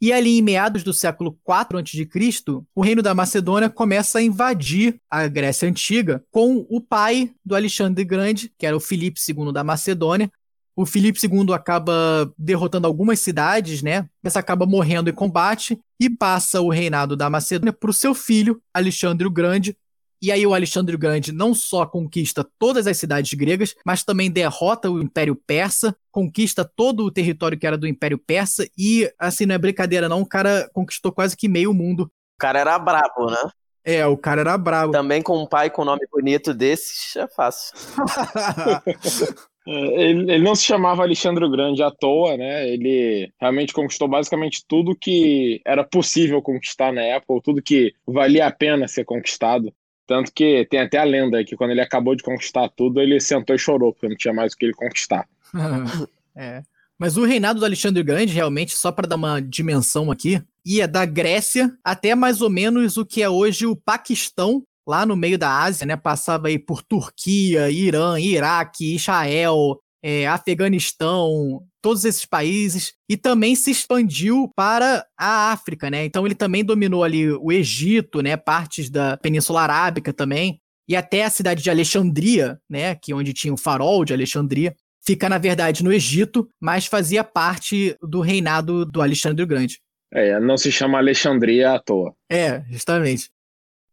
e 0.00 0.12
ali 0.12 0.38
em 0.38 0.42
meados 0.42 0.82
do 0.82 0.94
século 0.94 1.36
IV 1.46 1.78
a.C., 1.78 2.62
o 2.74 2.80
reino 2.80 3.02
da 3.02 3.14
Macedônia 3.14 3.68
começa 3.68 4.18
a 4.18 4.22
invadir 4.22 4.98
a 5.10 5.28
Grécia 5.28 5.68
Antiga 5.68 6.24
com 6.30 6.66
o 6.70 6.80
pai 6.80 7.32
do 7.44 7.54
Alexandre 7.54 8.02
Grande, 8.04 8.50
que 8.58 8.66
era 8.66 8.76
o 8.76 8.80
Filipe 8.80 9.20
II 9.20 9.52
da 9.52 9.62
Macedônia. 9.62 10.30
O 10.74 10.86
Filipe 10.86 11.20
II 11.22 11.52
acaba 11.52 12.32
derrotando 12.38 12.86
algumas 12.86 13.20
cidades, 13.20 13.82
né? 13.82 14.08
Mas 14.22 14.36
acaba 14.36 14.64
morrendo 14.64 15.10
em 15.10 15.14
combate 15.14 15.78
e 15.98 16.08
passa 16.08 16.62
o 16.62 16.70
reinado 16.70 17.14
da 17.14 17.28
Macedônia 17.28 17.72
para 17.72 17.90
o 17.90 17.92
seu 17.94 18.14
filho, 18.14 18.62
Alexandre 18.72 19.26
o 19.26 19.30
Grande, 19.30 19.76
e 20.20 20.30
aí 20.30 20.46
o 20.46 20.54
Alexandre 20.54 20.94
o 20.94 20.98
Grande 20.98 21.32
não 21.32 21.54
só 21.54 21.86
conquista 21.86 22.46
todas 22.58 22.86
as 22.86 22.96
cidades 22.96 23.32
gregas, 23.34 23.74
mas 23.84 24.04
também 24.04 24.30
derrota 24.30 24.90
o 24.90 25.00
Império 25.00 25.34
Persa, 25.34 25.96
conquista 26.10 26.64
todo 26.64 27.04
o 27.04 27.10
território 27.10 27.58
que 27.58 27.66
era 27.66 27.78
do 27.78 27.86
Império 27.86 28.18
Persa 28.18 28.68
e, 28.76 29.10
assim, 29.18 29.46
não 29.46 29.54
é 29.54 29.58
brincadeira 29.58 30.08
não, 30.08 30.20
o 30.20 30.26
cara 30.26 30.68
conquistou 30.72 31.12
quase 31.12 31.36
que 31.36 31.48
meio 31.48 31.72
mundo. 31.72 32.04
O 32.04 32.38
cara 32.38 32.58
era 32.58 32.78
brabo, 32.78 33.30
né? 33.30 33.50
É, 33.82 34.06
o 34.06 34.16
cara 34.16 34.42
era 34.42 34.58
brabo. 34.58 34.92
Também 34.92 35.22
com 35.22 35.42
um 35.42 35.46
pai 35.46 35.70
com 35.70 35.84
nome 35.84 36.06
bonito 36.12 36.52
desses, 36.52 37.16
é 37.16 37.26
fácil. 37.26 37.74
É, 39.66 39.72
ele, 39.72 40.32
ele, 40.32 40.42
não 40.42 40.54
se 40.54 40.64
chamava 40.64 41.02
Alexandre 41.02 41.44
o 41.44 41.50
Grande 41.50 41.82
à 41.82 41.90
toa, 41.90 42.36
né? 42.36 42.66
Ele 42.68 43.30
realmente 43.38 43.74
conquistou 43.74 44.08
basicamente 44.08 44.64
tudo 44.66 44.96
que 44.96 45.60
era 45.66 45.84
possível 45.84 46.40
conquistar 46.40 46.90
na 46.92 47.02
época, 47.02 47.42
tudo 47.44 47.62
que 47.62 47.92
valia 48.06 48.46
a 48.46 48.50
pena 48.50 48.88
ser 48.88 49.04
conquistado. 49.04 49.72
Tanto 50.10 50.32
que 50.32 50.66
tem 50.68 50.80
até 50.80 50.98
a 50.98 51.04
lenda 51.04 51.44
que 51.44 51.54
quando 51.54 51.70
ele 51.70 51.80
acabou 51.80 52.16
de 52.16 52.24
conquistar 52.24 52.68
tudo, 52.70 53.00
ele 53.00 53.20
sentou 53.20 53.54
e 53.54 53.58
chorou, 53.60 53.92
porque 53.92 54.08
não 54.08 54.16
tinha 54.16 54.34
mais 54.34 54.52
o 54.52 54.56
que 54.56 54.64
ele 54.64 54.74
conquistar. 54.74 55.24
é. 56.34 56.64
Mas 56.98 57.16
o 57.16 57.24
reinado 57.24 57.60
do 57.60 57.64
Alexandre 57.64 58.02
Grande, 58.02 58.34
realmente, 58.34 58.74
só 58.74 58.90
para 58.90 59.06
dar 59.06 59.14
uma 59.14 59.40
dimensão 59.40 60.10
aqui, 60.10 60.42
ia 60.66 60.88
da 60.88 61.06
Grécia 61.06 61.72
até 61.84 62.16
mais 62.16 62.42
ou 62.42 62.50
menos 62.50 62.96
o 62.96 63.06
que 63.06 63.22
é 63.22 63.28
hoje 63.28 63.66
o 63.66 63.76
Paquistão, 63.76 64.64
lá 64.84 65.06
no 65.06 65.14
meio 65.14 65.38
da 65.38 65.62
Ásia, 65.62 65.86
né? 65.86 65.96
Passava 65.96 66.48
aí 66.48 66.58
por 66.58 66.82
Turquia, 66.82 67.70
Irã, 67.70 68.18
Iraque, 68.18 68.96
Israel, 68.96 69.80
é, 70.02 70.26
Afeganistão, 70.26 71.62
todos 71.82 72.04
esses 72.04 72.24
países 72.24 72.94
e 73.08 73.16
também 73.16 73.54
se 73.54 73.70
expandiu 73.70 74.50
para 74.54 75.04
a 75.18 75.52
África, 75.52 75.90
né? 75.90 76.04
Então 76.04 76.26
ele 76.26 76.34
também 76.34 76.64
dominou 76.64 77.04
ali 77.04 77.30
o 77.30 77.52
Egito, 77.52 78.22
né? 78.22 78.36
Partes 78.36 78.90
da 78.90 79.16
Península 79.16 79.62
Arábica 79.62 80.12
também 80.12 80.60
e 80.88 80.96
até 80.96 81.24
a 81.24 81.30
cidade 81.30 81.62
de 81.62 81.70
Alexandria, 81.70 82.58
né? 82.68 82.94
Que 82.94 83.12
é 83.12 83.14
onde 83.14 83.32
tinha 83.32 83.54
o 83.54 83.58
farol 83.58 84.04
de 84.04 84.12
Alexandria, 84.12 84.74
fica 85.04 85.28
na 85.28 85.38
verdade 85.38 85.84
no 85.84 85.92
Egito, 85.92 86.48
mas 86.60 86.86
fazia 86.86 87.22
parte 87.22 87.96
do 88.02 88.20
reinado 88.20 88.84
do 88.84 89.00
Alexandre 89.00 89.42
o 89.42 89.46
Grande. 89.46 89.80
É, 90.12 90.40
não 90.40 90.56
se 90.56 90.72
chama 90.72 90.98
Alexandria 90.98 91.72
à 91.74 91.78
toa. 91.78 92.12
É, 92.28 92.62
justamente. 92.68 93.30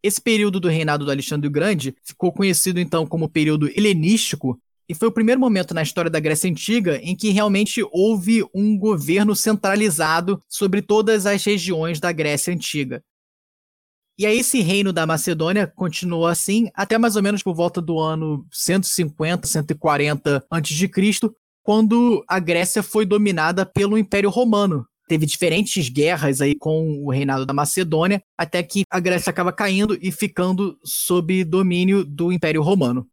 Esse 0.02 0.22
período 0.22 0.60
do 0.60 0.68
reinado 0.68 1.06
do 1.06 1.12
Alexandre 1.12 1.48
o 1.48 1.52
Grande 1.52 1.96
ficou 2.04 2.32
conhecido 2.32 2.80
então 2.80 3.06
como 3.06 3.30
período 3.30 3.68
helenístico 3.70 4.60
e 4.90 4.96
foi 4.96 5.08
o 5.10 5.12
primeiro 5.12 5.40
momento 5.40 5.74
na 5.74 5.82
história 5.82 6.10
da 6.10 6.20
Grécia 6.20 6.50
Antiga 6.50 6.98
em 7.04 7.16
que 7.16 7.30
realmente 7.30 7.86
houve 7.92 8.44
um 8.54 8.78
governo 8.78 9.36
centralizado 9.36 10.42
sobre 10.48 10.82
todas 10.82 11.26
as 11.26 11.44
regiões 11.44 12.00
da 12.00 12.12
Grécia 12.12 12.54
Antiga. 12.54 13.04
E 14.18 14.26
aí 14.26 14.40
esse 14.40 14.62
reino 14.62 14.92
da 14.92 15.06
Macedônia 15.06 15.68
continuou 15.68 16.26
assim 16.26 16.70
até 16.74 16.98
mais 16.98 17.16
ou 17.16 17.22
menos 17.22 17.44
por 17.44 17.54
volta 17.54 17.82
do 17.82 18.00
ano 18.00 18.46
150, 18.52 19.46
140 19.46 20.46
a.C., 20.50 20.90
quando 21.62 22.24
a 22.28 22.40
Grécia 22.40 22.82
foi 22.82 23.06
dominada 23.06 23.66
pelo 23.66 23.98
Império 23.98 24.30
Romano. 24.30 24.88
Teve 25.08 25.26
diferentes 25.26 25.90
guerras 25.90 26.42
aí 26.42 26.56
com 26.56 27.04
o 27.04 27.12
reinado 27.12 27.46
da 27.46 27.54
Macedônia, 27.54 28.22
até 28.38 28.64
que 28.64 28.84
a 28.90 29.00
Grécia 29.00 29.30
acaba 29.30 29.52
caindo 29.52 29.98
e 30.02 30.12
ficando 30.12 30.78
sob 30.84 31.44
domínio 31.44 32.04
do 32.04 32.32
Império 32.32 32.62
Romano. 32.62 33.08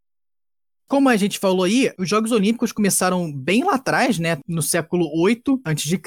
Como 0.87 1.09
a 1.09 1.16
gente 1.16 1.38
falou 1.38 1.64
aí, 1.64 1.92
os 1.99 2.09
Jogos 2.09 2.31
Olímpicos 2.31 2.73
começaram 2.73 3.33
bem 3.33 3.64
lá 3.64 3.75
atrás, 3.75 4.18
né, 4.18 4.38
no 4.47 4.62
século 4.62 5.11
8 5.14 5.61
a.C., 5.64 5.99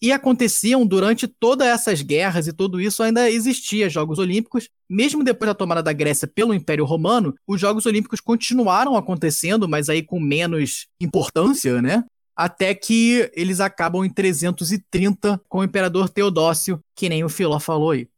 e 0.00 0.12
aconteciam 0.12 0.86
durante 0.86 1.26
todas 1.26 1.66
essas 1.66 2.02
guerras 2.02 2.46
e 2.46 2.52
tudo 2.52 2.80
isso 2.80 3.02
ainda 3.02 3.28
existia 3.30 3.90
Jogos 3.90 4.18
Olímpicos. 4.18 4.68
Mesmo 4.88 5.24
depois 5.24 5.48
da 5.48 5.54
tomada 5.54 5.82
da 5.82 5.92
Grécia 5.92 6.28
pelo 6.28 6.54
Império 6.54 6.84
Romano, 6.84 7.34
os 7.46 7.60
Jogos 7.60 7.84
Olímpicos 7.84 8.20
continuaram 8.20 8.96
acontecendo, 8.96 9.68
mas 9.68 9.88
aí 9.88 10.02
com 10.02 10.20
menos 10.20 10.86
importância, 11.00 11.82
né? 11.82 12.04
Até 12.36 12.72
que 12.74 13.28
eles 13.34 13.58
acabam 13.58 14.04
em 14.04 14.10
330 14.10 15.40
com 15.48 15.58
o 15.58 15.64
imperador 15.64 16.08
Teodósio, 16.08 16.78
que 16.94 17.08
nem 17.08 17.24
o 17.24 17.28
Filó 17.28 17.58
falou 17.58 17.90
aí. 17.90 18.08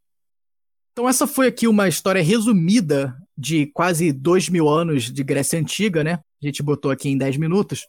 Então 0.92 1.08
essa 1.08 1.26
foi 1.26 1.46
aqui 1.46 1.66
uma 1.66 1.88
história 1.88 2.22
resumida 2.22 3.16
de 3.40 3.66
quase 3.66 4.12
dois 4.12 4.48
mil 4.48 4.68
anos 4.68 5.10
de 5.10 5.24
Grécia 5.24 5.58
Antiga, 5.58 6.04
né? 6.04 6.20
A 6.42 6.46
gente 6.46 6.62
botou 6.62 6.90
aqui 6.90 7.08
em 7.08 7.16
10 7.16 7.38
minutos. 7.38 7.88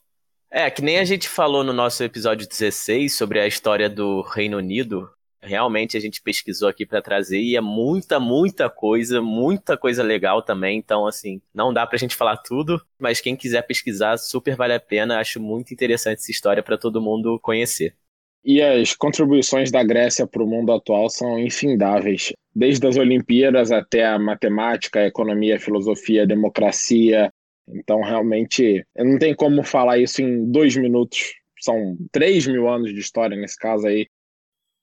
É, 0.50 0.70
que 0.70 0.82
nem 0.82 0.98
a 0.98 1.06
gente 1.06 1.28
falou 1.28 1.64
no 1.64 1.74
nosso 1.74 2.04
episódio 2.04 2.48
16 2.48 3.14
sobre 3.14 3.40
a 3.40 3.48
história 3.48 3.90
do 3.90 4.22
Reino 4.22 4.58
Unido. 4.58 5.10
Realmente 5.42 5.98
a 5.98 6.00
gente 6.00 6.22
pesquisou 6.22 6.70
aqui 6.70 6.86
para 6.86 7.02
trazer 7.02 7.40
e 7.40 7.56
é 7.56 7.62
muita, 7.62 8.20
muita 8.20 8.70
coisa, 8.70 9.22
muita 9.22 9.78
coisa 9.78 10.04
legal 10.04 10.42
também. 10.42 10.78
Então, 10.78 11.08
assim, 11.08 11.42
não 11.54 11.74
dá 11.74 11.86
pra 11.88 11.98
gente 11.98 12.16
falar 12.16 12.38
tudo, 12.38 12.82
mas 13.00 13.20
quem 13.20 13.36
quiser 13.36 13.62
pesquisar, 13.64 14.18
super 14.18 14.56
vale 14.56 14.74
a 14.74 14.80
pena. 14.80 15.20
Acho 15.20 15.40
muito 15.40 15.74
interessante 15.74 16.20
essa 16.20 16.32
história 16.32 16.62
para 16.62 16.78
todo 16.78 17.02
mundo 17.02 17.40
conhecer. 17.42 17.96
E 18.43 18.62
as 18.62 18.95
contribuições 18.95 19.71
da 19.71 19.84
Grécia 19.84 20.25
para 20.25 20.43
o 20.43 20.47
mundo 20.47 20.71
atual 20.71 21.10
são 21.10 21.38
infindáveis 21.38 22.34
desde 22.54 22.86
as 22.88 22.97
Olimpíadas 22.97 23.71
até 23.71 24.06
a 24.06 24.19
matemática, 24.19 24.99
a 24.99 25.08
economia, 25.08 25.56
a 25.56 25.60
filosofia, 25.60 26.23
a 26.23 26.27
democracia. 26.27 27.32
Então, 27.67 28.01
realmente, 28.01 28.86
não 28.97 29.17
tem 29.17 29.36
como 29.36 29.63
falar 29.63 29.99
isso 29.99 30.21
em 30.21 30.49
dois 30.51 30.75
minutos. 30.75 31.34
São 31.60 31.95
três 32.12 32.47
mil 32.47 32.67
anos 32.67 32.93
de 32.93 32.99
história 32.99 33.38
nesse 33.38 33.58
caso 33.58 33.88
aí. 33.88 34.08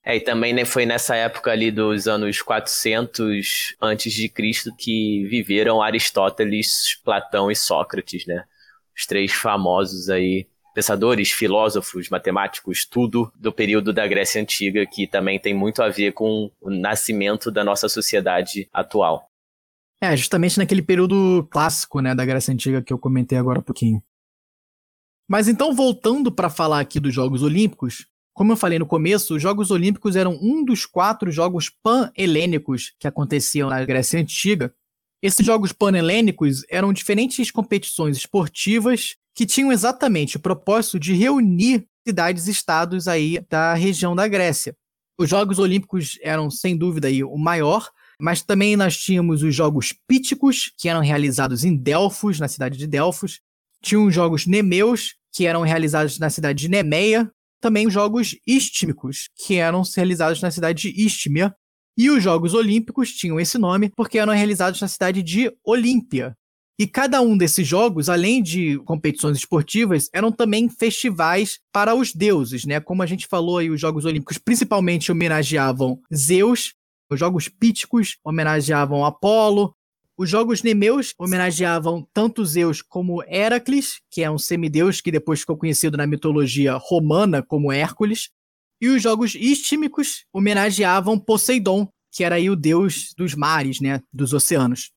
É, 0.05 0.15
e 0.15 0.21
também 0.21 0.53
né, 0.53 0.63
foi 0.63 0.85
nessa 0.85 1.15
época 1.15 1.51
ali 1.51 1.69
dos 1.69 2.07
anos 2.07 2.41
400 2.41 3.75
antes 3.81 4.13
de 4.13 4.29
Cristo 4.29 4.73
que 4.75 5.25
viveram 5.25 5.81
Aristóteles, 5.81 6.99
Platão 7.03 7.51
e 7.51 7.55
Sócrates, 7.55 8.25
né? 8.25 8.45
Os 8.97 9.05
três 9.05 9.33
famosos 9.33 10.09
aí 10.09 10.47
pensadores, 10.79 11.29
filósofos, 11.29 12.07
matemáticos, 12.07 12.85
tudo 12.85 13.29
do 13.35 13.51
período 13.51 13.91
da 13.91 14.07
Grécia 14.07 14.41
Antiga, 14.41 14.85
que 14.85 15.05
também 15.05 15.37
tem 15.37 15.53
muito 15.53 15.83
a 15.83 15.89
ver 15.89 16.13
com 16.13 16.49
o 16.61 16.69
nascimento 16.69 17.51
da 17.51 17.65
nossa 17.65 17.89
sociedade 17.89 18.69
atual. 18.71 19.29
É, 20.01 20.15
justamente 20.15 20.57
naquele 20.57 20.81
período 20.81 21.45
clássico, 21.51 21.99
né, 21.99 22.15
da 22.15 22.25
Grécia 22.25 22.53
Antiga 22.53 22.81
que 22.81 22.93
eu 22.93 22.97
comentei 22.97 23.37
agora 23.37 23.59
há 23.59 23.61
pouquinho. 23.61 24.01
Mas 25.29 25.49
então, 25.49 25.75
voltando 25.75 26.31
para 26.31 26.49
falar 26.49 26.79
aqui 26.79 26.97
dos 26.97 27.13
Jogos 27.13 27.43
Olímpicos, 27.43 28.07
Como 28.33 28.53
eu 28.53 28.55
falei 28.55 28.79
no 28.79 28.85
começo, 28.85 29.35
os 29.35 29.41
Jogos 29.41 29.69
Olímpicos 29.69 30.15
eram 30.15 30.39
um 30.41 30.63
dos 30.63 30.85
quatro 30.85 31.29
jogos 31.29 31.69
pan-helênicos 31.69 32.93
que 32.97 33.05
aconteciam 33.05 33.69
na 33.69 33.83
Grécia 33.83 34.17
Antiga. 34.17 34.73
Esses 35.21 35.45
Jogos 35.45 35.73
pan-helênicos 35.73 36.63
eram 36.69 36.93
diferentes 36.93 37.51
competições 37.51 38.15
esportivas 38.15 39.17
que 39.39 39.45
tinham 39.45 39.71
exatamente 39.71 40.35
o 40.35 40.39
propósito 40.41 40.99
de 40.99 41.13
reunir 41.13 41.87
cidades-estados 42.05 43.07
aí 43.07 43.39
da 43.49 43.73
região 43.73 44.13
da 44.13 44.27
Grécia. 44.27 44.75
Os 45.17 45.29
Jogos 45.29 45.59
Olímpicos 45.59 46.19
eram, 46.21 46.51
sem 46.51 46.75
dúvida, 46.75 47.07
aí, 47.07 47.23
o 47.23 47.37
maior, 47.37 47.89
mas 48.19 48.41
também 48.41 48.75
nós 48.75 48.97
tínhamos 48.97 49.41
os 49.41 49.55
Jogos 49.55 49.93
Píticos, 50.05 50.73
que 50.77 50.89
eram 50.89 50.99
realizados 50.99 51.63
em 51.63 51.73
Delfos, 51.73 52.37
na 52.37 52.49
cidade 52.49 52.77
de 52.77 52.85
Delfos. 52.85 53.39
Tinha 53.81 54.01
os 54.01 54.13
Jogos 54.13 54.45
Nemeus, 54.45 55.15
que 55.31 55.45
eram 55.45 55.61
realizados 55.61 56.19
na 56.19 56.29
cidade 56.29 56.59
de 56.59 56.67
Nemeia. 56.67 57.31
Também 57.61 57.87
os 57.87 57.93
Jogos 57.93 58.35
Istmicos, 58.45 59.29
que 59.37 59.55
eram 59.55 59.83
realizados 59.95 60.41
na 60.41 60.51
cidade 60.51 60.91
de 60.91 61.05
Istmia. 61.05 61.55
E 61.97 62.09
os 62.09 62.21
Jogos 62.21 62.53
Olímpicos 62.53 63.13
tinham 63.13 63.39
esse 63.39 63.57
nome 63.57 63.89
porque 63.95 64.19
eram 64.19 64.33
realizados 64.33 64.81
na 64.81 64.89
cidade 64.89 65.23
de 65.23 65.49
Olímpia, 65.63 66.35
e 66.79 66.87
cada 66.87 67.21
um 67.21 67.37
desses 67.37 67.67
jogos, 67.67 68.07
além 68.07 68.41
de 68.41 68.79
competições 68.85 69.37
esportivas, 69.37 70.09
eram 70.13 70.31
também 70.31 70.69
festivais 70.69 71.59
para 71.73 71.93
os 71.93 72.13
deuses, 72.13 72.63
né? 72.63 72.79
Como 72.79 73.03
a 73.03 73.05
gente 73.05 73.27
falou 73.27 73.57
aí, 73.57 73.69
os 73.69 73.81
Jogos 73.81 74.05
Olímpicos 74.05 74.37
principalmente 74.37 75.11
homenageavam 75.11 75.99
Zeus, 76.15 76.73
os 77.11 77.19
Jogos 77.19 77.49
Píticos 77.49 78.17
homenageavam 78.23 79.03
Apolo, 79.03 79.75
os 80.17 80.29
Jogos 80.29 80.63
Nemeus 80.63 81.13
homenageavam 81.19 82.07
tanto 82.13 82.45
Zeus 82.45 82.81
como 82.81 83.21
Heracles, 83.23 83.99
que 84.09 84.23
é 84.23 84.31
um 84.31 84.37
semideus 84.37 85.01
que 85.01 85.11
depois 85.11 85.41
ficou 85.41 85.57
conhecido 85.57 85.97
na 85.97 86.07
mitologia 86.07 86.75
romana 86.75 87.43
como 87.43 87.73
Hércules, 87.73 88.29
e 88.81 88.87
os 88.87 89.03
Jogos 89.03 89.35
Istímicos 89.35 90.23
homenageavam 90.31 91.19
Poseidon, 91.19 91.89
que 92.09 92.23
era 92.23 92.35
aí 92.35 92.49
o 92.49 92.55
deus 92.55 93.13
dos 93.17 93.35
mares, 93.35 93.81
né, 93.81 94.01
dos 94.13 94.31
oceanos. 94.31 94.91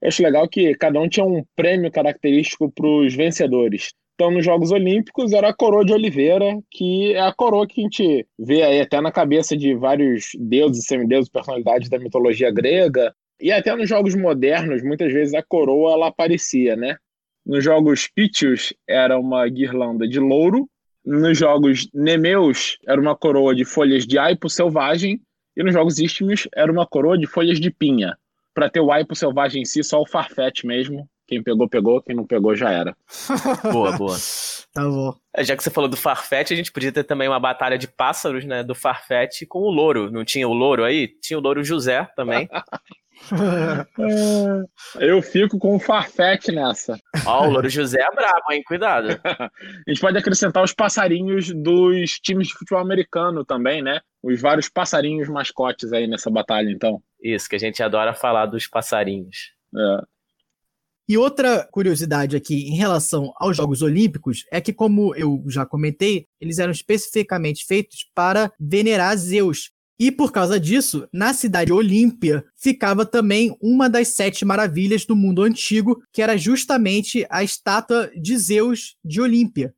Eu 0.00 0.08
acho 0.08 0.22
legal 0.22 0.48
que 0.48 0.74
cada 0.74 0.98
um 0.98 1.08
tinha 1.08 1.26
um 1.26 1.44
prêmio 1.54 1.90
característico 1.90 2.72
para 2.72 2.86
os 2.86 3.14
vencedores. 3.14 3.92
Então, 4.14 4.30
nos 4.30 4.44
Jogos 4.44 4.70
Olímpicos 4.70 5.32
era 5.32 5.48
a 5.48 5.54
coroa 5.54 5.84
de 5.84 5.92
Oliveira, 5.92 6.58
que 6.70 7.14
é 7.14 7.20
a 7.20 7.32
coroa 7.32 7.66
que 7.66 7.80
a 7.80 7.84
gente 7.84 8.26
vê 8.38 8.62
aí 8.62 8.80
até 8.80 9.00
na 9.00 9.12
cabeça 9.12 9.56
de 9.56 9.74
vários 9.74 10.30
deuses, 10.38 10.84
semideuses, 10.84 11.30
personalidades 11.30 11.88
da 11.88 11.98
mitologia 11.98 12.50
grega. 12.50 13.14
E 13.40 13.50
até 13.50 13.74
nos 13.74 13.88
Jogos 13.88 14.14
modernos, 14.14 14.82
muitas 14.82 15.12
vezes 15.12 15.34
a 15.34 15.42
coroa 15.42 15.92
ela 15.92 16.08
aparecia, 16.08 16.76
né? 16.76 16.96
Nos 17.44 17.64
Jogos 17.64 18.08
Pítios 18.08 18.74
era 18.86 19.18
uma 19.18 19.46
guirlanda 19.48 20.06
de 20.06 20.20
louro. 20.20 20.68
Nos 21.04 21.38
Jogos 21.38 21.88
Nemeus 21.94 22.78
era 22.86 23.00
uma 23.00 23.16
coroa 23.16 23.54
de 23.54 23.64
folhas 23.64 24.06
de 24.06 24.18
aipo 24.18 24.50
selvagem. 24.50 25.20
E 25.56 25.62
nos 25.62 25.72
Jogos 25.72 25.98
Istmios 25.98 26.46
era 26.54 26.70
uma 26.70 26.86
coroa 26.86 27.18
de 27.18 27.26
folhas 27.26 27.58
de 27.58 27.70
pinha 27.70 28.16
para 28.60 28.68
ter 28.68 28.80
o 28.80 28.92
Aipo 28.92 29.16
selvagem 29.16 29.62
em 29.62 29.64
si, 29.64 29.82
só 29.82 30.02
o 30.02 30.06
Farfetch 30.06 30.64
mesmo. 30.64 31.08
Quem 31.26 31.42
pegou, 31.42 31.66
pegou. 31.66 32.02
Quem 32.02 32.14
não 32.14 32.26
pegou, 32.26 32.54
já 32.54 32.70
era. 32.70 32.94
boa, 33.72 33.96
boa. 33.96 34.18
Tá 34.74 34.82
bom. 34.84 35.14
É, 35.34 35.42
já 35.42 35.56
que 35.56 35.62
você 35.62 35.70
falou 35.70 35.88
do 35.88 35.96
Farfetch, 35.96 36.50
a 36.50 36.54
gente 36.54 36.70
podia 36.70 36.92
ter 36.92 37.04
também 37.04 37.26
uma 37.26 37.40
batalha 37.40 37.78
de 37.78 37.88
pássaros, 37.88 38.44
né? 38.44 38.62
Do 38.62 38.74
Farfetch 38.74 39.44
com 39.48 39.60
o 39.60 39.70
louro. 39.70 40.10
Não 40.10 40.26
tinha 40.26 40.46
o 40.46 40.52
louro 40.52 40.84
aí? 40.84 41.08
Tinha 41.08 41.38
o 41.38 41.42
louro 41.42 41.64
José 41.64 42.06
também. 42.14 42.50
Eu 44.98 45.22
fico 45.22 45.58
com 45.58 45.76
o 45.76 45.80
Farfetch 45.80 46.48
nessa. 46.48 46.98
Ó, 47.26 47.42
oh, 47.44 47.48
o 47.48 47.50
Louro 47.50 47.68
José 47.68 48.00
é 48.00 48.14
brabo, 48.14 48.52
hein? 48.52 48.62
Cuidado. 48.66 49.08
a 49.24 49.50
gente 49.88 50.00
pode 50.00 50.18
acrescentar 50.18 50.62
os 50.62 50.72
passarinhos 50.72 51.50
dos 51.50 52.12
times 52.22 52.48
de 52.48 52.54
futebol 52.54 52.80
americano 52.80 53.44
também, 53.44 53.82
né? 53.82 54.00
Os 54.22 54.40
vários 54.40 54.68
passarinhos 54.68 55.28
mascotes 55.28 55.92
aí 55.92 56.06
nessa 56.06 56.30
batalha, 56.30 56.70
então. 56.70 57.02
Isso, 57.22 57.48
que 57.48 57.56
a 57.56 57.60
gente 57.60 57.82
adora 57.82 58.14
falar 58.14 58.46
dos 58.46 58.66
passarinhos. 58.66 59.52
É. 59.76 60.02
E 61.10 61.18
outra 61.18 61.68
curiosidade 61.72 62.36
aqui 62.36 62.68
em 62.68 62.76
relação 62.76 63.32
aos 63.36 63.56
Jogos 63.56 63.82
Olímpicos 63.82 64.44
é 64.48 64.60
que, 64.60 64.72
como 64.72 65.12
eu 65.16 65.42
já 65.48 65.66
comentei, 65.66 66.28
eles 66.40 66.60
eram 66.60 66.70
especificamente 66.70 67.66
feitos 67.66 68.08
para 68.14 68.52
venerar 68.60 69.16
Zeus, 69.16 69.72
e 70.00 70.10
por 70.10 70.32
causa 70.32 70.58
disso, 70.58 71.06
na 71.12 71.34
cidade 71.34 71.70
Olímpia 71.70 72.42
ficava 72.56 73.04
também 73.04 73.54
uma 73.60 73.86
das 73.86 74.08
sete 74.08 74.46
maravilhas 74.46 75.04
do 75.04 75.14
mundo 75.14 75.42
antigo, 75.42 76.02
que 76.10 76.22
era 76.22 76.38
justamente 76.38 77.26
a 77.28 77.44
estátua 77.44 78.10
de 78.18 78.34
Zeus 78.38 78.96
de 79.04 79.20
Olímpia. 79.20 79.74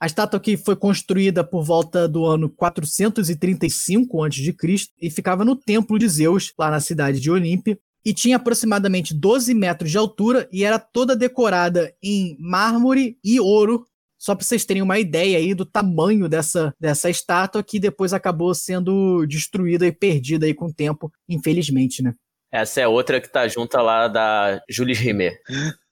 A 0.00 0.06
estátua 0.06 0.40
que 0.40 0.56
foi 0.56 0.76
construída 0.76 1.44
por 1.44 1.62
volta 1.62 2.08
do 2.08 2.24
ano 2.24 2.48
435 2.48 4.24
a.C. 4.24 4.56
e 4.98 5.10
ficava 5.10 5.44
no 5.44 5.54
templo 5.54 5.98
de 5.98 6.08
Zeus, 6.08 6.54
lá 6.58 6.70
na 6.70 6.80
cidade 6.80 7.20
de 7.20 7.30
Olímpia, 7.30 7.78
e 8.02 8.14
tinha 8.14 8.36
aproximadamente 8.36 9.12
12 9.12 9.52
metros 9.52 9.90
de 9.90 9.98
altura 9.98 10.48
e 10.50 10.64
era 10.64 10.78
toda 10.78 11.14
decorada 11.14 11.92
em 12.02 12.34
mármore 12.40 13.18
e 13.22 13.38
ouro 13.38 13.84
só 14.18 14.34
para 14.34 14.44
vocês 14.44 14.64
terem 14.64 14.82
uma 14.82 14.98
ideia 14.98 15.38
aí 15.38 15.54
do 15.54 15.64
tamanho 15.64 16.28
dessa, 16.28 16.74
dessa 16.80 17.10
estátua 17.10 17.62
que 17.62 17.78
depois 17.78 18.12
acabou 18.12 18.54
sendo 18.54 19.26
destruída 19.26 19.86
e 19.86 19.92
perdida 19.92 20.46
aí 20.46 20.54
com 20.54 20.66
o 20.66 20.74
tempo, 20.74 21.12
infelizmente, 21.28 22.02
né? 22.02 22.14
Essa 22.50 22.80
é 22.80 22.88
outra 22.88 23.20
que 23.20 23.28
tá 23.28 23.46
junto 23.48 23.76
lá 23.76 24.08
da 24.08 24.62
Jules 24.68 24.98
Rimet. 24.98 25.36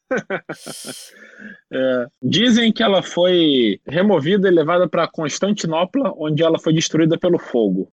é, 1.72 2.06
dizem 2.22 2.72
que 2.72 2.82
ela 2.82 3.02
foi 3.02 3.80
removida 3.86 4.48
e 4.48 4.52
levada 4.52 4.88
para 4.88 5.08
Constantinopla, 5.08 6.12
onde 6.16 6.42
ela 6.42 6.58
foi 6.58 6.72
destruída 6.72 7.18
pelo 7.18 7.38
fogo. 7.38 7.92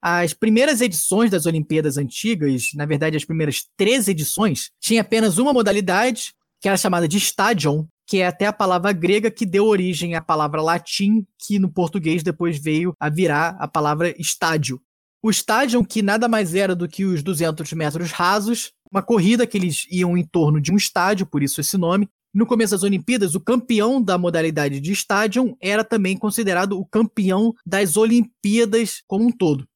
As 0.00 0.32
primeiras 0.32 0.80
edições 0.80 1.30
das 1.30 1.44
Olimpíadas 1.44 1.98
Antigas, 1.98 2.70
na 2.74 2.86
verdade, 2.86 3.16
as 3.16 3.24
primeiras 3.24 3.66
três 3.76 4.06
edições, 4.06 4.70
tinha 4.80 5.00
apenas 5.00 5.38
uma 5.38 5.52
modalidade, 5.52 6.32
que 6.60 6.68
era 6.68 6.76
chamada 6.76 7.08
de 7.08 7.18
Stadion, 7.18 7.84
que 8.08 8.22
é 8.22 8.26
até 8.26 8.46
a 8.46 8.52
palavra 8.54 8.90
grega 8.90 9.30
que 9.30 9.44
deu 9.44 9.66
origem 9.66 10.14
à 10.14 10.22
palavra 10.22 10.62
latim, 10.62 11.26
que 11.38 11.58
no 11.58 11.70
português 11.70 12.22
depois 12.22 12.58
veio 12.58 12.94
a 12.98 13.10
virar 13.10 13.54
a 13.60 13.68
palavra 13.68 14.14
estádio. 14.18 14.80
O 15.22 15.30
estádio, 15.30 15.84
que 15.84 16.00
nada 16.00 16.26
mais 16.26 16.54
era 16.54 16.74
do 16.74 16.88
que 16.88 17.04
os 17.04 17.22
200 17.22 17.70
metros 17.74 18.10
rasos, 18.10 18.72
uma 18.90 19.02
corrida 19.02 19.46
que 19.46 19.58
eles 19.58 19.86
iam 19.90 20.16
em 20.16 20.24
torno 20.24 20.58
de 20.58 20.72
um 20.72 20.76
estádio, 20.76 21.26
por 21.26 21.42
isso 21.42 21.60
esse 21.60 21.76
nome. 21.76 22.08
No 22.32 22.46
começo 22.46 22.70
das 22.70 22.82
Olimpíadas, 22.82 23.34
o 23.34 23.40
campeão 23.40 24.00
da 24.00 24.16
modalidade 24.16 24.80
de 24.80 24.90
estádio 24.90 25.54
era 25.60 25.84
também 25.84 26.16
considerado 26.16 26.78
o 26.78 26.86
campeão 26.86 27.52
das 27.66 27.98
Olimpíadas 27.98 29.02
como 29.06 29.26
um 29.26 29.30
todo. 29.30 29.68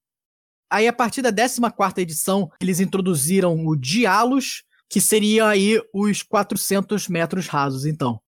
Aí, 0.70 0.88
a 0.88 0.92
partir 0.92 1.20
da 1.20 1.30
14ª 1.30 1.98
edição, 1.98 2.50
eles 2.58 2.80
introduziram 2.80 3.66
o 3.66 3.76
dialos, 3.76 4.64
que 4.92 5.00
seria 5.00 5.46
aí 5.46 5.80
os 5.90 6.22
400 6.22 7.08
metros 7.08 7.46
rasos, 7.46 7.86
então. 7.86 8.20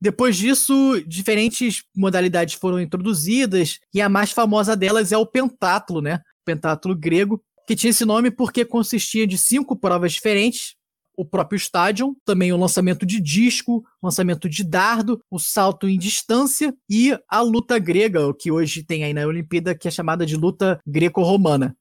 Depois 0.00 0.36
disso, 0.36 1.00
diferentes 1.06 1.84
modalidades 1.96 2.54
foram 2.54 2.80
introduzidas, 2.80 3.78
e 3.94 4.00
a 4.00 4.08
mais 4.08 4.32
famosa 4.32 4.76
delas 4.76 5.12
é 5.12 5.16
o 5.16 5.24
pentátulo, 5.24 6.02
né? 6.02 6.16
O 6.16 6.44
pentátulo 6.44 6.92
grego, 6.96 7.40
que 7.68 7.76
tinha 7.76 7.90
esse 7.90 8.04
nome 8.04 8.32
porque 8.32 8.64
consistia 8.64 9.28
de 9.28 9.38
cinco 9.38 9.76
provas 9.76 10.12
diferentes, 10.12 10.74
o 11.16 11.24
próprio 11.24 11.56
estádio, 11.56 12.16
também 12.24 12.52
o 12.52 12.56
lançamento 12.56 13.06
de 13.06 13.20
disco, 13.20 13.84
lançamento 14.02 14.48
de 14.48 14.64
dardo, 14.64 15.20
o 15.30 15.38
salto 15.38 15.88
em 15.88 15.96
distância 15.96 16.74
e 16.90 17.16
a 17.28 17.40
luta 17.42 17.78
grega, 17.78 18.26
o 18.26 18.34
que 18.34 18.50
hoje 18.50 18.82
tem 18.82 19.04
aí 19.04 19.14
na 19.14 19.24
Olimpíada, 19.24 19.72
que 19.72 19.86
é 19.86 19.90
chamada 19.90 20.26
de 20.26 20.36
luta 20.36 20.80
greco-romana. 20.84 21.76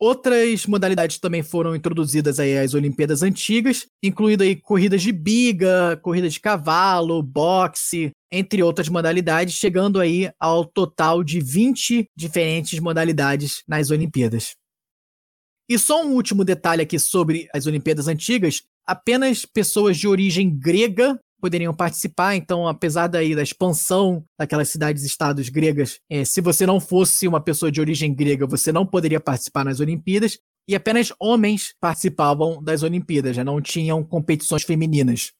Outras 0.00 0.64
modalidades 0.64 1.18
também 1.18 1.42
foram 1.42 1.74
introduzidas 1.74 2.38
aí 2.38 2.56
às 2.56 2.72
Olimpíadas 2.72 3.20
antigas, 3.24 3.84
incluindo 4.00 4.44
aí 4.44 4.54
corridas 4.54 5.02
de 5.02 5.10
biga, 5.10 5.96
corrida 5.96 6.28
de 6.28 6.38
cavalo, 6.38 7.20
boxe, 7.20 8.12
entre 8.30 8.62
outras 8.62 8.88
modalidades, 8.88 9.54
chegando 9.54 9.98
aí 9.98 10.30
ao 10.38 10.64
total 10.64 11.24
de 11.24 11.40
20 11.40 12.06
diferentes 12.16 12.78
modalidades 12.78 13.64
nas 13.66 13.90
Olimpíadas. 13.90 14.54
E 15.68 15.76
só 15.76 16.04
um 16.04 16.14
último 16.14 16.44
detalhe 16.44 16.82
aqui 16.82 16.98
sobre 16.98 17.48
as 17.52 17.66
Olimpíadas 17.66 18.06
antigas: 18.06 18.62
apenas 18.86 19.44
pessoas 19.44 19.98
de 19.98 20.06
origem 20.06 20.56
grega 20.56 21.18
poderiam 21.40 21.74
participar. 21.74 22.36
Então, 22.36 22.66
apesar 22.66 23.06
daí 23.06 23.34
da 23.34 23.42
expansão 23.42 24.24
daquelas 24.38 24.68
cidades-estados 24.68 25.48
gregas, 25.48 25.98
é, 26.10 26.24
se 26.24 26.40
você 26.40 26.66
não 26.66 26.80
fosse 26.80 27.26
uma 27.26 27.40
pessoa 27.40 27.70
de 27.70 27.80
origem 27.80 28.14
grega, 28.14 28.46
você 28.46 28.72
não 28.72 28.86
poderia 28.86 29.20
participar 29.20 29.64
nas 29.64 29.80
Olimpíadas. 29.80 30.38
E 30.68 30.74
apenas 30.74 31.10
homens 31.18 31.74
participavam 31.80 32.62
das 32.62 32.82
Olimpíadas, 32.82 33.34
já 33.34 33.42
não 33.42 33.58
tinham 33.58 34.04
competições 34.04 34.64
femininas. 34.64 35.32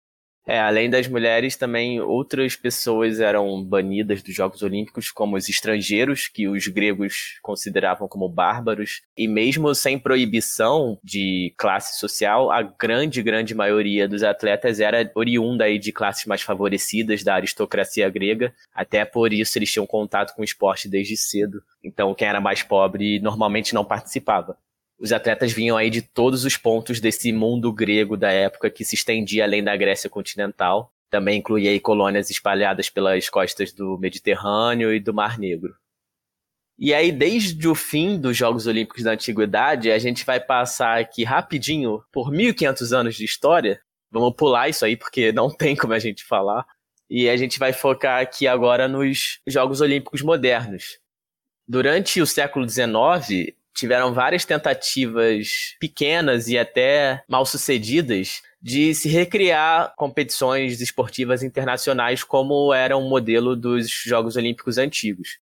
É, 0.48 0.58
além 0.58 0.88
das 0.88 1.06
mulheres, 1.06 1.56
também 1.56 2.00
outras 2.00 2.56
pessoas 2.56 3.20
eram 3.20 3.62
banidas 3.62 4.22
dos 4.22 4.34
Jogos 4.34 4.62
Olímpicos, 4.62 5.10
como 5.10 5.36
os 5.36 5.46
estrangeiros, 5.46 6.26
que 6.26 6.48
os 6.48 6.66
gregos 6.68 7.38
consideravam 7.42 8.08
como 8.08 8.30
bárbaros. 8.30 9.02
E 9.14 9.28
mesmo 9.28 9.74
sem 9.74 9.98
proibição 9.98 10.98
de 11.04 11.52
classe 11.58 12.00
social, 12.00 12.50
a 12.50 12.62
grande, 12.62 13.22
grande 13.22 13.54
maioria 13.54 14.08
dos 14.08 14.22
atletas 14.22 14.80
era 14.80 15.12
oriunda 15.14 15.64
aí 15.64 15.78
de 15.78 15.92
classes 15.92 16.24
mais 16.24 16.40
favorecidas 16.40 17.22
da 17.22 17.34
aristocracia 17.34 18.08
grega. 18.08 18.54
Até 18.74 19.04
por 19.04 19.34
isso 19.34 19.58
eles 19.58 19.70
tinham 19.70 19.86
contato 19.86 20.34
com 20.34 20.40
o 20.40 20.46
esporte 20.46 20.88
desde 20.88 21.14
cedo. 21.14 21.62
Então, 21.84 22.14
quem 22.14 22.26
era 22.26 22.40
mais 22.40 22.62
pobre 22.62 23.20
normalmente 23.20 23.74
não 23.74 23.84
participava. 23.84 24.56
Os 24.98 25.12
atletas 25.12 25.52
vinham 25.52 25.76
aí 25.76 25.90
de 25.90 26.02
todos 26.02 26.44
os 26.44 26.56
pontos 26.56 26.98
desse 26.98 27.32
mundo 27.32 27.72
grego 27.72 28.16
da 28.16 28.32
época 28.32 28.68
que 28.68 28.84
se 28.84 28.96
estendia 28.96 29.44
além 29.44 29.62
da 29.62 29.76
Grécia 29.76 30.10
continental. 30.10 30.92
Também 31.08 31.38
incluía 31.38 31.70
aí 31.70 31.78
colônias 31.78 32.30
espalhadas 32.30 32.90
pelas 32.90 33.28
costas 33.28 33.72
do 33.72 33.96
Mediterrâneo 33.96 34.92
e 34.92 34.98
do 34.98 35.14
Mar 35.14 35.38
Negro. 35.38 35.74
E 36.76 36.92
aí, 36.92 37.10
desde 37.10 37.66
o 37.66 37.74
fim 37.74 38.20
dos 38.20 38.36
Jogos 38.36 38.66
Olímpicos 38.66 39.02
da 39.02 39.12
Antiguidade, 39.12 39.90
a 39.90 39.98
gente 39.98 40.24
vai 40.24 40.38
passar 40.38 40.98
aqui 40.98 41.24
rapidinho 41.24 42.02
por 42.12 42.30
1500 42.30 42.92
anos 42.92 43.16
de 43.16 43.24
história. 43.24 43.80
Vamos 44.10 44.34
pular 44.36 44.68
isso 44.68 44.84
aí, 44.84 44.96
porque 44.96 45.32
não 45.32 45.50
tem 45.54 45.74
como 45.74 45.92
a 45.92 45.98
gente 45.98 46.24
falar. 46.24 46.66
E 47.10 47.28
a 47.28 47.36
gente 47.36 47.58
vai 47.58 47.72
focar 47.72 48.20
aqui 48.20 48.46
agora 48.46 48.86
nos 48.86 49.40
Jogos 49.46 49.80
Olímpicos 49.80 50.22
modernos. 50.22 50.98
Durante 51.66 52.20
o 52.20 52.26
século 52.26 52.68
XIX, 52.68 53.54
tiveram 53.78 54.12
várias 54.12 54.44
tentativas 54.44 55.76
pequenas 55.78 56.48
e 56.48 56.58
até 56.58 57.22
mal 57.28 57.46
sucedidas 57.46 58.42
de 58.60 58.92
se 58.92 59.08
recriar 59.08 59.94
competições 59.96 60.80
esportivas 60.80 61.44
internacionais 61.44 62.24
como 62.24 62.74
era 62.74 62.96
um 62.96 63.08
modelo 63.08 63.54
dos 63.54 63.88
Jogos 63.88 64.36
Olímpicos 64.36 64.78
antigos. 64.78 65.38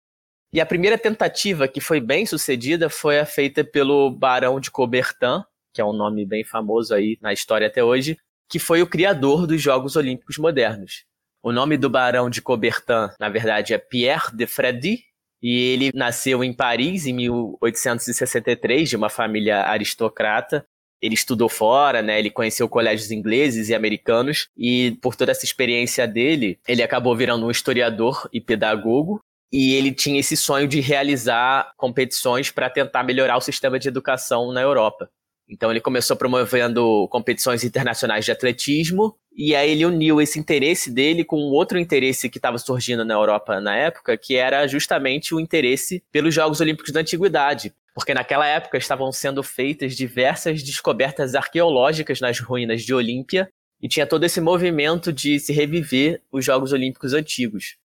E 0.54 0.62
a 0.62 0.65
primeira 0.65 0.98
tentativa 0.98 1.67
que 1.67 1.82
foi 1.82 2.00
bem 2.00 2.26
sucedida 2.26 2.89
foi 2.89 3.20
a 3.20 3.26
feita 3.26 3.63
pelo 3.63 4.10
Barão 4.10 4.60
de 4.60 4.72
Coubertin, 4.72 5.44
que 5.74 5.82
é 5.82 5.86
um 5.86 5.94
nome 5.94 6.26
bem 6.26 6.44
famoso 6.44 6.94
aí 6.94 7.17
na 7.22 7.34
história 7.34 7.67
até 7.67 7.84
hoje, 7.84 8.17
que 8.50 8.60
foi 8.60 8.82
o 8.82 8.88
criador 8.88 9.46
dos 9.46 9.62
Jogos 9.62 9.96
Olímpicos 9.96 10.38
modernos. 10.38 11.06
O 11.44 11.52
nome 11.52 11.78
do 11.78 11.89
Barão 11.89 12.30
de 12.30 12.41
Coubertin, 12.41 13.10
na 13.20 13.28
verdade, 13.28 13.74
é 13.74 13.78
Pierre 13.78 14.34
de 14.34 14.46
Freddy, 14.46 15.04
e 15.41 15.73
ele 15.73 15.91
nasceu 15.93 16.43
em 16.43 16.54
Paris 16.54 17.06
em 17.06 17.13
1863, 17.13 18.89
de 18.89 18.95
uma 18.95 19.10
família 19.10 19.63
aristocrata. 19.63 20.65
Ele 21.01 21.15
estudou 21.15 21.49
fora, 21.49 22.01
né? 22.01 22.19
Ele 22.19 22.30
conheceu 22.30 22.69
colégios 22.69 23.10
ingleses 23.10 23.69
e 23.69 23.75
americanos 23.75 24.47
e 24.56 24.97
por 25.01 25.15
toda 25.15 25.32
essa 25.32 25.43
experiência 25.45 26.08
dele, 26.08 26.60
ele 26.67 26.84
acabou 26.84 27.15
virando 27.15 27.45
um 27.45 27.51
historiador 27.51 28.30
e 28.32 28.39
pedagogo. 28.39 29.19
E 29.51 29.73
ele 29.73 29.91
tinha 29.91 30.19
esse 30.19 30.38
sonho 30.38 30.67
de 30.67 30.80
realizar 30.80 31.73
competições 31.75 32.51
para 32.51 32.69
tentar 32.69 33.04
melhorar 33.04 33.36
o 33.36 33.41
sistema 33.41 33.77
de 33.77 33.88
educação 33.88 34.51
na 34.54 34.62
Europa. 34.62 35.10
Então 35.49 35.69
ele 35.69 35.82
começou 35.82 36.15
promovendo 36.15 37.08
competições 37.10 37.63
internacionais 37.63 38.23
de 38.23 38.32
atletismo 38.32 39.17
e 39.34 39.56
aí 39.56 39.72
ele 39.72 39.86
uniu 39.86 40.22
esse 40.22 40.38
interesse 40.38 40.91
dele 40.91 41.24
com 41.24 41.38
outro 41.38 41.80
interesse 41.80 42.30
que 42.30 42.38
estava 42.38 42.58
surgindo 42.58 43.06
na 43.06 43.13
Europa 43.13 43.62
na 43.62 43.76
época, 43.76 44.17
que 44.17 44.36
era 44.36 44.67
justamente 44.67 45.34
o 45.34 45.39
interesse 45.39 46.04
pelos 46.12 46.34
Jogos 46.34 46.60
Olímpicos 46.60 46.91
da 46.91 47.00
Antiguidade. 47.00 47.74
Porque 47.94 48.13
naquela 48.13 48.46
época 48.46 48.78
estavam 48.78 49.12
sendo 49.12 49.41
feitas 49.44 49.96
diversas 49.96 50.63
descobertas 50.63 51.36
arqueológicas 51.36 52.20
nas 52.20 52.39
ruínas 52.39 52.84
de 52.84 52.94
Olímpia 52.94 53.50
e 53.82 53.88
tinha 53.88 54.06
todo 54.06 54.24
esse 54.24 54.39
movimento 54.39 55.12
de 55.12 55.39
se 55.39 55.52
reviver 55.52 56.22
os 56.32 56.46
Jogos 56.46 56.72
Olímpicos 56.72 57.13
antigos. 57.13 57.78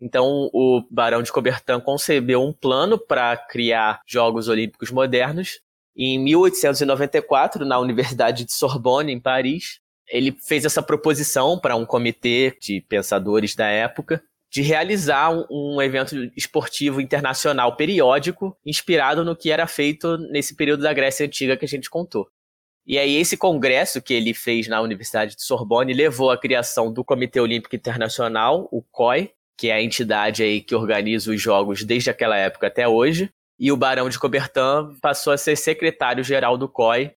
Então, 0.00 0.48
o 0.52 0.82
Barão 0.90 1.22
de 1.22 1.30
Coubertin 1.30 1.80
concebeu 1.80 2.42
um 2.42 2.52
plano 2.52 2.98
para 2.98 3.36
criar 3.36 4.00
Jogos 4.06 4.48
Olímpicos 4.48 4.90
modernos 4.90 5.60
em 5.96 6.18
1894, 6.18 7.64
na 7.64 7.78
Universidade 7.78 8.44
de 8.44 8.52
Sorbonne, 8.52 9.12
em 9.12 9.20
Paris, 9.20 9.80
ele 10.10 10.36
fez 10.46 10.64
essa 10.64 10.82
proposição 10.82 11.58
para 11.58 11.76
um 11.76 11.86
comitê 11.86 12.56
de 12.60 12.80
pensadores 12.82 13.54
da 13.54 13.66
época 13.66 14.22
de 14.50 14.62
realizar 14.62 15.30
um, 15.48 15.80
evento 15.80 16.16
esportivo 16.36 17.00
internacional 17.00 17.76
periódico 17.76 18.56
inspirado 18.66 19.24
no 19.24 19.36
que 19.36 19.50
era 19.50 19.66
feito 19.66 20.18
nesse 20.18 20.56
período 20.56 20.82
da 20.82 20.92
Grécia 20.92 21.24
Antiga 21.24 21.56
que 21.56 21.64
a 21.64 21.68
gente 21.68 21.88
contou. 21.88 22.28
E 22.84 22.98
aí 22.98 23.16
esse 23.16 23.36
congresso 23.36 24.02
que 24.02 24.12
ele 24.12 24.34
fez 24.34 24.66
na 24.66 24.80
Universidade 24.80 25.36
de 25.36 25.44
Sorbonne 25.44 25.92
levou 25.92 26.32
à 26.32 26.36
criação 26.36 26.92
do 26.92 27.04
Comitê 27.04 27.38
Olímpico 27.38 27.76
Internacional, 27.76 28.68
o 28.72 28.82
COI, 28.82 29.30
que 29.56 29.68
é 29.68 29.74
a 29.74 29.82
entidade 29.82 30.42
aí 30.42 30.60
que 30.60 30.74
organiza 30.74 31.30
os 31.30 31.40
jogos 31.40 31.84
desde 31.84 32.10
aquela 32.10 32.36
época 32.36 32.66
até 32.66 32.88
hoje, 32.88 33.30
e 33.58 33.70
o 33.70 33.76
Barão 33.76 34.08
de 34.08 34.18
Coubertin 34.18 34.98
passou 35.00 35.32
a 35.32 35.38
ser 35.38 35.54
secretário-geral 35.54 36.56
do 36.58 36.68
COI. 36.68 37.12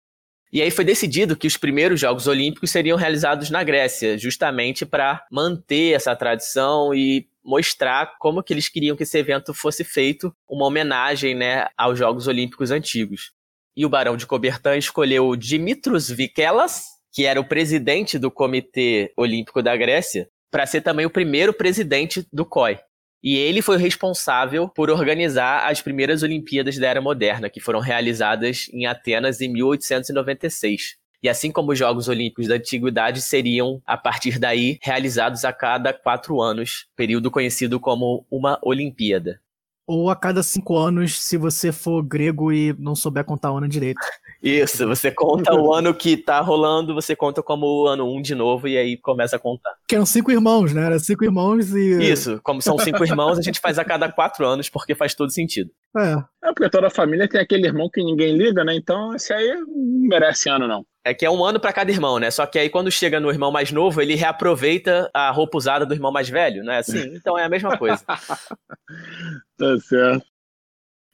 E 0.53 0.61
aí 0.61 0.71
foi 0.71 0.85
decidido 0.85 1.35
que 1.35 1.47
os 1.47 1.57
primeiros 1.57 1.99
Jogos 1.99 2.27
Olímpicos 2.27 2.71
seriam 2.71 2.99
realizados 2.99 3.49
na 3.49 3.65
Grécia, 3.65 4.19
justamente 4.19 4.85
para 4.85 5.25
manter 5.31 5.95
essa 5.95 6.15
tradição 6.15 6.95
e 6.95 7.27
mostrar 7.43 8.19
como 8.19 8.43
que 8.43 8.53
eles 8.53 8.69
queriam 8.69 8.95
que 8.95 9.03
esse 9.03 9.19
evento 9.19 9.55
fosse 9.55 9.83
feito, 9.83 10.35
uma 10.47 10.67
homenagem 10.67 11.35
né, 11.35 11.69
aos 11.77 11.99
Jogos 11.99 12.29
Olímpicos 12.29 12.71
antigos. 12.71 13.33
E 13.75 13.87
o 13.87 13.89
Barão 13.89 14.15
de 14.15 14.27
Coubertin 14.27 14.77
escolheu 14.77 15.35
Dimitros 15.35 16.11
Vikelas, 16.11 16.85
que 17.11 17.25
era 17.25 17.41
o 17.41 17.49
presidente 17.49 18.19
do 18.19 18.31
Comitê 18.31 19.11
Olímpico 19.17 19.63
da 19.63 19.75
Grécia, 19.75 20.29
para 20.51 20.67
ser 20.67 20.83
também 20.83 21.07
o 21.07 21.11
primeiro 21.11 21.55
presidente 21.55 22.27
do 22.31 22.45
COI. 22.45 22.79
E 23.23 23.37
ele 23.37 23.63
foi 23.63 23.77
responsável 23.77 24.69
por 24.69 24.91
organizar 24.91 25.71
as 25.71 25.81
primeiras 25.81 26.23
Olimpíadas 26.23 26.77
da 26.77 26.89
Era 26.89 27.01
Moderna, 27.01 27.49
que 27.49 27.61
foram 27.61 27.79
realizadas 27.79 28.69
em 28.73 28.85
Atenas 28.85 29.41
em 29.41 29.49
1896. 29.49 30.97
E 31.23 31.29
assim 31.29 31.53
como 31.53 31.71
os 31.71 31.79
Jogos 31.79 32.09
Olímpicos 32.09 32.49
da 32.49 32.57
Antiguidade 32.57 33.23
seriam, 33.23 33.81
a 33.87 33.97
partir 33.97 34.41
daí, 34.41 34.79
realizados 34.83 35.45
a 35.45 35.53
cada 35.53 35.93
quatro 35.93 36.41
anos, 36.41 36.89
período 36.97 37.31
conhecido 37.31 37.79
como 37.79 38.27
uma 38.29 38.59
Olimpíada. 38.61 39.41
Ou 39.87 40.11
a 40.11 40.17
cada 40.17 40.43
cinco 40.43 40.77
anos, 40.77 41.23
se 41.23 41.37
você 41.37 41.73
for 41.73 42.03
grego 42.03 42.53
e 42.53 42.75
não 42.79 42.95
souber 42.95 43.25
contar 43.25 43.53
o 43.53 43.59
ano 43.59 43.69
direito. 43.69 43.99
Isso, 44.43 44.87
você 44.89 45.11
conta 45.11 45.55
o 45.55 45.73
ano 45.73 45.95
que 45.95 46.17
tá 46.17 46.41
rolando, 46.41 46.95
você 46.95 47.15
conta 47.15 47.43
como 47.43 47.65
o 47.67 47.87
ano 47.87 48.05
1 48.05 48.17
um 48.17 48.21
de 48.21 48.35
novo 48.35 48.67
e 48.67 48.77
aí 48.77 48.97
começa 48.97 49.37
a 49.37 49.39
contar. 49.39 49.71
Que 49.87 49.95
eram 49.95 50.05
cinco 50.05 50.33
irmãos, 50.33 50.73
né? 50.73 50.85
Era 50.85 50.99
cinco 50.99 51.25
irmãos 51.25 51.73
e. 51.73 52.11
Isso, 52.11 52.41
como 52.43 52.61
são 52.61 52.77
cinco 52.79 53.05
irmãos, 53.05 53.39
a 53.39 53.43
gente 53.43 53.61
faz 53.61 53.79
a 53.79 53.85
cada 53.85 54.11
quatro 54.11 54.45
anos, 54.45 54.69
porque 54.69 54.97
faz 54.97 55.15
todo 55.15 55.31
sentido. 55.31 55.71
É. 55.97 56.49
É 56.49 56.53
porque 56.53 56.69
toda 56.69 56.91
família 56.91 57.29
tem 57.29 57.41
aquele 57.41 57.67
irmão 57.67 57.89
que 57.89 58.03
ninguém 58.03 58.37
liga, 58.37 58.65
né? 58.65 58.75
Então 58.75 59.15
esse 59.15 59.33
aí 59.33 59.49
não 59.55 60.09
merece 60.09 60.49
ano, 60.49 60.67
não. 60.67 60.85
É 61.05 61.13
que 61.13 61.27
é 61.27 61.31
um 61.31 61.45
ano 61.45 61.59
para 61.59 61.73
cada 61.73 61.91
irmão, 61.91 62.19
né? 62.19 62.31
Só 62.31 62.47
que 62.47 62.59
aí 62.59 62.71
quando 62.71 62.91
chega 62.91 63.19
no 63.19 63.31
irmão 63.31 63.51
mais 63.51 63.73
novo, 63.73 64.01
ele 64.01 64.15
reaproveita 64.15 65.11
a 65.13 65.31
roupa 65.31 65.59
usada 65.59 65.85
do 65.85 65.95
irmão 65.95 66.13
mais 66.13 66.29
velho, 66.29 66.63
né? 66.63 66.79
Assim, 66.79 67.17
então 67.17 67.37
é 67.37 67.45
a 67.45 67.49
mesma 67.49 67.77
coisa. 67.77 68.05
tá 68.07 69.79
certo. 69.81 70.33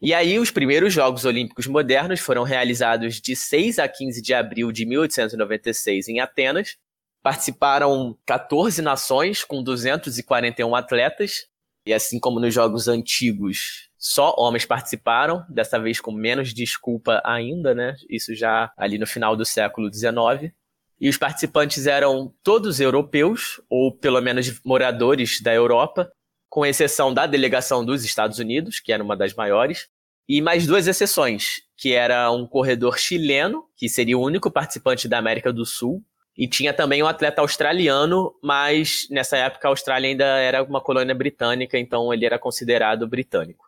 E 0.00 0.14
aí, 0.14 0.38
os 0.38 0.50
primeiros 0.50 0.92
Jogos 0.92 1.24
Olímpicos 1.24 1.66
modernos 1.66 2.20
foram 2.20 2.44
realizados 2.44 3.20
de 3.20 3.34
6 3.34 3.80
a 3.80 3.88
15 3.88 4.22
de 4.22 4.32
abril 4.32 4.70
de 4.70 4.86
1896 4.86 6.08
em 6.08 6.20
Atenas. 6.20 6.76
Participaram 7.20 8.16
14 8.24 8.80
nações 8.80 9.42
com 9.42 9.60
241 9.60 10.72
atletas. 10.76 11.48
E 11.84 11.92
assim 11.92 12.20
como 12.20 12.38
nos 12.38 12.54
Jogos 12.54 12.86
antigos, 12.86 13.87
só 14.08 14.34
homens 14.38 14.64
participaram, 14.64 15.44
dessa 15.50 15.78
vez 15.78 16.00
com 16.00 16.10
menos 16.10 16.54
desculpa 16.54 17.20
ainda, 17.22 17.74
né? 17.74 17.94
Isso 18.08 18.34
já 18.34 18.72
ali 18.74 18.96
no 18.96 19.06
final 19.06 19.36
do 19.36 19.44
século 19.44 19.92
XIX. 19.92 20.50
E 20.98 21.10
os 21.10 21.18
participantes 21.18 21.86
eram 21.86 22.32
todos 22.42 22.80
europeus, 22.80 23.60
ou 23.68 23.94
pelo 23.94 24.18
menos 24.22 24.62
moradores 24.64 25.42
da 25.42 25.52
Europa, 25.52 26.10
com 26.48 26.64
exceção 26.64 27.12
da 27.12 27.26
delegação 27.26 27.84
dos 27.84 28.02
Estados 28.02 28.38
Unidos, 28.38 28.80
que 28.80 28.94
era 28.94 29.04
uma 29.04 29.14
das 29.14 29.34
maiores, 29.34 29.88
e 30.26 30.40
mais 30.40 30.66
duas 30.66 30.86
exceções, 30.86 31.60
que 31.76 31.92
era 31.92 32.30
um 32.32 32.46
corredor 32.46 32.98
chileno, 32.98 33.66
que 33.76 33.90
seria 33.90 34.16
o 34.16 34.24
único 34.24 34.50
participante 34.50 35.06
da 35.06 35.18
América 35.18 35.52
do 35.52 35.66
Sul, 35.66 36.02
e 36.34 36.48
tinha 36.48 36.72
também 36.72 37.02
um 37.02 37.06
atleta 37.06 37.42
australiano, 37.42 38.34
mas 38.42 39.06
nessa 39.10 39.36
época 39.36 39.68
a 39.68 39.70
Austrália 39.70 40.08
ainda 40.08 40.24
era 40.24 40.62
uma 40.62 40.80
colônia 40.80 41.14
britânica, 41.14 41.78
então 41.78 42.10
ele 42.10 42.24
era 42.24 42.38
considerado 42.38 43.06
britânico. 43.06 43.67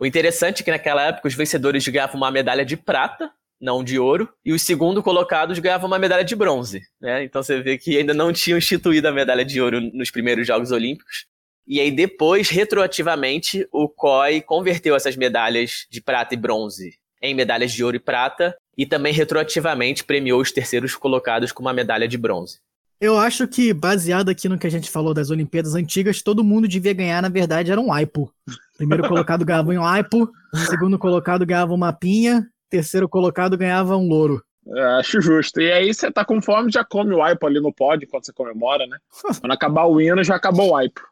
O 0.00 0.06
interessante 0.06 0.62
é 0.62 0.64
que 0.64 0.70
naquela 0.70 1.02
época 1.02 1.28
os 1.28 1.34
vencedores 1.34 1.86
ganhavam 1.86 2.16
uma 2.16 2.30
medalha 2.30 2.64
de 2.64 2.74
prata, 2.74 3.30
não 3.60 3.84
de 3.84 3.98
ouro, 3.98 4.32
e 4.42 4.50
os 4.50 4.62
segundo 4.62 5.02
colocados 5.02 5.58
ganhavam 5.58 5.86
uma 5.86 5.98
medalha 5.98 6.24
de 6.24 6.34
bronze. 6.34 6.80
Né? 6.98 7.24
Então 7.24 7.42
você 7.42 7.60
vê 7.60 7.76
que 7.76 7.98
ainda 7.98 8.14
não 8.14 8.32
tinham 8.32 8.56
instituído 8.56 9.06
a 9.08 9.12
medalha 9.12 9.44
de 9.44 9.60
ouro 9.60 9.78
nos 9.78 10.10
primeiros 10.10 10.46
Jogos 10.46 10.72
Olímpicos. 10.72 11.26
E 11.66 11.78
aí 11.78 11.90
depois, 11.90 12.48
retroativamente, 12.48 13.68
o 13.70 13.90
COI 13.90 14.40
converteu 14.40 14.96
essas 14.96 15.16
medalhas 15.16 15.86
de 15.90 16.00
prata 16.00 16.32
e 16.32 16.38
bronze 16.38 16.98
em 17.20 17.34
medalhas 17.34 17.70
de 17.70 17.84
ouro 17.84 17.96
e 17.96 18.00
prata 18.00 18.56
e 18.78 18.86
também 18.86 19.12
retroativamente 19.12 20.02
premiou 20.02 20.40
os 20.40 20.50
terceiros 20.50 20.94
colocados 20.94 21.52
com 21.52 21.60
uma 21.60 21.74
medalha 21.74 22.08
de 22.08 22.16
bronze. 22.16 22.58
Eu 22.98 23.18
acho 23.18 23.46
que, 23.46 23.74
baseado 23.74 24.30
aqui 24.30 24.48
no 24.48 24.58
que 24.58 24.66
a 24.66 24.70
gente 24.70 24.90
falou 24.90 25.12
das 25.12 25.30
Olimpíadas 25.30 25.74
antigas, 25.74 26.22
todo 26.22 26.44
mundo 26.44 26.66
devia 26.66 26.92
ganhar, 26.94 27.20
na 27.22 27.28
verdade, 27.28 27.70
era 27.70 27.80
um 27.80 27.92
aipo. 27.92 28.32
Primeiro 28.80 29.06
colocado 29.06 29.44
ganhava 29.44 29.70
um 29.72 29.84
aipo, 29.84 30.32
segundo 30.54 30.98
colocado 30.98 31.44
ganhava 31.44 31.74
uma 31.74 31.92
pinha, 31.92 32.48
terceiro 32.70 33.06
colocado 33.06 33.54
ganhava 33.54 33.94
um 33.94 34.08
louro. 34.08 34.42
É, 34.74 34.82
acho 34.98 35.20
justo. 35.20 35.60
E 35.60 35.70
aí 35.70 35.92
você 35.92 36.10
tá 36.10 36.24
com 36.24 36.40
fome, 36.40 36.72
já 36.72 36.82
come 36.82 37.14
o 37.14 37.22
aipo 37.22 37.46
ali 37.46 37.60
no 37.60 37.74
pódio 37.74 38.06
enquanto 38.06 38.24
você 38.24 38.32
comemora, 38.32 38.86
né? 38.86 38.96
Quando 39.38 39.52
acabar 39.52 39.84
o 39.84 40.00
hino, 40.00 40.24
já 40.24 40.34
acabou 40.34 40.70
o 40.70 40.76
aipo. 40.76 41.02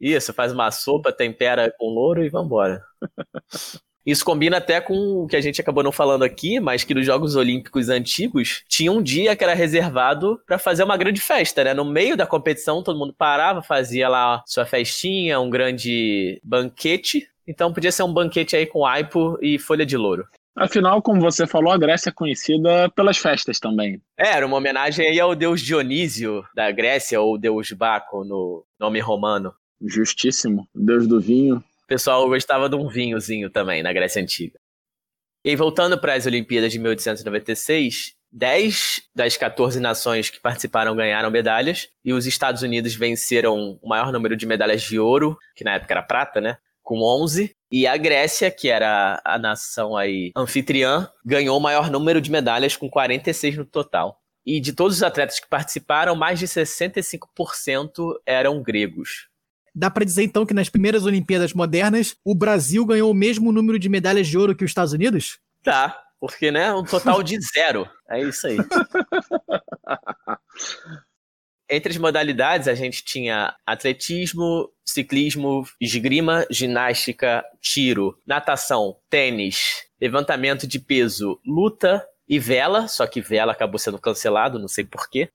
Isso, 0.00 0.32
faz 0.32 0.52
uma 0.52 0.70
sopa, 0.70 1.12
tempera 1.12 1.74
com 1.76 1.88
louro 1.88 2.22
e 2.22 2.28
vambora. 2.28 2.80
Isso 4.06 4.24
combina 4.24 4.58
até 4.58 4.80
com 4.80 5.24
o 5.24 5.26
que 5.26 5.34
a 5.34 5.40
gente 5.40 5.60
acabou 5.60 5.82
não 5.82 5.90
falando 5.90 6.22
aqui, 6.22 6.60
mas 6.60 6.84
que 6.84 6.94
nos 6.94 7.04
Jogos 7.04 7.34
Olímpicos 7.34 7.88
antigos 7.88 8.62
tinha 8.68 8.92
um 8.92 9.02
dia 9.02 9.34
que 9.34 9.42
era 9.42 9.52
reservado 9.52 10.40
para 10.46 10.58
fazer 10.58 10.84
uma 10.84 10.96
grande 10.96 11.20
festa, 11.20 11.64
né? 11.64 11.74
No 11.74 11.84
meio 11.84 12.16
da 12.16 12.24
competição, 12.24 12.84
todo 12.84 12.98
mundo 12.98 13.12
parava, 13.12 13.62
fazia 13.62 14.08
lá 14.08 14.44
sua 14.46 14.64
festinha, 14.64 15.40
um 15.40 15.50
grande 15.50 16.40
banquete. 16.44 17.28
Então 17.46 17.72
podia 17.72 17.90
ser 17.90 18.04
um 18.04 18.12
banquete 18.12 18.54
aí 18.54 18.66
com 18.66 18.86
aipo 18.86 19.36
e 19.42 19.58
folha 19.58 19.84
de 19.84 19.96
louro. 19.96 20.24
Afinal, 20.56 21.02
como 21.02 21.20
você 21.20 21.46
falou, 21.46 21.70
a 21.70 21.76
Grécia 21.76 22.08
é 22.08 22.12
conhecida 22.12 22.88
pelas 22.90 23.18
festas 23.18 23.60
também. 23.60 24.00
É, 24.16 24.28
era 24.28 24.46
uma 24.46 24.56
homenagem 24.56 25.06
aí 25.06 25.20
ao 25.20 25.34
deus 25.34 25.60
Dionísio 25.60 26.42
da 26.54 26.70
Grécia, 26.70 27.20
ou 27.20 27.36
deus 27.36 27.72
Baco 27.72 28.24
no 28.24 28.64
nome 28.80 28.98
romano. 28.98 29.52
Justíssimo, 29.82 30.66
deus 30.74 31.06
do 31.06 31.20
vinho. 31.20 31.62
O 31.86 31.88
pessoal 31.88 32.28
gostava 32.28 32.68
de 32.68 32.74
um 32.74 32.88
vinhozinho 32.88 33.48
também 33.48 33.80
na 33.80 33.92
Grécia 33.92 34.20
Antiga. 34.20 34.58
E 35.44 35.54
voltando 35.54 35.96
para 35.96 36.14
as 36.14 36.26
Olimpíadas 36.26 36.72
de 36.72 36.80
1896, 36.80 38.16
10 38.32 39.02
das 39.14 39.36
14 39.36 39.78
nações 39.78 40.28
que 40.28 40.40
participaram 40.40 40.96
ganharam 40.96 41.30
medalhas, 41.30 41.88
e 42.04 42.12
os 42.12 42.26
Estados 42.26 42.62
Unidos 42.62 42.96
venceram 42.96 43.78
o 43.80 43.88
maior 43.88 44.10
número 44.10 44.36
de 44.36 44.46
medalhas 44.46 44.82
de 44.82 44.98
ouro, 44.98 45.38
que 45.54 45.62
na 45.62 45.74
época 45.74 45.94
era 45.94 46.02
prata, 46.02 46.40
né? 46.40 46.58
Com 46.82 47.02
11, 47.02 47.54
e 47.70 47.86
a 47.86 47.96
Grécia, 47.96 48.50
que 48.50 48.68
era 48.68 49.22
a 49.24 49.38
nação 49.38 49.96
aí 49.96 50.32
anfitriã, 50.36 51.08
ganhou 51.24 51.56
o 51.56 51.62
maior 51.62 51.88
número 51.88 52.20
de 52.20 52.32
medalhas 52.32 52.76
com 52.76 52.90
46 52.90 53.58
no 53.58 53.64
total. 53.64 54.20
E 54.44 54.58
de 54.58 54.72
todos 54.72 54.96
os 54.96 55.02
atletas 55.04 55.38
que 55.38 55.48
participaram, 55.48 56.16
mais 56.16 56.40
de 56.40 56.48
65% 56.48 58.12
eram 58.26 58.60
gregos. 58.60 59.28
Dá 59.78 59.90
para 59.90 60.06
dizer 60.06 60.22
então 60.22 60.46
que 60.46 60.54
nas 60.54 60.70
primeiras 60.70 61.04
Olimpíadas 61.04 61.52
modernas, 61.52 62.16
o 62.24 62.34
Brasil 62.34 62.86
ganhou 62.86 63.10
o 63.10 63.14
mesmo 63.14 63.52
número 63.52 63.78
de 63.78 63.90
medalhas 63.90 64.26
de 64.26 64.38
ouro 64.38 64.56
que 64.56 64.64
os 64.64 64.70
Estados 64.70 64.94
Unidos? 64.94 65.38
Tá, 65.62 66.02
porque, 66.18 66.50
né, 66.50 66.72
um 66.72 66.82
total 66.82 67.22
de 67.22 67.38
zero. 67.38 67.86
É 68.08 68.22
isso 68.22 68.46
aí. 68.46 68.56
Entre 71.68 71.92
as 71.92 71.98
modalidades, 71.98 72.68
a 72.68 72.74
gente 72.74 73.04
tinha 73.04 73.54
atletismo, 73.66 74.72
ciclismo, 74.82 75.66
esgrima, 75.78 76.46
ginástica, 76.48 77.44
tiro, 77.60 78.18
natação, 78.26 78.96
tênis, 79.10 79.84
levantamento 80.00 80.66
de 80.66 80.78
peso, 80.78 81.38
luta 81.44 82.02
e 82.26 82.38
vela, 82.38 82.88
só 82.88 83.06
que 83.06 83.20
vela 83.20 83.52
acabou 83.52 83.78
sendo 83.78 83.98
cancelado, 83.98 84.58
não 84.58 84.68
sei 84.68 84.84
porquê. 84.84 85.28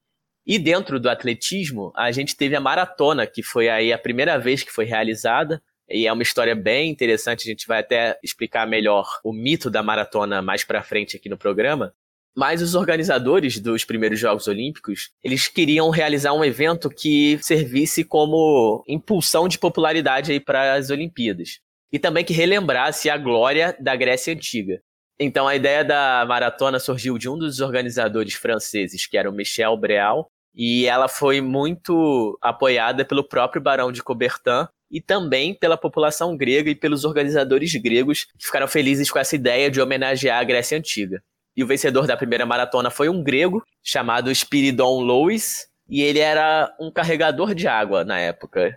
E 0.45 0.57
dentro 0.57 0.99
do 0.99 1.09
atletismo, 1.09 1.91
a 1.95 2.11
gente 2.11 2.35
teve 2.35 2.55
a 2.55 2.59
maratona, 2.59 3.27
que 3.27 3.43
foi 3.43 3.69
aí 3.69 3.93
a 3.93 3.97
primeira 3.97 4.37
vez 4.37 4.63
que 4.63 4.71
foi 4.71 4.85
realizada. 4.85 5.61
E 5.89 6.07
é 6.07 6.13
uma 6.13 6.23
história 6.23 6.55
bem 6.55 6.89
interessante, 6.89 7.47
a 7.47 7.51
gente 7.51 7.67
vai 7.67 7.79
até 7.79 8.17
explicar 8.23 8.65
melhor 8.65 9.07
o 9.23 9.33
mito 9.33 9.69
da 9.69 9.83
maratona 9.83 10.41
mais 10.41 10.63
para 10.63 10.81
frente 10.81 11.15
aqui 11.17 11.29
no 11.29 11.37
programa. 11.37 11.93
Mas 12.35 12.61
os 12.61 12.75
organizadores 12.75 13.59
dos 13.59 13.83
primeiros 13.83 14.17
Jogos 14.17 14.47
Olímpicos, 14.47 15.11
eles 15.21 15.49
queriam 15.49 15.89
realizar 15.89 16.31
um 16.31 16.45
evento 16.45 16.89
que 16.89 17.37
servisse 17.41 18.05
como 18.05 18.83
impulsão 18.87 19.49
de 19.49 19.59
popularidade 19.59 20.31
aí 20.31 20.39
para 20.39 20.75
as 20.75 20.89
Olimpíadas. 20.89 21.59
E 21.91 21.99
também 21.99 22.23
que 22.23 22.31
relembrasse 22.31 23.09
a 23.09 23.17
glória 23.17 23.75
da 23.79 23.95
Grécia 23.97 24.33
Antiga. 24.33 24.81
Então 25.23 25.47
a 25.47 25.55
ideia 25.55 25.85
da 25.85 26.25
maratona 26.27 26.79
surgiu 26.79 27.15
de 27.15 27.29
um 27.29 27.37
dos 27.37 27.59
organizadores 27.59 28.33
franceses, 28.33 29.05
que 29.05 29.15
era 29.15 29.29
o 29.29 29.31
Michel 29.31 29.77
Breal, 29.77 30.27
e 30.51 30.87
ela 30.87 31.07
foi 31.07 31.39
muito 31.39 32.39
apoiada 32.41 33.05
pelo 33.05 33.23
próprio 33.23 33.61
Barão 33.61 33.91
de 33.91 34.01
Coubertin 34.01 34.67
e 34.89 34.99
também 34.99 35.53
pela 35.53 35.77
população 35.77 36.35
grega 36.35 36.71
e 36.71 36.75
pelos 36.75 37.05
organizadores 37.05 37.71
gregos 37.75 38.25
que 38.35 38.47
ficaram 38.47 38.67
felizes 38.67 39.11
com 39.11 39.19
essa 39.19 39.35
ideia 39.35 39.69
de 39.69 39.79
homenagear 39.79 40.39
a 40.39 40.43
Grécia 40.43 40.75
Antiga. 40.75 41.21
E 41.55 41.63
o 41.63 41.67
vencedor 41.67 42.07
da 42.07 42.17
primeira 42.17 42.45
maratona 42.45 42.89
foi 42.89 43.07
um 43.07 43.21
grego 43.21 43.63
chamado 43.83 44.33
Spiridon 44.33 45.01
Louis, 45.01 45.67
e 45.87 46.01
ele 46.01 46.17
era 46.17 46.75
um 46.79 46.89
carregador 46.91 47.53
de 47.53 47.67
água 47.67 48.03
na 48.03 48.19
época. 48.19 48.75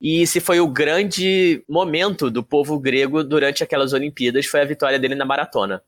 E 0.00 0.22
esse 0.22 0.40
foi 0.40 0.60
o 0.60 0.68
grande 0.68 1.62
momento 1.68 2.30
do 2.30 2.42
povo 2.42 2.78
grego 2.78 3.22
durante 3.22 3.62
aquelas 3.62 3.92
Olimpíadas, 3.92 4.46
foi 4.46 4.62
a 4.62 4.64
vitória 4.64 4.98
dele 4.98 5.14
na 5.14 5.26
maratona. 5.26 5.82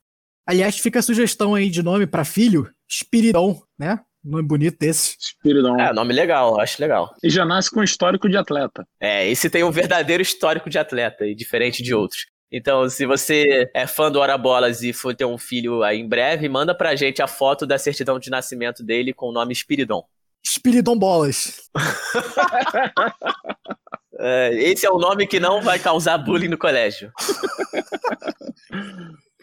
Aliás, 0.47 0.79
fica 0.79 0.99
a 0.99 1.03
sugestão 1.03 1.55
aí 1.55 1.71
de 1.71 1.83
nome 1.83 2.07
para 2.07 2.25
filho, 2.25 2.69
Spiridon, 2.91 3.63
né? 3.79 4.01
Nome 4.23 4.43
bonito 4.43 4.79
desse. 4.79 5.17
Spiridon. 5.19 5.81
É, 5.81 5.93
nome 5.93 6.13
legal, 6.13 6.61
acho 6.61 6.81
legal. 6.81 7.15
E 7.23 7.31
já 7.31 7.45
nasce 7.45 7.71
com 7.71 7.83
histórico 7.83 8.29
de 8.29 8.37
atleta. 8.37 8.87
É, 9.01 9.29
esse 9.29 9.49
tem 9.49 9.65
um 9.65 9.71
verdadeiro 9.71 10.23
histórico 10.23 10.69
de 10.69 10.79
atleta, 10.79 11.27
e 11.27 11.35
diferente 11.35 11.83
de 11.83 11.95
outros. 11.95 12.27
Então, 12.51 12.89
se 12.91 13.07
você 13.07 13.71
é 13.75 13.87
fã 13.87 14.13
do 14.13 14.21
Hora 14.21 14.37
Bolas 14.37 14.83
e 14.83 14.93
for 14.93 15.15
ter 15.15 15.25
um 15.25 15.39
filho 15.39 15.83
aí 15.83 15.99
em 15.99 16.09
breve, 16.09 16.49
manda 16.49 16.75
pra 16.75 16.95
gente 16.95 17.23
a 17.23 17.27
foto 17.27 17.67
da 17.67 17.79
certidão 17.79 18.19
de 18.19 18.31
nascimento 18.31 18.85
dele 18.85 19.15
com 19.15 19.31
o 19.31 19.33
nome 19.33 19.55
Spiridon. 19.55 20.05
Spiridon 20.45 20.99
Bolas. 20.99 21.71
É, 24.25 24.55
esse 24.55 24.87
é 24.87 24.91
o 24.91 24.99
nome 24.99 25.27
que 25.27 25.41
não 25.41 25.61
vai 25.61 25.81
causar 25.81 26.17
bullying 26.17 26.47
no 26.47 26.57
colégio. 26.57 27.13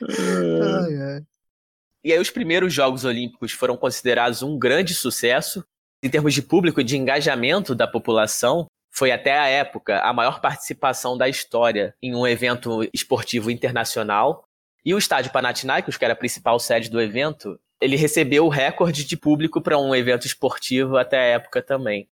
ai, 0.01 0.95
ai. 0.95 1.21
E 2.01 2.13
aí 2.13 2.19
os 2.19 2.29
primeiros 2.29 2.73
Jogos 2.73 3.03
Olímpicos 3.03 3.51
foram 3.51 3.75
considerados 3.75 4.41
um 4.41 4.57
grande 4.57 4.93
sucesso. 4.93 5.65
Em 6.01 6.09
termos 6.09 6.33
de 6.33 6.41
público 6.41 6.79
e 6.79 6.83
de 6.85 6.95
engajamento 6.95 7.75
da 7.75 7.85
população, 7.85 8.67
foi 8.89 9.11
até 9.11 9.37
a 9.37 9.47
época 9.47 9.99
a 9.99 10.13
maior 10.13 10.39
participação 10.39 11.17
da 11.17 11.27
história 11.27 11.93
em 12.01 12.15
um 12.15 12.25
evento 12.25 12.89
esportivo 12.93 13.51
internacional. 13.51 14.45
E 14.85 14.93
o 14.93 14.97
estádio 14.97 15.33
Panathinaikos, 15.33 15.97
que 15.97 16.05
era 16.05 16.13
a 16.13 16.17
principal 16.17 16.57
sede 16.57 16.89
do 16.89 17.01
evento, 17.01 17.59
ele 17.81 17.97
recebeu 17.97 18.45
o 18.45 18.49
recorde 18.49 19.03
de 19.03 19.17
público 19.17 19.61
para 19.61 19.77
um 19.77 19.93
evento 19.93 20.25
esportivo 20.25 20.95
até 20.95 21.17
a 21.17 21.35
época 21.35 21.61
também. 21.61 22.07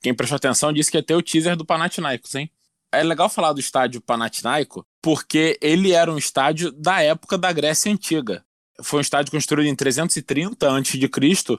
Quem 0.00 0.14
prestou 0.14 0.36
atenção 0.36 0.72
disse 0.72 0.90
que 0.90 0.96
ia 0.96 1.02
ter 1.02 1.14
o 1.14 1.22
teaser 1.22 1.56
do 1.56 1.64
Panathinaikos, 1.64 2.34
hein? 2.34 2.50
É 2.92 3.02
legal 3.02 3.28
falar 3.28 3.52
do 3.52 3.60
estádio 3.60 4.00
Panathinaiko 4.00 4.84
porque 5.00 5.58
ele 5.60 5.92
era 5.92 6.10
um 6.10 6.18
estádio 6.18 6.72
da 6.72 7.00
época 7.02 7.38
da 7.38 7.52
Grécia 7.52 7.92
Antiga. 7.92 8.44
Foi 8.82 8.98
um 8.98 9.02
estádio 9.02 9.30
construído 9.30 9.68
em 9.68 9.76
330 9.76 10.66
a.C. 10.66 11.08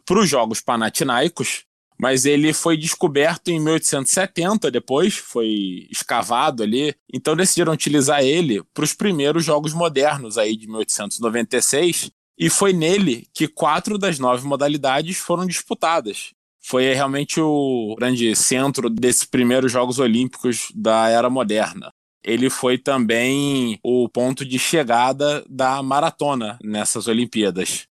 para 0.04 0.20
os 0.20 0.28
Jogos 0.30 0.60
Panathinaikos, 0.60 1.66
mas 2.00 2.26
ele 2.26 2.52
foi 2.52 2.76
descoberto 2.76 3.50
em 3.50 3.60
1870 3.60 4.72
depois, 4.72 5.16
foi 5.16 5.88
escavado 5.92 6.64
ali. 6.64 6.96
Então 7.14 7.36
decidiram 7.36 7.74
utilizar 7.74 8.24
ele 8.24 8.64
para 8.74 8.84
os 8.84 8.94
primeiros 8.94 9.46
Jogos 9.46 9.72
Modernos 9.72 10.38
aí 10.38 10.58
de 10.58 10.66
1896, 10.66 12.12
e 12.38 12.50
foi 12.50 12.74
nele 12.74 13.28
que 13.34 13.48
quatro 13.48 14.00
das 14.00 14.18
nove 14.18 14.48
modalidades 14.48 15.18
foram 15.18 15.46
disputadas 15.46 16.34
foi 16.64 16.94
realmente 16.94 17.40
o 17.42 17.96
grande 17.98 18.36
centro 18.36 18.90
desses 18.90 19.24
primeiros 19.24 19.72
Jogos 19.72 20.00
Olímpicos 20.00 20.72
da 20.76 21.10
era 21.10 21.30
moderna. 21.30 21.92
Ele 22.24 22.50
foi 22.50 22.78
também 22.78 23.80
o 23.84 24.08
ponto 24.08 24.46
de 24.46 24.60
chegada 24.60 25.44
da 25.50 25.82
maratona 25.82 26.60
nessas 26.64 27.08
Olimpíadas. 27.08 27.88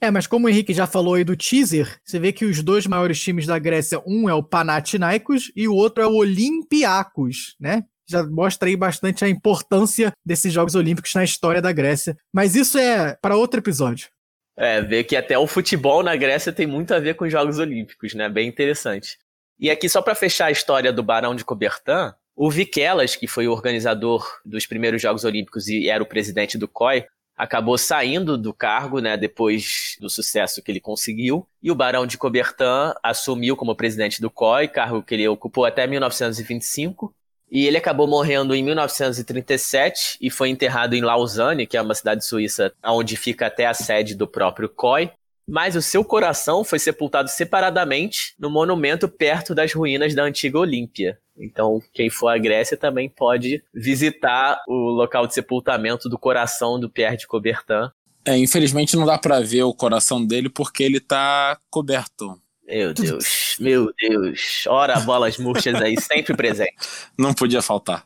É, 0.00 0.10
mas 0.10 0.26
como 0.26 0.46
o 0.46 0.48
Henrique 0.48 0.74
já 0.74 0.86
falou 0.86 1.14
aí 1.14 1.24
do 1.24 1.36
teaser, 1.36 1.98
você 2.04 2.18
vê 2.18 2.32
que 2.32 2.44
os 2.44 2.62
dois 2.62 2.86
maiores 2.86 3.20
times 3.20 3.46
da 3.46 3.58
Grécia, 3.58 4.02
um 4.06 4.28
é 4.28 4.34
o 4.34 4.42
Panathinaikos 4.42 5.50
e 5.56 5.66
o 5.66 5.74
outro 5.74 6.02
é 6.02 6.06
o 6.06 6.16
Olympiacos, 6.16 7.56
né? 7.58 7.82
Já 8.08 8.22
mostra 8.24 8.68
aí 8.68 8.76
bastante 8.76 9.24
a 9.24 9.28
importância 9.28 10.12
desses 10.24 10.52
Jogos 10.52 10.74
Olímpicos 10.74 11.12
na 11.14 11.24
história 11.24 11.60
da 11.60 11.72
Grécia. 11.72 12.16
Mas 12.32 12.54
isso 12.54 12.78
é 12.78 13.16
para 13.20 13.36
outro 13.36 13.58
episódio. 13.58 14.08
É, 14.56 14.80
ver 14.80 15.04
que 15.04 15.14
até 15.14 15.38
o 15.38 15.46
futebol 15.46 16.02
na 16.02 16.16
Grécia 16.16 16.52
tem 16.52 16.66
muito 16.66 16.94
a 16.94 16.98
ver 16.98 17.14
com 17.14 17.26
os 17.26 17.32
Jogos 17.32 17.58
Olímpicos, 17.58 18.14
né? 18.14 18.28
Bem 18.28 18.48
interessante. 18.48 19.18
E 19.58 19.70
aqui, 19.70 19.88
só 19.88 20.00
para 20.00 20.14
fechar 20.14 20.46
a 20.46 20.50
história 20.50 20.92
do 20.92 21.02
Barão 21.02 21.34
de 21.34 21.44
Coubertin, 21.44 22.12
o 22.34 22.50
Vikelas, 22.50 23.16
que 23.16 23.26
foi 23.26 23.48
o 23.48 23.52
organizador 23.52 24.26
dos 24.44 24.66
primeiros 24.66 25.00
Jogos 25.00 25.24
Olímpicos 25.24 25.68
e 25.68 25.88
era 25.88 26.02
o 26.02 26.06
presidente 26.06 26.58
do 26.58 26.68
COI, 26.68 27.06
acabou 27.36 27.76
saindo 27.76 28.36
do 28.38 28.52
cargo, 28.52 28.98
né, 28.98 29.16
depois 29.16 29.96
do 30.00 30.08
sucesso 30.08 30.62
que 30.62 30.70
ele 30.70 30.80
conseguiu, 30.80 31.46
e 31.62 31.70
o 31.70 31.74
Barão 31.74 32.06
de 32.06 32.16
Coubertin 32.16 32.92
assumiu 33.02 33.56
como 33.56 33.76
presidente 33.76 34.20
do 34.20 34.30
COI, 34.30 34.68
cargo 34.68 35.02
que 35.02 35.14
ele 35.14 35.28
ocupou 35.28 35.64
até 35.64 35.86
1925, 35.86 37.14
e 37.50 37.66
ele 37.66 37.76
acabou 37.76 38.06
morrendo 38.06 38.54
em 38.54 38.62
1937 38.62 40.18
e 40.20 40.30
foi 40.30 40.48
enterrado 40.48 40.94
em 40.94 41.00
Lausanne, 41.00 41.66
que 41.66 41.76
é 41.76 41.82
uma 41.82 41.94
cidade 41.94 42.24
suíça 42.24 42.72
onde 42.84 43.16
fica 43.16 43.46
até 43.46 43.66
a 43.66 43.74
sede 43.74 44.14
do 44.14 44.26
próprio 44.26 44.68
COI. 44.68 45.10
mas 45.48 45.76
o 45.76 45.82
seu 45.82 46.04
coração 46.04 46.64
foi 46.64 46.78
sepultado 46.80 47.28
separadamente 47.28 48.34
no 48.36 48.50
monumento 48.50 49.08
perto 49.08 49.54
das 49.54 49.72
ruínas 49.72 50.12
da 50.12 50.24
antiga 50.24 50.58
Olímpia. 50.58 51.20
Então, 51.38 51.80
quem 51.92 52.10
for 52.10 52.28
à 52.28 52.38
Grécia 52.38 52.76
também 52.76 53.08
pode 53.08 53.62
visitar 53.72 54.60
o 54.66 54.90
local 54.90 55.26
de 55.26 55.34
sepultamento 55.34 56.08
do 56.08 56.18
coração 56.18 56.80
do 56.80 56.90
Pierre 56.90 57.16
de 57.16 57.28
Coubertin. 57.28 57.90
É, 58.24 58.36
infelizmente 58.36 58.96
não 58.96 59.06
dá 59.06 59.16
para 59.16 59.38
ver 59.40 59.62
o 59.62 59.72
coração 59.72 60.24
dele 60.24 60.48
porque 60.48 60.82
ele 60.82 60.98
tá 60.98 61.56
coberto. 61.70 62.40
Meu 62.66 62.92
Deus, 62.92 63.56
meu 63.60 63.92
Deus. 63.96 64.64
Ora, 64.66 64.98
bolas 65.00 65.38
murchas 65.38 65.74
aí, 65.76 66.00
sempre 66.00 66.34
presente. 66.36 66.74
Não 67.16 67.32
podia 67.32 67.62
faltar. 67.62 68.04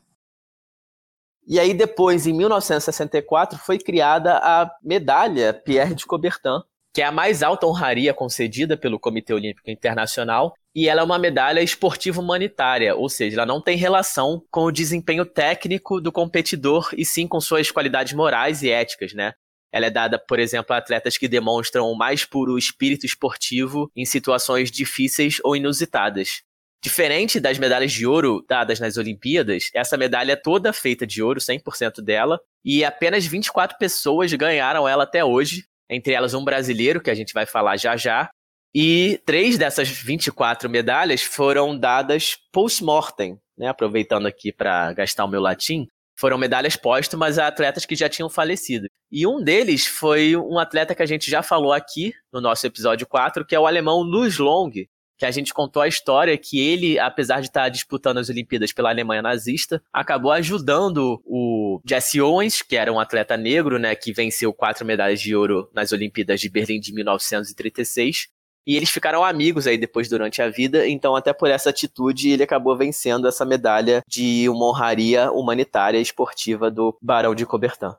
E 1.46 1.58
aí 1.58 1.72
depois, 1.72 2.26
em 2.26 2.32
1964, 2.32 3.58
foi 3.58 3.78
criada 3.78 4.36
a 4.36 4.70
medalha 4.82 5.54
Pierre 5.54 5.94
de 5.94 6.04
Coubertin, 6.06 6.60
que 6.92 7.00
é 7.00 7.06
a 7.06 7.12
mais 7.12 7.42
alta 7.42 7.66
honraria 7.66 8.12
concedida 8.12 8.76
pelo 8.76 9.00
Comitê 9.00 9.32
Olímpico 9.32 9.70
Internacional, 9.70 10.54
e 10.74 10.88
ela 10.88 11.00
é 11.00 11.04
uma 11.04 11.18
medalha 11.18 11.60
esportiva 11.60 12.20
humanitária, 12.20 12.94
ou 12.94 13.08
seja, 13.08 13.36
ela 13.38 13.46
não 13.46 13.60
tem 13.60 13.76
relação 13.76 14.44
com 14.50 14.64
o 14.64 14.70
desempenho 14.70 15.24
técnico 15.24 16.00
do 16.00 16.12
competidor 16.12 16.90
e 16.96 17.04
sim 17.04 17.26
com 17.26 17.40
suas 17.40 17.70
qualidades 17.70 18.12
morais 18.12 18.62
e 18.62 18.70
éticas, 18.70 19.14
né? 19.14 19.32
Ela 19.72 19.86
é 19.86 19.90
dada, 19.90 20.18
por 20.18 20.38
exemplo, 20.38 20.74
a 20.74 20.78
atletas 20.78 21.16
que 21.16 21.28
demonstram 21.28 21.90
o 21.90 21.96
mais 21.96 22.24
puro 22.24 22.58
espírito 22.58 23.06
esportivo 23.06 23.90
em 23.94 24.04
situações 24.04 24.70
difíceis 24.70 25.38
ou 25.44 25.54
inusitadas. 25.54 26.42
Diferente 26.82 27.38
das 27.38 27.58
medalhas 27.58 27.92
de 27.92 28.06
ouro 28.06 28.42
dadas 28.48 28.80
nas 28.80 28.96
Olimpíadas, 28.96 29.68
essa 29.74 29.98
medalha 29.98 30.32
é 30.32 30.36
toda 30.36 30.72
feita 30.72 31.06
de 31.06 31.22
ouro, 31.22 31.38
100% 31.38 32.00
dela, 32.02 32.40
e 32.64 32.84
apenas 32.84 33.26
24 33.26 33.76
pessoas 33.78 34.32
ganharam 34.32 34.88
ela 34.88 35.04
até 35.04 35.22
hoje, 35.22 35.64
entre 35.90 36.14
elas 36.14 36.32
um 36.32 36.42
brasileiro, 36.42 37.00
que 37.00 37.10
a 37.10 37.14
gente 37.14 37.34
vai 37.34 37.44
falar 37.44 37.76
já 37.76 37.98
já, 37.98 38.30
e 38.74 39.20
três 39.26 39.58
dessas 39.58 39.88
24 39.88 40.70
medalhas 40.70 41.22
foram 41.22 41.76
dadas 41.76 42.38
post-mortem, 42.52 43.38
né? 43.58 43.68
aproveitando 43.68 44.26
aqui 44.26 44.52
para 44.52 44.92
gastar 44.94 45.24
o 45.24 45.28
meu 45.28 45.40
latim, 45.40 45.86
foram 46.20 46.36
medalhas 46.36 46.76
póstumas 46.76 47.38
a 47.38 47.46
atletas 47.46 47.86
que 47.86 47.96
já 47.96 48.06
tinham 48.06 48.28
falecido. 48.28 48.86
E 49.10 49.26
um 49.26 49.42
deles 49.42 49.86
foi 49.86 50.36
um 50.36 50.58
atleta 50.58 50.94
que 50.94 51.02
a 51.02 51.06
gente 51.06 51.30
já 51.30 51.42
falou 51.42 51.72
aqui 51.72 52.12
no 52.30 52.42
nosso 52.42 52.66
episódio 52.66 53.06
4, 53.06 53.42
que 53.46 53.54
é 53.54 53.58
o 53.58 53.66
alemão 53.66 54.02
Luz 54.02 54.36
Long, 54.36 54.70
que 54.70 55.24
a 55.24 55.30
gente 55.30 55.54
contou 55.54 55.80
a 55.80 55.88
história 55.88 56.36
que 56.36 56.60
ele, 56.60 56.98
apesar 56.98 57.40
de 57.40 57.46
estar 57.46 57.70
disputando 57.70 58.18
as 58.18 58.28
Olimpíadas 58.28 58.70
pela 58.70 58.90
Alemanha 58.90 59.22
nazista, 59.22 59.82
acabou 59.90 60.30
ajudando 60.30 61.22
o 61.24 61.80
Jesse 61.88 62.20
Owens, 62.20 62.60
que 62.60 62.76
era 62.76 62.92
um 62.92 63.00
atleta 63.00 63.34
negro, 63.38 63.78
né, 63.78 63.94
que 63.94 64.12
venceu 64.12 64.52
quatro 64.52 64.84
medalhas 64.84 65.22
de 65.22 65.34
ouro 65.34 65.70
nas 65.74 65.90
Olimpíadas 65.90 66.38
de 66.38 66.50
Berlim 66.50 66.80
de 66.80 66.92
1936. 66.92 68.28
E 68.70 68.76
eles 68.76 68.88
ficaram 68.88 69.24
amigos 69.24 69.66
aí 69.66 69.76
depois 69.76 70.08
durante 70.08 70.40
a 70.40 70.48
vida, 70.48 70.86
então 70.86 71.16
até 71.16 71.32
por 71.32 71.50
essa 71.50 71.70
atitude 71.70 72.30
ele 72.30 72.44
acabou 72.44 72.76
vencendo 72.76 73.26
essa 73.26 73.44
medalha 73.44 74.00
de 74.06 74.48
uma 74.48 74.64
honraria 74.64 75.28
humanitária 75.32 75.98
esportiva 75.98 76.70
do 76.70 76.96
Barão 77.02 77.34
de 77.34 77.44
Coubertin. 77.44 77.96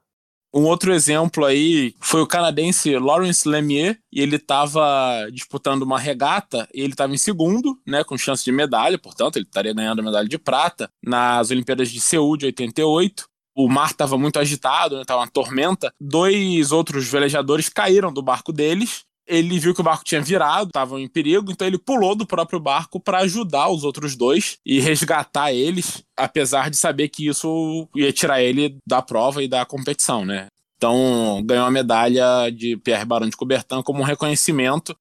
Um 0.54 0.64
outro 0.64 0.94
exemplo 0.94 1.44
aí 1.44 1.94
foi 2.00 2.22
o 2.22 2.28
canadense 2.28 2.98
Lawrence 2.98 3.46
Lemieux, 3.46 3.98
e 4.14 4.22
ele 4.22 4.38
estava 4.38 5.28
disputando 5.34 5.82
uma 5.82 6.00
regata, 6.00 6.66
e 6.74 6.80
ele 6.80 6.94
estava 6.94 7.14
em 7.14 7.18
segundo, 7.18 7.78
né, 7.86 8.02
com 8.06 8.18
chance 8.18 8.42
de 8.42 8.52
medalha, 8.54 8.98
portanto, 8.98 9.36
ele 9.36 9.46
estaria 9.46 9.74
ganhando 9.74 10.00
a 10.00 10.04
medalha 10.04 10.30
de 10.30 10.38
prata 10.38 10.90
nas 11.04 11.52
Olimpíadas 11.52 11.92
de 11.92 12.00
Seul 12.00 12.38
de 12.38 12.46
88. 12.46 13.26
O 13.58 13.68
mar 13.68 13.92
estava 13.92 14.18
muito 14.18 14.40
agitado, 14.40 15.02
estava 15.02 15.20
né, 15.20 15.26
uma 15.26 15.32
tormenta. 15.32 15.94
Dois 16.00 16.72
outros 16.72 17.12
velejadores 17.12 17.68
caíram 17.68 18.14
do 18.14 18.22
barco 18.22 18.54
deles 18.54 19.04
ele 19.28 19.60
viu 19.60 19.74
que 19.74 19.82
o 19.82 19.84
barco 19.84 20.04
tinha 20.04 20.22
virado, 20.22 20.68
estavam 20.68 21.00
em 21.00 21.08
perigo, 21.08 21.52
então 21.52 21.68
ele 21.68 21.78
pulou 21.78 22.16
do 22.16 22.26
próprio 22.26 22.60
barco 22.60 23.00
para 23.00 23.20
ajudar 23.20 23.70
os 23.70 23.84
outros 23.84 24.16
dois 24.16 24.58
e 24.66 24.80
resgatar 24.80 25.54
eles, 25.54 26.04
apesar 26.18 26.70
de 26.70 26.78
saber 26.78 27.10
que 27.10 27.28
isso 27.28 27.88
ia 27.96 28.12
tirar 28.12 28.42
ele 28.42 28.78
da 28.88 29.02
prova 29.02 29.44
e 29.44 29.48
da 29.48 29.66
competição, 29.66 30.26
né? 30.26 30.48
Então 30.78 31.42
ganhou 31.46 31.66
a 31.66 31.72
medalha 31.72 32.50
de 32.50 32.76
Pierre 32.78 33.06
Barão 33.06 33.30
de 33.30 33.38
Coubertin 33.38 33.84
como 33.84 34.02
um 34.02 34.06
reconhecimento 34.06 34.96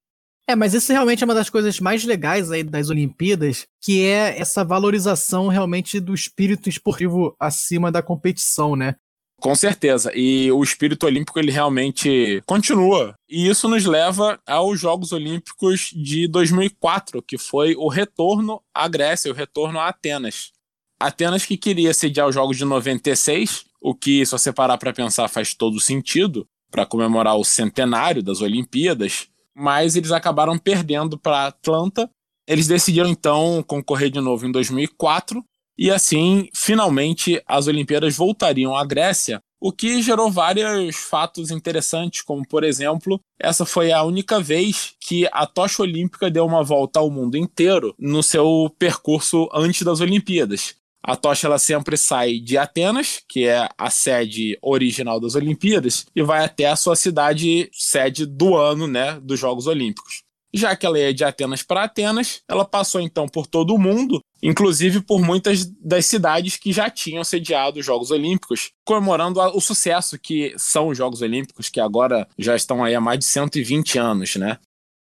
é, 0.51 0.57
mas 0.57 0.75
isso 0.75 0.91
realmente 0.91 1.23
é 1.23 1.25
uma 1.25 1.35
das 1.35 1.49
coisas 1.49 1.79
mais 1.79 2.03
legais 2.03 2.51
aí 2.51 2.65
das 2.65 2.91
Olimpíadas, 2.91 3.69
que 3.81 4.03
é 4.03 4.37
essa 4.37 4.65
valorização 4.65 5.47
realmente 5.47 6.01
do 6.01 6.13
espírito 6.13 6.69
esportivo 6.69 7.37
acima 7.39 7.93
da 7.93 8.03
competição, 8.03 8.75
né? 8.75 8.97
Com 9.41 9.55
certeza. 9.55 10.13
E 10.15 10.53
o 10.53 10.63
espírito 10.63 11.07
olímpico 11.07 11.39
ele 11.39 11.51
realmente 11.51 12.43
continua. 12.47 13.15
E 13.29 13.49
isso 13.49 13.69
nos 13.69 13.85
leva 13.87 14.39
aos 14.47 14.79
Jogos 14.79 15.13
Olímpicos 15.13 15.91
de 15.95 16.29
2004, 16.29 17.23
que 17.23 17.39
foi 17.39 17.75
o 17.75 17.89
retorno 17.89 18.63
à 18.75 18.87
Grécia, 18.87 19.31
o 19.31 19.35
retorno 19.35 19.79
a 19.79 19.89
Atenas. 19.89 20.53
Atenas 21.01 21.47
que 21.47 21.57
queria 21.57 21.95
sediar 21.95 22.29
os 22.29 22.35
Jogos 22.35 22.59
de 22.59 22.65
96, 22.67 23.65
o 23.81 23.95
que, 23.95 24.25
se 24.27 24.33
você 24.33 24.53
parar 24.53 24.77
para 24.77 24.93
pensar, 24.93 25.27
faz 25.29 25.55
todo 25.55 25.81
sentido 25.81 26.47
para 26.71 26.85
comemorar 26.85 27.37
o 27.37 27.45
centenário 27.45 28.23
das 28.23 28.43
Olimpíadas, 28.43 29.27
mas 29.55 29.97
eles 29.97 30.13
acabaram 30.13 30.59
perdendo 30.59 31.19
para 31.19 31.47
Atlanta. 31.47 32.09
Eles 32.47 32.67
decidiram 32.67 33.09
então 33.09 33.65
concorrer 33.67 34.11
de 34.11 34.21
novo 34.21 34.47
em 34.47 34.53
2004 34.53 35.43
e 35.81 35.91
assim, 35.91 36.51
finalmente, 36.55 37.43
as 37.47 37.67
Olimpíadas 37.67 38.15
voltariam 38.15 38.77
à 38.77 38.85
Grécia, 38.85 39.43
o 39.59 39.73
que 39.73 40.03
gerou 40.03 40.31
vários 40.31 40.95
fatos 40.95 41.51
interessantes, 41.51 42.21
como 42.21 42.47
por 42.47 42.65
exemplo, 42.65 43.19
essa 43.39 43.65
foi 43.65 43.91
a 43.91 44.03
única 44.03 44.39
vez 44.39 44.95
que 45.01 45.27
a 45.33 45.47
tocha 45.47 45.81
olímpica 45.81 46.31
deu 46.31 46.45
uma 46.45 46.63
volta 46.63 47.01
ao 47.01 47.11
mundo 47.11 47.35
inteiro 47.35 47.95
no 47.99 48.23
seu 48.23 48.71
percurso 48.79 49.49
antes 49.55 49.81
das 49.81 50.01
Olimpíadas. 50.01 50.75
A 51.03 51.17
tocha 51.17 51.47
ela 51.47 51.59
sempre 51.59 51.97
sai 51.97 52.41
de 52.41 52.59
Atenas, 52.59 53.23
que 53.27 53.47
é 53.47 53.67
a 53.79 53.89
sede 53.89 54.59
original 54.61 55.19
das 55.19 55.35
Olimpíadas, 55.35 56.05
e 56.15 56.23
vai 56.23 56.45
até 56.45 56.67
a 56.67 56.77
sua 56.77 56.95
cidade 56.95 57.71
sede 57.73 58.27
do 58.27 58.55
ano, 58.55 58.87
né, 58.87 59.19
dos 59.23 59.41
Jogos 59.41 59.67
Olímpicos. 59.67 60.25
Já 60.53 60.75
que 60.75 60.85
ela 60.85 60.99
é 60.99 61.13
de 61.13 61.25
Atenas 61.25 61.63
para 61.63 61.85
Atenas, 61.85 62.43
ela 62.49 62.65
passou 62.65 63.01
então 63.01 63.29
por 63.29 63.47
todo 63.47 63.75
o 63.75 63.79
mundo, 63.79 64.21
inclusive 64.43 65.01
por 65.01 65.21
muitas 65.21 65.65
das 65.65 66.07
cidades 66.07 66.57
que 66.57 66.73
já 66.73 66.91
tinham 66.91 67.23
sediado 67.23 67.79
os 67.79 67.87
Jogos 67.87 68.11
Olímpicos, 68.11 68.71
comemorando 68.85 69.41
o 69.41 69.61
sucesso 69.61 70.19
que 70.19 70.53
são 70.57 70.89
os 70.89 70.99
Jogos 70.99 71.23
Olímpicos, 71.23 71.69
que 71.69 71.81
agora 71.81 72.27
já 72.39 72.57
estão 72.57 72.83
aí 72.83 72.95
há 72.95 73.01
mais 73.01 73.19
de 73.21 73.27
120 73.27 73.99
anos, 73.99 74.37
né? 74.37 74.59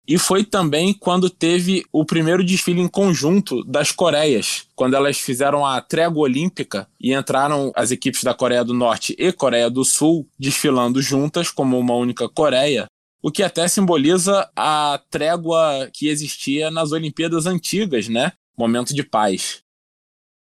E 0.06 0.18
foi 0.18 0.44
também 0.44 0.92
quando 0.92 1.30
teve 1.30 1.82
o 1.90 2.04
primeiro 2.04 2.44
desfile 2.44 2.80
em 2.80 2.88
conjunto 2.88 3.64
das 3.64 3.90
Coreias, 3.90 4.66
quando 4.76 4.94
elas 4.94 5.18
fizeram 5.18 5.64
a 5.64 5.80
trégua 5.80 6.24
olímpica 6.24 6.86
e 7.00 7.14
entraram 7.14 7.72
as 7.74 7.90
equipes 7.90 8.22
da 8.22 8.34
Coreia 8.34 8.62
do 8.62 8.74
Norte 8.74 9.16
e 9.18 9.32
Coreia 9.32 9.70
do 9.70 9.82
Sul 9.82 10.28
desfilando 10.38 11.00
juntas 11.00 11.50
como 11.50 11.78
uma 11.78 11.94
única 11.94 12.28
Coreia 12.28 12.86
o 13.24 13.32
que 13.32 13.42
até 13.42 13.66
simboliza 13.66 14.46
a 14.54 15.00
trégua 15.08 15.88
que 15.90 16.08
existia 16.08 16.70
nas 16.70 16.92
Olimpíadas 16.92 17.46
antigas, 17.46 18.06
né? 18.06 18.32
Momento 18.54 18.92
de 18.94 19.02
paz. 19.02 19.62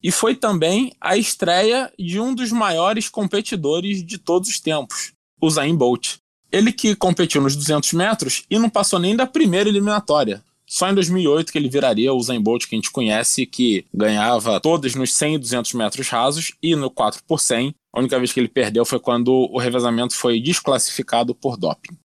E 0.01 0.13
foi 0.13 0.34
também 0.34 0.93
a 1.01 1.17
estreia 1.17 1.91
de 1.99 2.21
um 2.21 2.34
dos 2.34 2.53
maiores 2.53 3.09
competidores 3.09 4.01
de 4.01 4.17
todos 4.17 4.47
os 4.47 4.61
tempos, 4.61 5.11
o 5.41 5.49
Zayn 5.49 5.75
Bolt. 5.75 6.19
Ele 6.49 6.71
que 6.71 6.95
competiu 6.95 7.41
nos 7.41 7.53
200 7.53 7.91
metros 7.91 8.43
e 8.49 8.57
não 8.57 8.69
passou 8.69 8.97
nem 8.97 9.13
da 9.13 9.27
primeira 9.27 9.67
eliminatória. 9.67 10.41
Só 10.65 10.89
em 10.89 10.95
2008 10.95 11.51
que 11.51 11.57
ele 11.57 11.67
viraria 11.67 12.13
o 12.13 12.23
Zayn 12.23 12.41
Bolt 12.41 12.65
que 12.65 12.75
a 12.75 12.77
gente 12.77 12.91
conhece, 12.91 13.45
que 13.45 13.86
ganhava 13.93 14.57
todas 14.61 14.95
nos 14.95 15.13
100 15.15 15.36
e 15.36 15.38
200 15.38 15.73
metros 15.73 16.07
rasos 16.07 16.53
e 16.63 16.77
no 16.77 16.89
4 16.89 17.25
por 17.27 17.41
100. 17.41 17.75
A 17.91 17.99
única 17.99 18.17
vez 18.17 18.32
que 18.32 18.39
ele 18.39 18.47
perdeu 18.47 18.86
foi 18.86 19.01
quando 19.01 19.34
o 19.34 19.59
revezamento 19.59 20.15
foi 20.15 20.39
desclassificado 20.39 21.36
por 21.36 21.57
doping. 21.57 21.97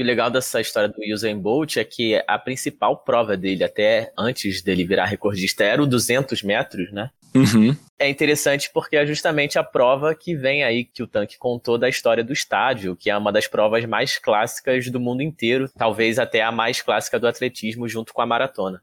E 0.00 0.02
o 0.02 0.06
legal 0.06 0.30
dessa 0.30 0.62
história 0.62 0.88
do 0.88 0.96
Usain 1.12 1.38
Bolt 1.38 1.76
é 1.76 1.84
que 1.84 2.24
a 2.26 2.38
principal 2.38 2.96
prova 2.96 3.36
dele, 3.36 3.62
até 3.62 4.10
antes 4.16 4.62
dele 4.62 4.82
virar 4.82 5.04
recordista, 5.04 5.62
era 5.62 5.82
o 5.82 5.86
200 5.86 6.42
metros, 6.42 6.90
né? 6.90 7.10
Uhum. 7.34 7.76
É 7.98 8.08
interessante 8.08 8.70
porque 8.72 8.96
é 8.96 9.04
justamente 9.04 9.58
a 9.58 9.62
prova 9.62 10.14
que 10.14 10.34
vem 10.34 10.64
aí 10.64 10.86
que 10.86 11.02
o 11.02 11.06
Tanque 11.06 11.36
contou 11.36 11.76
da 11.76 11.86
história 11.86 12.24
do 12.24 12.32
estádio, 12.32 12.96
que 12.96 13.10
é 13.10 13.16
uma 13.16 13.30
das 13.30 13.46
provas 13.46 13.84
mais 13.84 14.16
clássicas 14.16 14.88
do 14.88 14.98
mundo 14.98 15.22
inteiro, 15.22 15.70
talvez 15.76 16.18
até 16.18 16.40
a 16.40 16.50
mais 16.50 16.80
clássica 16.80 17.20
do 17.20 17.28
atletismo 17.28 17.86
junto 17.86 18.14
com 18.14 18.22
a 18.22 18.26
maratona. 18.26 18.82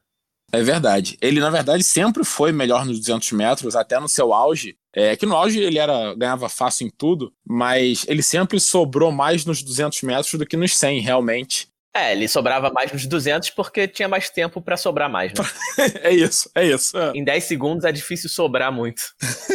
É 0.51 0.63
verdade. 0.63 1.17
Ele, 1.21 1.39
na 1.39 1.49
verdade, 1.49 1.83
sempre 1.83 2.23
foi 2.23 2.51
melhor 2.51 2.85
nos 2.85 2.99
200 2.99 3.31
metros, 3.33 3.75
até 3.75 3.99
no 3.99 4.07
seu 4.07 4.33
auge. 4.33 4.77
É 4.93 5.15
que 5.15 5.25
no 5.25 5.35
auge 5.35 5.59
ele 5.59 5.77
era 5.77 6.15
ganhava 6.15 6.47
fácil 6.47 6.87
em 6.87 6.89
tudo, 6.89 7.33
mas 7.45 8.05
ele 8.07 8.23
sempre 8.23 8.59
sobrou 8.59 9.11
mais 9.11 9.45
nos 9.45 9.61
200 9.61 10.01
metros 10.03 10.33
do 10.33 10.45
que 10.45 10.57
nos 10.57 10.75
100, 10.77 11.01
realmente. 11.01 11.67
É, 11.95 12.11
ele 12.11 12.27
sobrava 12.27 12.69
mais 12.69 12.91
nos 12.91 13.07
200 13.07 13.49
porque 13.51 13.87
tinha 13.87 14.07
mais 14.07 14.29
tempo 14.29 14.61
para 14.61 14.77
sobrar 14.77 15.09
mais, 15.09 15.33
né? 15.33 15.43
é 16.03 16.13
isso, 16.13 16.49
é 16.53 16.67
isso. 16.67 16.95
É. 16.95 17.11
Em 17.15 17.23
10 17.23 17.43
segundos 17.43 17.85
é 17.85 17.91
difícil 17.91 18.29
sobrar 18.29 18.71
muito. 18.71 19.01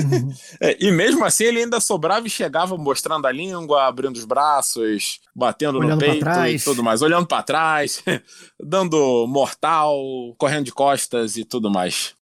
é, 0.60 0.76
e 0.80 0.90
mesmo 0.90 1.24
assim 1.24 1.44
ele 1.44 1.60
ainda 1.60 1.78
sobrava 1.78 2.26
e 2.26 2.30
chegava 2.30 2.76
mostrando 2.76 3.26
a 3.26 3.32
língua, 3.32 3.86
abrindo 3.86 4.16
os 4.16 4.24
braços, 4.24 5.20
batendo 5.34 5.78
olhando 5.78 5.94
no 5.94 5.98
peito 5.98 6.28
e 6.48 6.58
tudo 6.58 6.82
mais, 6.82 7.00
olhando 7.00 7.26
para 7.26 7.44
trás, 7.44 8.02
dando 8.60 9.26
mortal, 9.28 9.96
correndo 10.36 10.64
de 10.64 10.72
costas 10.72 11.36
e 11.36 11.44
tudo 11.44 11.70
mais. 11.70 12.14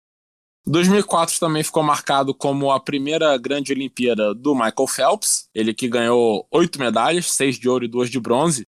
2004 0.66 1.40
também 1.40 1.62
ficou 1.62 1.82
marcado 1.82 2.34
como 2.34 2.70
a 2.70 2.78
primeira 2.78 3.36
grande 3.38 3.72
Olimpíada 3.72 4.34
do 4.34 4.54
Michael 4.54 4.86
Phelps, 4.86 5.48
ele 5.54 5.72
que 5.72 5.88
ganhou 5.88 6.46
oito 6.52 6.78
medalhas, 6.78 7.32
seis 7.32 7.58
de 7.58 7.68
ouro 7.68 7.84
e 7.84 7.88
duas 7.88 8.10
de 8.10 8.20
bronze, 8.20 8.66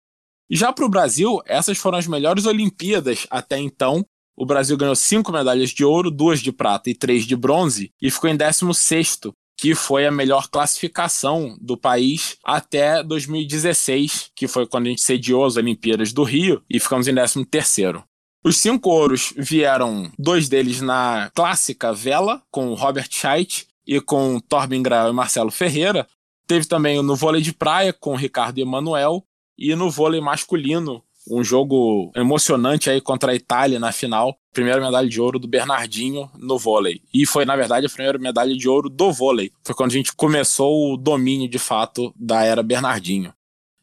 já 0.53 0.73
para 0.73 0.85
o 0.85 0.89
Brasil, 0.89 1.41
essas 1.45 1.77
foram 1.77 1.97
as 1.97 2.07
melhores 2.07 2.45
Olimpíadas 2.45 3.25
até 3.29 3.57
então. 3.57 4.05
O 4.35 4.45
Brasil 4.45 4.75
ganhou 4.75 4.95
cinco 4.95 5.31
medalhas 5.31 5.69
de 5.69 5.85
ouro, 5.85 6.11
duas 6.11 6.41
de 6.41 6.51
prata 6.51 6.89
e 6.89 6.95
três 6.95 7.25
de 7.25 7.35
bronze, 7.35 7.91
e 8.01 8.11
ficou 8.11 8.29
em 8.29 8.35
16, 8.35 9.19
que 9.57 9.75
foi 9.75 10.05
a 10.05 10.11
melhor 10.11 10.49
classificação 10.49 11.57
do 11.61 11.77
país 11.77 12.37
até 12.43 13.03
2016, 13.03 14.31
que 14.35 14.47
foi 14.47 14.67
quando 14.67 14.87
a 14.87 14.89
gente 14.89 15.01
sediou 15.01 15.45
as 15.45 15.57
Olimpíadas 15.57 16.11
do 16.11 16.23
Rio, 16.23 16.61
e 16.69 16.79
ficamos 16.79 17.07
em 17.07 17.13
13. 17.13 18.03
Os 18.43 18.57
cinco 18.57 18.89
ouros 18.89 19.33
vieram, 19.37 20.11
dois 20.17 20.49
deles 20.49 20.81
na 20.81 21.31
clássica 21.35 21.93
vela, 21.93 22.41
com 22.49 22.73
Robert 22.73 23.07
Scheidt 23.09 23.67
e 23.85 24.01
com 24.01 24.39
Torben 24.39 24.81
Grael 24.81 25.11
e 25.11 25.13
Marcelo 25.13 25.51
Ferreira. 25.51 26.07
Teve 26.47 26.65
também 26.65 27.01
no 27.03 27.15
vôlei 27.15 27.41
de 27.41 27.53
praia, 27.53 27.93
com 27.93 28.15
Ricardo 28.15 28.57
Emanuel, 28.57 29.23
e 29.61 29.75
no 29.75 29.91
vôlei 29.91 30.19
masculino, 30.19 31.03
um 31.29 31.43
jogo 31.43 32.11
emocionante 32.15 32.89
aí 32.89 32.99
contra 32.99 33.31
a 33.31 33.35
Itália 33.35 33.79
na 33.79 33.91
final. 33.91 34.35
Primeira 34.51 34.81
medalha 34.81 35.07
de 35.07 35.21
ouro 35.21 35.37
do 35.37 35.47
Bernardinho 35.47 36.29
no 36.35 36.57
vôlei. 36.57 37.01
E 37.13 37.27
foi, 37.27 37.45
na 37.45 37.55
verdade, 37.55 37.85
a 37.85 37.89
primeira 37.89 38.17
medalha 38.17 38.55
de 38.55 38.67
ouro 38.67 38.89
do 38.89 39.11
vôlei. 39.11 39.51
Foi 39.63 39.75
quando 39.75 39.91
a 39.91 39.93
gente 39.93 40.13
começou 40.13 40.91
o 40.91 40.97
domínio 40.97 41.47
de 41.47 41.59
fato 41.59 42.11
da 42.15 42.43
era 42.43 42.63
Bernardinho. 42.63 43.31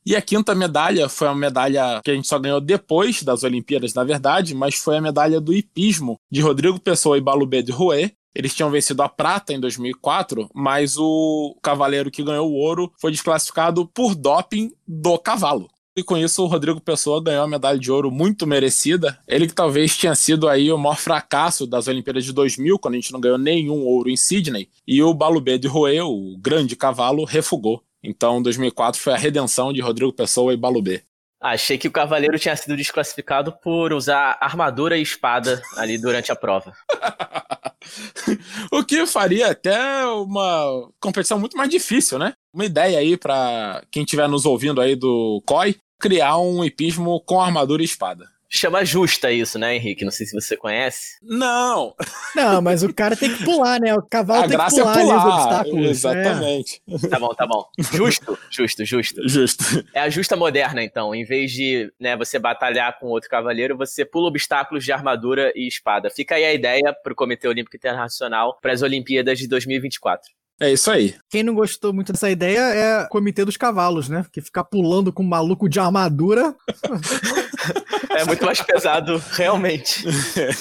E 0.04 0.16
a 0.16 0.22
quinta 0.22 0.54
medalha 0.54 1.08
foi 1.08 1.28
uma 1.28 1.34
medalha 1.34 2.00
que 2.02 2.10
a 2.10 2.14
gente 2.14 2.26
só 2.26 2.38
ganhou 2.38 2.60
depois 2.60 3.22
das 3.22 3.44
Olimpíadas, 3.44 3.92
na 3.94 4.02
verdade, 4.02 4.54
mas 4.54 4.74
foi 4.74 4.96
a 4.96 5.02
medalha 5.02 5.40
do 5.40 5.52
hipismo 5.52 6.18
de 6.30 6.40
Rodrigo 6.40 6.80
Pessoa 6.80 7.18
e 7.18 7.20
Balubé 7.20 7.62
de 7.62 7.70
Rouet. 7.70 8.14
Eles 8.34 8.54
tinham 8.54 8.70
vencido 8.70 9.02
a 9.02 9.08
prata 9.08 9.52
em 9.52 9.60
2004, 9.60 10.48
mas 10.54 10.96
o 10.96 11.56
cavaleiro 11.62 12.10
que 12.10 12.22
ganhou 12.22 12.50
o 12.50 12.54
ouro 12.54 12.92
foi 13.00 13.10
desclassificado 13.10 13.86
por 13.86 14.14
doping 14.14 14.72
do 14.86 15.18
cavalo. 15.18 15.68
E 15.98 16.02
com 16.04 16.16
isso, 16.16 16.44
o 16.44 16.46
Rodrigo 16.46 16.80
Pessoa 16.80 17.20
ganhou 17.20 17.42
a 17.42 17.48
medalha 17.48 17.76
de 17.76 17.90
ouro 17.90 18.08
muito 18.08 18.46
merecida. 18.46 19.18
Ele 19.26 19.48
que 19.48 19.52
talvez 19.52 19.96
tinha 19.96 20.14
sido 20.14 20.48
aí 20.48 20.70
o 20.70 20.78
maior 20.78 20.96
fracasso 20.96 21.66
das 21.66 21.88
Olimpíadas 21.88 22.24
de 22.24 22.32
2000, 22.32 22.78
quando 22.78 22.94
a 22.94 22.98
gente 22.98 23.12
não 23.12 23.18
ganhou 23.18 23.36
nenhum 23.36 23.84
ouro 23.84 24.08
em 24.08 24.16
Sydney. 24.16 24.68
E 24.86 25.02
o 25.02 25.12
Balubé 25.12 25.58
de 25.58 25.66
Rouet, 25.66 26.00
o 26.02 26.38
grande 26.38 26.76
cavalo, 26.76 27.24
refugou. 27.24 27.82
Então, 28.00 28.40
2004 28.40 29.00
foi 29.00 29.12
a 29.12 29.16
redenção 29.16 29.72
de 29.72 29.80
Rodrigo 29.80 30.12
Pessoa 30.12 30.54
e 30.54 30.56
Balubé. 30.56 31.02
Achei 31.40 31.76
que 31.76 31.88
o 31.88 31.92
cavaleiro 31.92 32.38
tinha 32.38 32.54
sido 32.54 32.76
desclassificado 32.76 33.52
por 33.52 33.92
usar 33.92 34.38
armadura 34.40 34.96
e 34.96 35.02
espada 35.02 35.60
ali 35.76 35.98
durante 35.98 36.30
a 36.30 36.36
prova. 36.36 36.72
o 38.72 38.84
que 38.84 39.06
faria 39.06 39.50
até 39.50 40.04
uma 40.06 40.88
competição 41.00 41.38
muito 41.38 41.56
mais 41.56 41.68
difícil, 41.68 42.18
né? 42.18 42.32
Uma 42.52 42.64
ideia 42.64 42.98
aí 42.98 43.16
para 43.16 43.82
quem 43.90 44.02
estiver 44.02 44.28
nos 44.28 44.44
ouvindo 44.44 44.80
aí 44.80 44.96
do 44.96 45.42
COI, 45.46 45.76
criar 46.00 46.38
um 46.38 46.64
hipismo 46.64 47.20
com 47.20 47.40
armadura 47.40 47.82
e 47.82 47.84
espada. 47.84 48.28
Chama 48.50 48.82
justa 48.84 49.30
isso, 49.30 49.58
né, 49.58 49.76
Henrique? 49.76 50.04
Não 50.04 50.10
sei 50.10 50.24
se 50.26 50.32
você 50.32 50.56
conhece. 50.56 51.18
Não! 51.22 51.94
Não, 52.34 52.62
mas 52.62 52.82
o 52.82 52.92
cara 52.92 53.14
tem 53.14 53.34
que 53.34 53.44
pular, 53.44 53.78
né? 53.78 53.94
O 53.94 54.02
cavalo 54.02 54.44
a 54.44 54.48
tem 54.48 54.58
que 54.58 54.70
pular, 54.70 54.98
é 54.98 55.02
pular. 55.02 55.18
os 55.18 55.34
obstáculos. 55.34 55.90
Exatamente. 55.90 56.82
É. 56.88 57.08
Tá 57.08 57.18
bom, 57.18 57.34
tá 57.34 57.46
bom. 57.46 57.64
Justo, 57.92 58.38
justo, 58.50 58.84
justo. 58.84 59.28
Justo. 59.28 59.64
É 59.92 60.00
a 60.00 60.08
justa 60.08 60.34
moderna, 60.34 60.82
então. 60.82 61.14
Em 61.14 61.24
vez 61.24 61.52
de 61.52 61.92
né, 62.00 62.16
você 62.16 62.38
batalhar 62.38 62.98
com 62.98 63.06
outro 63.08 63.28
cavaleiro, 63.28 63.76
você 63.76 64.04
pula 64.04 64.28
obstáculos 64.28 64.82
de 64.82 64.92
armadura 64.92 65.52
e 65.54 65.68
espada. 65.68 66.08
Fica 66.08 66.36
aí 66.36 66.44
a 66.44 66.54
ideia 66.54 66.94
pro 67.02 67.14
Comitê 67.14 67.48
Olímpico 67.48 67.76
Internacional 67.76 68.58
para 68.62 68.72
as 68.72 68.80
Olimpíadas 68.80 69.38
de 69.38 69.46
2024. 69.46 70.38
É 70.60 70.72
isso 70.72 70.90
aí. 70.90 71.14
Quem 71.30 71.44
não 71.44 71.54
gostou 71.54 71.92
muito 71.92 72.12
dessa 72.12 72.28
ideia 72.28 72.58
é 72.58 73.04
o 73.04 73.08
Comitê 73.08 73.44
dos 73.44 73.56
Cavalos, 73.56 74.08
né? 74.08 74.26
Que 74.32 74.40
ficar 74.40 74.64
pulando 74.64 75.12
com 75.12 75.22
um 75.22 75.26
maluco 75.26 75.68
de 75.68 75.78
armadura. 75.78 76.52
é 78.10 78.24
muito 78.24 78.44
mais 78.44 78.60
pesado, 78.60 79.22
realmente. 79.32 80.04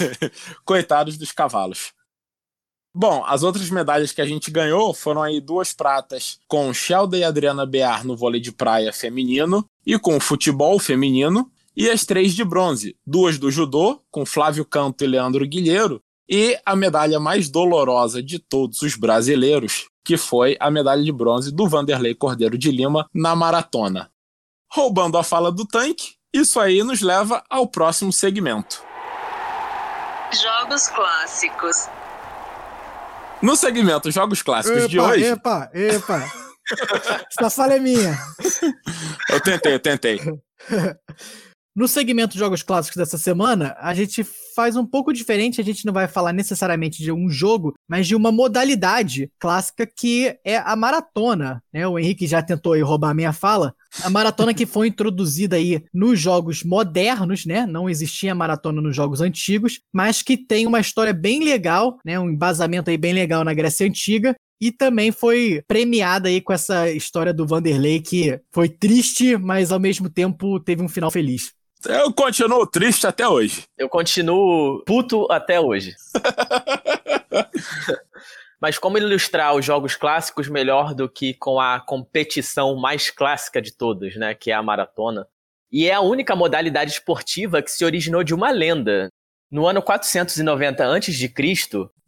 Coitados 0.65 1.17
dos 1.17 1.31
cavalos. 1.31 1.91
Bom, 2.99 3.23
as 3.27 3.43
outras 3.43 3.69
medalhas 3.69 4.11
que 4.11 4.21
a 4.21 4.25
gente 4.25 4.49
ganhou 4.49 4.93
foram 4.93 5.21
aí 5.21 5.39
duas 5.39 5.71
pratas 5.71 6.39
com 6.47 6.73
Sheldon 6.73 7.17
e 7.17 7.23
Adriana 7.23 7.65
Bear 7.65 8.05
no 8.05 8.17
vôlei 8.17 8.41
de 8.41 8.51
praia 8.51 8.91
feminino 8.91 9.63
e 9.85 9.99
com 9.99 10.17
o 10.17 10.19
futebol 10.19 10.79
feminino, 10.79 11.51
e 11.75 11.91
as 11.91 12.05
três 12.05 12.33
de 12.33 12.43
bronze, 12.43 12.97
duas 13.05 13.37
do 13.37 13.51
judô, 13.51 14.01
com 14.09 14.25
Flávio 14.25 14.65
Canto 14.65 15.03
e 15.03 15.07
Leandro 15.07 15.47
Guilheiro, 15.47 16.01
e 16.27 16.59
a 16.65 16.75
medalha 16.75 17.19
mais 17.19 17.49
dolorosa 17.49 18.21
de 18.21 18.39
todos 18.39 18.81
os 18.81 18.95
brasileiros, 18.95 19.87
que 20.03 20.17
foi 20.17 20.57
a 20.59 20.71
medalha 20.71 21.03
de 21.03 21.11
bronze 21.11 21.51
do 21.51 21.69
Vanderlei 21.69 22.15
Cordeiro 22.15 22.57
de 22.57 22.71
Lima 22.71 23.07
na 23.13 23.35
maratona. 23.35 24.09
Roubando 24.71 25.19
a 25.19 25.23
fala 25.23 25.51
do 25.51 25.67
tanque, 25.67 26.15
isso 26.33 26.59
aí 26.59 26.83
nos 26.83 27.01
leva 27.01 27.43
ao 27.49 27.67
próximo 27.67 28.11
segmento. 28.11 28.83
Jogos 30.41 30.87
clássicos. 30.89 31.87
No 33.41 33.55
segmento 33.55 34.11
Jogos 34.11 34.41
Clássicos 34.41 34.79
epa, 34.79 34.87
de 34.87 34.99
hoje. 34.99 35.25
Epa, 35.25 35.69
epa. 35.73 36.31
Essa 37.31 37.49
fala 37.49 37.75
é 37.75 37.79
minha. 37.79 38.17
Eu 39.29 39.39
tentei, 39.39 39.73
eu 39.73 39.79
tentei. 39.79 40.19
No 41.77 41.87
segmento 41.87 42.35
Jogos 42.35 42.63
Clássicos 42.63 42.97
dessa 42.97 43.19
semana, 43.19 43.77
a 43.79 43.93
gente 43.93 44.23
faz 44.55 44.75
um 44.75 44.83
pouco 44.83 45.13
diferente. 45.13 45.61
A 45.61 45.63
gente 45.63 45.85
não 45.85 45.93
vai 45.93 46.07
falar 46.07 46.33
necessariamente 46.33 47.03
de 47.03 47.11
um 47.11 47.29
jogo, 47.29 47.75
mas 47.87 48.07
de 48.07 48.15
uma 48.15 48.31
modalidade 48.31 49.31
clássica 49.37 49.85
que 49.85 50.35
é 50.43 50.57
a 50.57 50.75
maratona. 50.75 51.61
Né? 51.71 51.87
O 51.87 51.99
Henrique 51.99 52.25
já 52.25 52.41
tentou 52.41 52.75
roubar 52.83 53.11
a 53.11 53.13
minha 53.13 53.31
fala. 53.31 53.75
A 54.01 54.09
maratona 54.09 54.55
que 54.55 54.65
foi 54.65 54.87
introduzida 54.87 55.55
aí 55.55 55.83
nos 55.93 56.19
jogos 56.19 56.63
modernos, 56.63 57.45
né? 57.45 57.67
Não 57.67 57.87
existia 57.87 58.33
maratona 58.33 58.81
nos 58.81 58.95
jogos 58.95 59.21
antigos, 59.21 59.79
mas 59.93 60.23
que 60.23 60.35
tem 60.35 60.65
uma 60.65 60.79
história 60.79 61.13
bem 61.13 61.43
legal, 61.43 61.99
né? 62.03 62.19
Um 62.19 62.31
embasamento 62.31 62.89
aí 62.89 62.97
bem 62.97 63.13
legal 63.13 63.43
na 63.43 63.53
Grécia 63.53 63.85
Antiga 63.85 64.35
e 64.59 64.71
também 64.71 65.11
foi 65.11 65.61
premiada 65.67 66.27
aí 66.27 66.41
com 66.41 66.51
essa 66.51 66.89
história 66.89 67.31
do 67.31 67.45
Vanderlei 67.45 68.01
que 68.01 68.39
foi 68.51 68.67
triste, 68.67 69.37
mas 69.37 69.71
ao 69.71 69.79
mesmo 69.79 70.09
tempo 70.09 70.59
teve 70.59 70.81
um 70.81 70.89
final 70.89 71.11
feliz. 71.11 71.55
Eu 71.85 72.11
continuo 72.13 72.65
triste 72.65 73.05
até 73.05 73.27
hoje. 73.27 73.65
Eu 73.77 73.87
continuo 73.87 74.83
puto 74.85 75.27
até 75.31 75.59
hoje. 75.59 75.95
Mas 78.59 78.79
como 78.79 78.97
ilustrar 78.97 79.55
os 79.55 79.63
jogos 79.63 79.95
clássicos 79.95 80.47
melhor 80.47 80.95
do 80.95 81.07
que 81.07 81.35
com 81.35 81.59
a 81.59 81.79
competição 81.79 82.75
mais 82.75 83.11
clássica 83.11 83.61
de 83.61 83.71
todos, 83.71 84.15
né, 84.15 84.33
que 84.33 84.49
é 84.49 84.55
a 84.55 84.63
maratona? 84.63 85.27
E 85.71 85.87
é 85.87 85.93
a 85.93 86.01
única 86.01 86.35
modalidade 86.35 86.91
esportiva 86.91 87.61
que 87.61 87.69
se 87.69 87.85
originou 87.85 88.23
de 88.23 88.33
uma 88.33 88.49
lenda. 88.49 89.09
No 89.51 89.67
ano 89.67 89.81
490 89.81 90.83
a.C., 90.83 91.33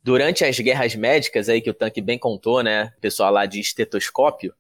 durante 0.04 0.44
as 0.44 0.60
guerras 0.60 0.96
médicas 0.96 1.50
aí 1.50 1.62
que 1.62 1.70
o 1.70 1.74
Tanque 1.74 2.02
bem 2.02 2.18
contou, 2.18 2.64
né, 2.64 2.92
o 2.98 3.02
pessoal 3.02 3.32
lá 3.32 3.46
de 3.46 3.60
estetoscópio, 3.60 4.54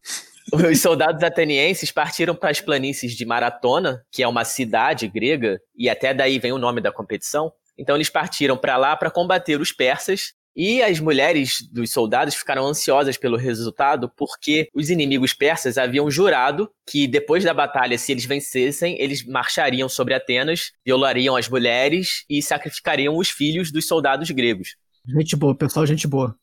os 0.54 0.82
soldados 0.82 1.24
atenienses 1.24 1.92
partiram 1.92 2.36
para 2.36 2.50
as 2.50 2.62
planícies 2.62 3.14
de 3.14 3.26
Maratona, 3.26 4.04
que 4.12 4.24
é 4.24 4.28
uma 4.28 4.46
cidade 4.46 5.08
grega, 5.08 5.60
e 5.76 5.90
até 5.90 6.14
daí 6.14 6.40
vem 6.40 6.52
o 6.52 6.58
nome 6.58 6.82
da 6.82 6.92
competição. 6.92 7.52
Então 7.78 7.96
eles 7.96 8.10
partiram 8.10 8.58
para 8.58 8.78
lá 8.78 8.96
para 8.96 9.12
combater 9.12 9.60
os 9.60 9.72
persas 9.72 10.34
e 10.56 10.82
as 10.82 11.00
mulheres 11.00 11.60
dos 11.72 11.92
soldados 11.92 12.36
ficaram 12.36 12.66
ansiosas 12.66 13.16
pelo 13.16 13.38
resultado 13.38 14.12
porque 14.18 14.68
os 14.74 14.90
inimigos 14.90 15.34
persas 15.34 15.78
haviam 15.78 16.12
jurado 16.12 16.70
que 16.86 17.08
depois 17.08 17.44
da 17.44 17.54
batalha, 17.54 17.98
se 17.98 18.12
eles 18.12 18.26
vencessem, 18.26 19.00
eles 19.00 19.26
marchariam 19.26 19.88
sobre 19.88 20.14
Atenas, 20.14 20.72
violariam 20.86 21.38
as 21.38 21.48
mulheres 21.48 22.26
e 22.30 22.42
sacrificariam 22.42 23.16
os 23.16 23.30
filhos 23.30 23.72
dos 23.72 23.88
soldados 23.88 24.30
gregos. 24.32 24.76
Gente 25.18 25.36
boa, 25.36 25.56
pessoal, 25.56 25.86
gente 25.86 26.08
boa. 26.08 26.36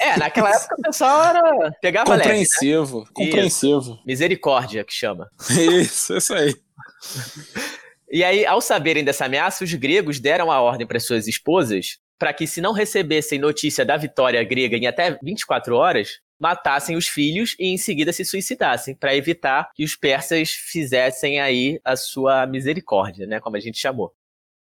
É, 0.00 0.18
naquela 0.18 0.50
época 0.54 0.74
o 0.78 0.82
pessoal 0.82 1.24
era. 1.24 1.72
Pegava 1.80 2.16
compreensivo, 2.16 2.98
leve, 2.98 3.08
né? 3.08 3.14
compreensivo. 3.14 3.80
Isso. 3.80 4.02
Misericórdia, 4.06 4.84
que 4.84 4.92
chama. 4.92 5.30
Isso, 5.80 6.16
isso 6.16 6.34
aí. 6.34 6.54
E 8.10 8.22
aí, 8.22 8.44
ao 8.44 8.60
saberem 8.60 9.02
dessa 9.02 9.24
ameaça, 9.24 9.64
os 9.64 9.72
gregos 9.72 10.20
deram 10.20 10.52
a 10.52 10.60
ordem 10.60 10.86
para 10.86 11.00
suas 11.00 11.26
esposas 11.26 11.98
para 12.18 12.32
que, 12.32 12.46
se 12.46 12.60
não 12.60 12.72
recebessem 12.72 13.38
notícia 13.38 13.84
da 13.84 13.96
vitória 13.96 14.44
grega 14.44 14.76
em 14.76 14.86
até 14.86 15.18
24 15.22 15.74
horas, 15.74 16.20
matassem 16.38 16.96
os 16.96 17.08
filhos 17.08 17.56
e 17.58 17.66
em 17.66 17.76
seguida 17.78 18.12
se 18.12 18.24
suicidassem, 18.24 18.94
para 18.94 19.16
evitar 19.16 19.70
que 19.74 19.82
os 19.82 19.96
persas 19.96 20.50
fizessem 20.50 21.40
aí 21.40 21.80
a 21.84 21.96
sua 21.96 22.46
misericórdia, 22.46 23.26
né, 23.26 23.40
como 23.40 23.56
a 23.56 23.60
gente 23.60 23.78
chamou. 23.78 24.12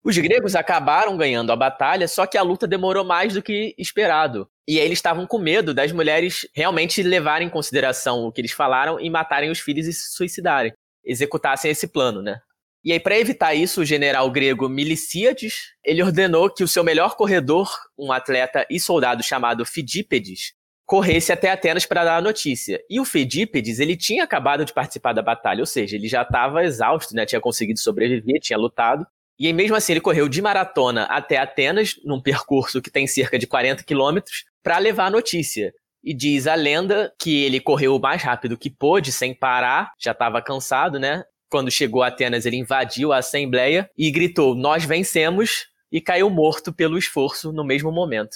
Os 0.08 0.18
gregos 0.18 0.56
acabaram 0.56 1.18
ganhando 1.18 1.52
a 1.52 1.56
batalha, 1.58 2.08
só 2.08 2.26
que 2.26 2.38
a 2.38 2.42
luta 2.42 2.66
demorou 2.66 3.04
mais 3.04 3.34
do 3.34 3.44
que 3.44 3.76
esperado. 3.78 4.48
E 4.66 4.80
aí 4.80 4.86
eles 4.86 5.00
estavam 5.00 5.28
com 5.28 5.38
medo 5.38 5.74
das 5.74 5.92
mulheres 5.92 6.48
realmente 6.56 7.04
levarem 7.04 7.50
em 7.50 7.52
consideração 7.52 8.24
o 8.24 8.32
que 8.32 8.40
eles 8.40 8.54
falaram 8.54 9.02
e 9.02 9.10
matarem 9.10 9.52
os 9.52 9.60
filhos 9.60 9.86
e 9.86 9.92
se 9.92 10.16
suicidarem. 10.16 10.72
Executassem 11.04 11.72
esse 11.72 11.90
plano, 11.90 12.22
né? 12.22 12.40
E 12.86 12.94
aí, 12.94 13.02
para 13.02 13.20
evitar 13.20 13.54
isso, 13.54 13.82
o 13.82 13.86
general 13.86 14.32
grego 14.32 14.70
Milicíades, 14.70 15.74
ele 15.84 16.02
ordenou 16.02 16.50
que 16.50 16.64
o 16.64 16.70
seu 16.70 16.86
melhor 16.86 17.18
corredor, 17.18 17.70
um 17.98 18.14
atleta 18.14 18.66
e 18.70 18.80
soldado 18.80 19.22
chamado 19.22 19.66
Fidípedes, 19.66 20.54
corresse 20.86 21.34
até 21.34 21.52
Atenas 21.52 21.86
para 21.86 22.06
dar 22.06 22.16
a 22.16 22.22
notícia. 22.22 22.82
E 22.90 22.98
o 22.98 23.04
Fedípedes, 23.04 23.82
ele 23.82 23.98
tinha 23.98 24.24
acabado 24.24 24.64
de 24.64 24.72
participar 24.72 25.12
da 25.12 25.22
batalha, 25.22 25.60
ou 25.60 25.66
seja, 25.66 25.98
ele 25.98 26.08
já 26.08 26.22
estava 26.22 26.64
exausto, 26.64 27.14
né? 27.14 27.26
Tinha 27.26 27.42
conseguido 27.42 27.82
sobreviver, 27.82 28.40
tinha 28.40 28.58
lutado. 28.58 29.06
E 29.40 29.48
aí, 29.48 29.54
mesmo 29.54 29.76
assim, 29.76 29.94
ele 29.94 30.02
correu 30.02 30.28
de 30.28 30.42
maratona 30.42 31.04
até 31.04 31.38
Atenas, 31.38 31.96
num 32.04 32.22
percurso 32.22 32.82
que 32.82 32.90
tem 32.90 33.06
cerca 33.06 33.38
de 33.38 33.46
40 33.46 33.84
quilômetros, 33.84 34.46
para 34.64 34.80
levar 34.80 35.06
a 35.06 35.12
notícia. 35.12 35.72
E 36.04 36.14
diz 36.14 36.48
a 36.48 36.56
lenda 36.56 37.14
que 37.20 37.44
ele 37.44 37.60
correu 37.60 37.96
o 37.96 38.00
mais 38.00 38.24
rápido 38.24 38.58
que 38.58 38.70
pôde, 38.70 39.12
sem 39.12 39.34
parar, 39.34 39.92
já 40.00 40.12
estava 40.12 40.42
cansado, 40.42 41.00
né? 41.00 41.24
Quando 41.50 41.72
chegou 41.72 42.02
a 42.02 42.08
Atenas, 42.08 42.46
ele 42.46 42.58
invadiu 42.58 43.14
a 43.14 43.18
assembleia 43.18 43.90
e 43.98 44.12
gritou: 44.12 44.56
Nós 44.56 44.84
vencemos! 44.84 45.68
E 45.90 46.02
caiu 46.02 46.30
morto 46.30 46.74
pelo 46.74 46.98
esforço 46.98 47.54
no 47.54 47.64
mesmo 47.64 47.90
momento. 47.94 48.36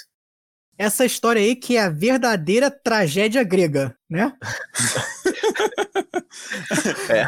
Essa 0.77 1.05
história 1.05 1.41
aí 1.41 1.53
que 1.53 1.75
é 1.75 1.81
a 1.81 1.89
verdadeira 1.89 2.71
tragédia 2.71 3.43
grega, 3.43 3.93
né? 4.09 4.31
é. 7.09 7.25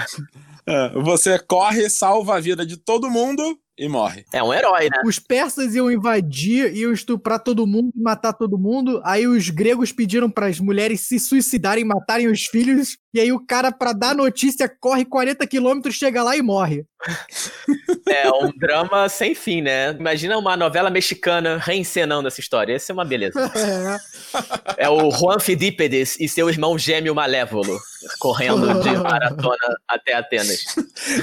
é. 0.67 0.89
Você 1.01 1.39
corre, 1.39 1.89
salva 1.89 2.35
a 2.35 2.39
vida 2.39 2.65
de 2.65 2.77
todo 2.77 3.09
mundo 3.09 3.59
e 3.77 3.87
morre. 3.87 4.23
É 4.31 4.43
um 4.43 4.53
herói, 4.53 4.89
né? 4.89 5.01
Os 5.05 5.17
persas 5.17 5.73
iam 5.73 5.91
invadir, 5.91 6.75
iam 6.75 6.93
estuprar 6.93 7.39
todo 7.39 7.65
mundo, 7.65 7.91
matar 7.95 8.33
todo 8.33 8.57
mundo. 8.57 9.01
Aí 9.03 9.27
os 9.27 9.49
gregos 9.49 9.91
pediram 9.91 10.29
para 10.29 10.47
as 10.47 10.59
mulheres 10.59 11.01
se 11.01 11.19
suicidarem, 11.19 11.83
matarem 11.83 12.27
os 12.27 12.45
filhos. 12.45 12.97
E 13.13 13.19
aí 13.19 13.31
o 13.31 13.45
cara, 13.45 13.71
para 13.71 13.93
dar 13.93 14.15
notícia, 14.15 14.69
corre 14.69 15.05
40 15.05 15.45
quilômetros, 15.47 15.95
chega 15.95 16.23
lá 16.23 16.37
e 16.37 16.41
morre. 16.41 16.85
É 18.07 18.29
um 18.31 18.49
drama 18.57 19.09
sem 19.09 19.35
fim, 19.35 19.61
né? 19.61 19.91
Imagina 19.91 20.37
uma 20.37 20.55
novela 20.55 20.89
mexicana 20.89 21.57
reencenando 21.57 22.27
essa 22.27 22.39
história. 22.39 22.75
Essa 22.75 22.91
é 22.91 22.93
uma 22.93 23.05
beleza. 23.05 23.51
É, 24.77 24.85
é 24.85 24.89
o 24.89 25.11
Juan 25.11 25.39
Fidípedes 25.39 26.17
e 26.19 26.27
seu 26.27 26.49
irmão 26.49 26.77
gêmeo 26.77 27.13
malévolo 27.13 27.79
correndo 28.19 28.81
de 28.81 28.91
maratona 28.97 29.77
até 29.87 30.13
Atenas. 30.13 30.63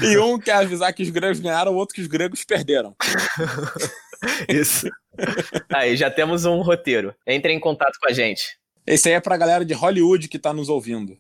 E 0.03 0.19
um 0.19 0.39
quer 0.39 0.55
avisar 0.55 0.93
que 0.93 1.03
os 1.03 1.11
gregos 1.11 1.41
ganharam, 1.41 1.73
o 1.73 1.77
outro 1.77 1.95
que 1.95 2.01
os 2.01 2.07
gregos 2.07 2.40
perderam. 2.45 2.95
Isso. 4.49 4.89
Aí, 5.69 5.97
já 5.97 6.11
temos 6.11 6.45
um 6.45 6.61
roteiro. 6.61 7.15
Entre 7.27 7.53
em 7.53 7.61
contato 7.61 7.99
com 8.01 8.09
a 8.09 8.13
gente. 8.13 8.59
Esse 8.87 9.09
aí 9.09 9.15
é 9.15 9.21
pra 9.21 9.37
galera 9.37 9.65
de 9.65 9.75
Hollywood 9.75 10.29
que 10.29 10.39
tá 10.39 10.53
nos 10.53 10.69
ouvindo. 10.69 11.17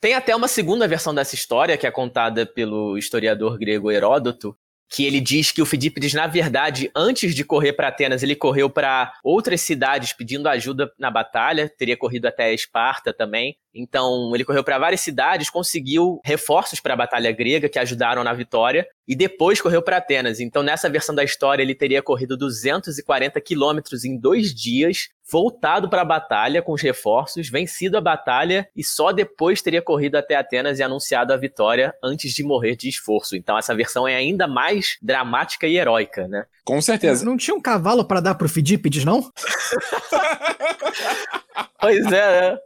Tem 0.00 0.14
até 0.14 0.34
uma 0.34 0.48
segunda 0.48 0.88
versão 0.88 1.14
dessa 1.14 1.34
história, 1.34 1.76
que 1.76 1.86
é 1.86 1.90
contada 1.90 2.46
pelo 2.46 2.96
historiador 2.96 3.58
grego 3.58 3.90
Heródoto, 3.90 4.56
que 4.90 5.04
ele 5.04 5.20
diz 5.20 5.52
que 5.52 5.62
o 5.62 5.66
Fidípides, 5.66 6.14
na 6.14 6.26
verdade, 6.26 6.90
antes 6.96 7.34
de 7.34 7.44
correr 7.44 7.74
para 7.74 7.88
Atenas, 7.88 8.22
ele 8.22 8.34
correu 8.34 8.68
para 8.68 9.12
outras 9.22 9.60
cidades 9.60 10.12
pedindo 10.12 10.48
ajuda 10.48 10.90
na 10.98 11.10
batalha, 11.10 11.68
teria 11.68 11.96
corrido 11.96 12.26
até 12.26 12.52
Esparta 12.52 13.12
também. 13.12 13.56
Então, 13.74 14.30
ele 14.34 14.44
correu 14.44 14.64
para 14.64 14.78
várias 14.78 15.00
cidades, 15.00 15.48
conseguiu 15.48 16.20
reforços 16.24 16.80
para 16.80 16.94
a 16.94 16.96
batalha 16.96 17.30
grega 17.30 17.68
que 17.68 17.78
ajudaram 17.78 18.24
na 18.24 18.32
vitória 18.32 18.86
e 19.06 19.14
depois 19.14 19.60
correu 19.60 19.82
para 19.82 19.96
Atenas. 19.96 20.40
Então, 20.40 20.62
nessa 20.62 20.88
versão 20.88 21.14
da 21.14 21.24
história, 21.24 21.62
ele 21.62 21.74
teria 21.74 22.02
corrido 22.02 22.36
240 22.36 23.40
quilômetros 23.40 24.04
em 24.04 24.16
dois 24.16 24.54
dias, 24.54 25.08
voltado 25.30 25.88
para 25.88 26.02
a 26.02 26.04
batalha 26.04 26.62
com 26.62 26.72
os 26.72 26.82
reforços, 26.82 27.48
vencido 27.48 27.96
a 27.96 28.00
batalha 28.00 28.68
e 28.74 28.82
só 28.82 29.12
depois 29.12 29.62
teria 29.62 29.82
corrido 29.82 30.16
até 30.16 30.34
Atenas 30.34 30.78
e 30.78 30.82
anunciado 30.82 31.32
a 31.32 31.36
vitória 31.36 31.94
antes 32.02 32.32
de 32.32 32.42
morrer 32.42 32.76
de 32.76 32.88
esforço. 32.88 33.36
Então, 33.36 33.56
essa 33.56 33.74
versão 33.74 34.06
é 34.06 34.16
ainda 34.16 34.48
mais 34.48 34.96
dramática 35.00 35.66
e 35.66 35.76
heróica, 35.76 36.26
né? 36.26 36.44
Com 36.64 36.80
certeza. 36.80 37.24
Não 37.24 37.36
tinha 37.36 37.54
um 37.54 37.60
cavalo 37.60 38.04
para 38.04 38.20
dar 38.20 38.34
pro 38.34 38.48
Fidípides, 38.48 39.04
não? 39.04 39.30
Pois 41.80 42.04
é, 42.06 42.52
né? 42.52 42.58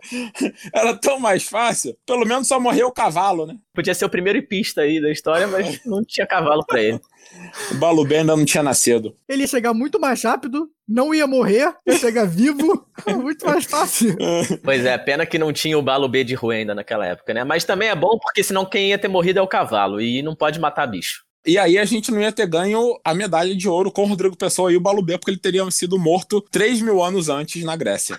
Era 0.72 0.94
tão 0.94 1.18
mais 1.18 1.44
fácil. 1.44 1.96
Pelo 2.06 2.26
menos 2.26 2.48
só 2.48 2.58
morreu 2.58 2.88
o 2.88 2.92
cavalo, 2.92 3.46
né? 3.46 3.56
Podia 3.72 3.94
ser 3.94 4.04
o 4.04 4.10
primeiro 4.10 4.42
pista 4.42 4.82
aí 4.82 5.00
da 5.00 5.10
história, 5.10 5.46
mas 5.46 5.80
não 5.86 6.04
tinha 6.04 6.26
cavalo 6.26 6.64
pra 6.66 6.82
ele. 6.82 7.00
O 7.70 7.74
Balubé 7.76 8.18
ainda 8.18 8.36
não 8.36 8.44
tinha 8.44 8.62
nascido. 8.62 9.16
Ele 9.28 9.42
ia 9.42 9.48
chegar 9.48 9.72
muito 9.72 9.98
mais 9.98 10.22
rápido, 10.22 10.68
não 10.86 11.14
ia 11.14 11.26
morrer, 11.26 11.74
ia 11.86 11.98
chegar 11.98 12.26
vivo, 12.26 12.86
muito 13.20 13.46
mais 13.46 13.64
fácil. 13.64 14.16
Pois 14.62 14.84
é, 14.84 14.96
pena 14.98 15.24
que 15.24 15.38
não 15.38 15.52
tinha 15.52 15.78
o 15.78 15.82
Balubé 15.82 16.22
de 16.22 16.34
rua 16.34 16.54
ainda 16.54 16.74
naquela 16.74 17.06
época, 17.06 17.32
né? 17.32 17.44
Mas 17.44 17.64
também 17.64 17.88
é 17.88 17.94
bom 17.94 18.18
porque 18.18 18.42
senão 18.42 18.66
quem 18.66 18.90
ia 18.90 18.98
ter 18.98 19.08
morrido 19.08 19.38
é 19.38 19.42
o 19.42 19.48
cavalo 19.48 20.00
e 20.00 20.22
não 20.22 20.34
pode 20.34 20.60
matar 20.60 20.86
bicho. 20.86 21.24
E 21.46 21.58
aí 21.58 21.76
a 21.76 21.84
gente 21.84 22.10
não 22.10 22.22
ia 22.22 22.32
ter 22.32 22.46
ganho 22.46 22.98
a 23.04 23.14
medalha 23.14 23.54
de 23.54 23.68
ouro 23.68 23.92
com 23.92 24.02
o 24.02 24.06
Rodrigo 24.06 24.36
Pessoa 24.36 24.72
e 24.72 24.76
o 24.76 24.80
Balubé, 24.80 25.18
porque 25.18 25.30
ele 25.30 25.38
teria 25.38 25.70
sido 25.70 25.98
morto 25.98 26.40
3 26.40 26.80
mil 26.80 27.02
anos 27.02 27.28
antes 27.28 27.62
na 27.64 27.76
Grécia. 27.76 28.18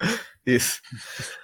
Isso. 0.46 0.80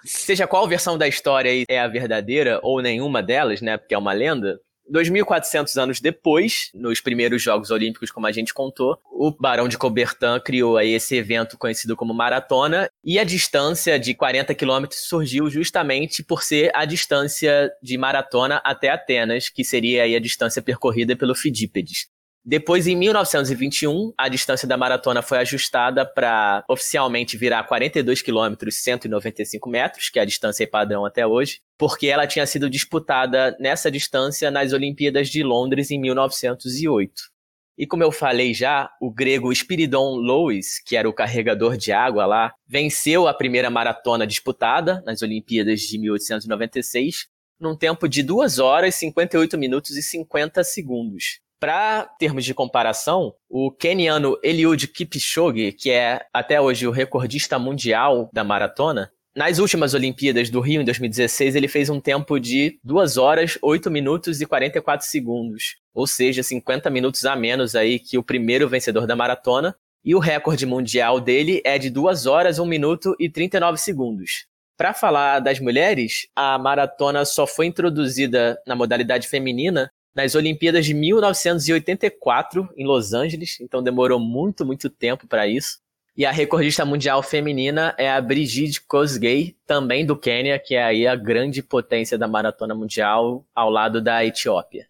Seja 0.04 0.46
qual 0.46 0.66
versão 0.66 0.96
da 0.96 1.06
história 1.06 1.64
é 1.68 1.78
a 1.78 1.88
verdadeira, 1.88 2.58
ou 2.62 2.80
nenhuma 2.80 3.22
delas, 3.22 3.60
né? 3.60 3.76
Porque 3.76 3.94
é 3.94 3.98
uma 3.98 4.12
lenda. 4.12 4.58
2.400 4.90 5.80
anos 5.80 6.00
depois, 6.00 6.70
nos 6.74 7.00
primeiros 7.00 7.42
Jogos 7.42 7.70
Olímpicos, 7.70 8.10
como 8.10 8.26
a 8.26 8.32
gente 8.32 8.52
contou, 8.52 8.98
o 9.10 9.30
Barão 9.30 9.66
de 9.66 9.78
Coubertin 9.78 10.38
criou 10.44 10.76
aí 10.76 10.92
esse 10.92 11.16
evento 11.16 11.56
conhecido 11.56 11.96
como 11.96 12.12
maratona, 12.12 12.88
e 13.02 13.18
a 13.18 13.24
distância 13.24 13.98
de 13.98 14.14
40 14.14 14.54
quilômetros 14.54 15.00
surgiu 15.08 15.48
justamente 15.48 16.22
por 16.22 16.42
ser 16.42 16.70
a 16.74 16.84
distância 16.84 17.70
de 17.82 17.96
maratona 17.96 18.60
até 18.64 18.90
Atenas, 18.90 19.48
que 19.48 19.64
seria 19.64 20.02
aí 20.02 20.14
a 20.14 20.20
distância 20.20 20.60
percorrida 20.60 21.16
pelo 21.16 21.34
Fidípedes. 21.34 22.06
Depois, 22.46 22.86
em 22.86 22.94
1921, 22.94 24.12
a 24.18 24.28
distância 24.28 24.68
da 24.68 24.76
maratona 24.76 25.22
foi 25.22 25.38
ajustada 25.38 26.04
para 26.04 26.62
oficialmente 26.68 27.38
virar 27.38 27.64
42 27.64 28.20
km 28.20 28.70
195 28.70 29.70
metros, 29.70 30.10
que 30.10 30.18
é 30.18 30.22
a 30.22 30.26
distância 30.26 30.68
padrão 30.68 31.06
até 31.06 31.26
hoje, 31.26 31.62
porque 31.78 32.08
ela 32.08 32.26
tinha 32.26 32.44
sido 32.44 32.68
disputada 32.68 33.56
nessa 33.58 33.90
distância 33.90 34.50
nas 34.50 34.74
Olimpíadas 34.74 35.30
de 35.30 35.42
Londres 35.42 35.90
em 35.90 35.98
1908. 35.98 37.34
E 37.78 37.86
como 37.86 38.02
eu 38.02 38.12
falei 38.12 38.52
já, 38.52 38.90
o 39.00 39.10
grego 39.10 39.50
Spiridon 39.50 40.16
Louis, 40.16 40.80
que 40.84 40.96
era 40.96 41.08
o 41.08 41.14
carregador 41.14 41.78
de 41.78 41.92
água 41.92 42.26
lá, 42.26 42.52
venceu 42.68 43.26
a 43.26 43.32
primeira 43.32 43.70
maratona 43.70 44.26
disputada 44.26 45.02
nas 45.06 45.22
Olimpíadas 45.22 45.80
de 45.80 45.98
1896, 45.98 47.26
num 47.58 47.74
tempo 47.74 48.06
de 48.06 48.22
2 48.22 48.58
horas, 48.58 48.94
58 48.96 49.56
minutos 49.56 49.96
e 49.96 50.02
50 50.02 50.62
segundos. 50.62 51.40
Para 51.60 52.04
termos 52.18 52.44
de 52.44 52.52
comparação, 52.52 53.34
o 53.48 53.70
keniano 53.70 54.38
Eliud 54.42 54.86
Kipchoge, 54.88 55.72
que 55.72 55.90
é 55.90 56.26
até 56.32 56.60
hoje 56.60 56.86
o 56.86 56.90
recordista 56.90 57.58
mundial 57.58 58.28
da 58.32 58.44
maratona, 58.44 59.10
nas 59.36 59.58
últimas 59.58 59.94
Olimpíadas 59.94 60.48
do 60.48 60.60
Rio, 60.60 60.80
em 60.80 60.84
2016, 60.84 61.56
ele 61.56 61.66
fez 61.66 61.90
um 61.90 62.00
tempo 62.00 62.38
de 62.38 62.78
2 62.84 63.16
horas, 63.16 63.58
8 63.60 63.90
minutos 63.90 64.40
e 64.40 64.46
44 64.46 65.04
segundos. 65.04 65.74
Ou 65.92 66.06
seja, 66.06 66.40
50 66.40 66.88
minutos 66.88 67.24
a 67.24 67.34
menos 67.34 67.74
aí 67.74 67.98
que 67.98 68.16
o 68.16 68.22
primeiro 68.22 68.68
vencedor 68.68 69.08
da 69.08 69.16
maratona. 69.16 69.74
E 70.04 70.14
o 70.14 70.20
recorde 70.20 70.64
mundial 70.64 71.18
dele 71.18 71.60
é 71.64 71.78
de 71.78 71.90
2 71.90 72.26
horas, 72.26 72.60
1 72.60 72.66
minuto 72.66 73.16
e 73.18 73.28
39 73.28 73.76
segundos. 73.78 74.46
Para 74.76 74.94
falar 74.94 75.40
das 75.40 75.58
mulheres, 75.58 76.28
a 76.36 76.56
maratona 76.56 77.24
só 77.24 77.44
foi 77.44 77.66
introduzida 77.66 78.56
na 78.64 78.76
modalidade 78.76 79.26
feminina 79.26 79.90
nas 80.14 80.34
Olimpíadas 80.34 80.86
de 80.86 80.94
1984 80.94 82.68
em 82.76 82.86
Los 82.86 83.12
Angeles, 83.12 83.58
então 83.60 83.82
demorou 83.82 84.20
muito, 84.20 84.64
muito 84.64 84.88
tempo 84.88 85.26
para 85.26 85.46
isso. 85.46 85.78
E 86.16 86.24
a 86.24 86.30
recordista 86.30 86.84
mundial 86.84 87.22
feminina 87.24 87.92
é 87.98 88.08
a 88.08 88.20
Brigitte 88.20 88.80
Kosgei, 88.86 89.56
também 89.66 90.06
do 90.06 90.16
Quênia, 90.16 90.60
que 90.60 90.76
é 90.76 90.84
aí 90.84 91.08
a 91.08 91.16
grande 91.16 91.60
potência 91.60 92.16
da 92.16 92.28
maratona 92.28 92.72
mundial 92.72 93.44
ao 93.52 93.68
lado 93.68 94.00
da 94.00 94.24
Etiópia. 94.24 94.86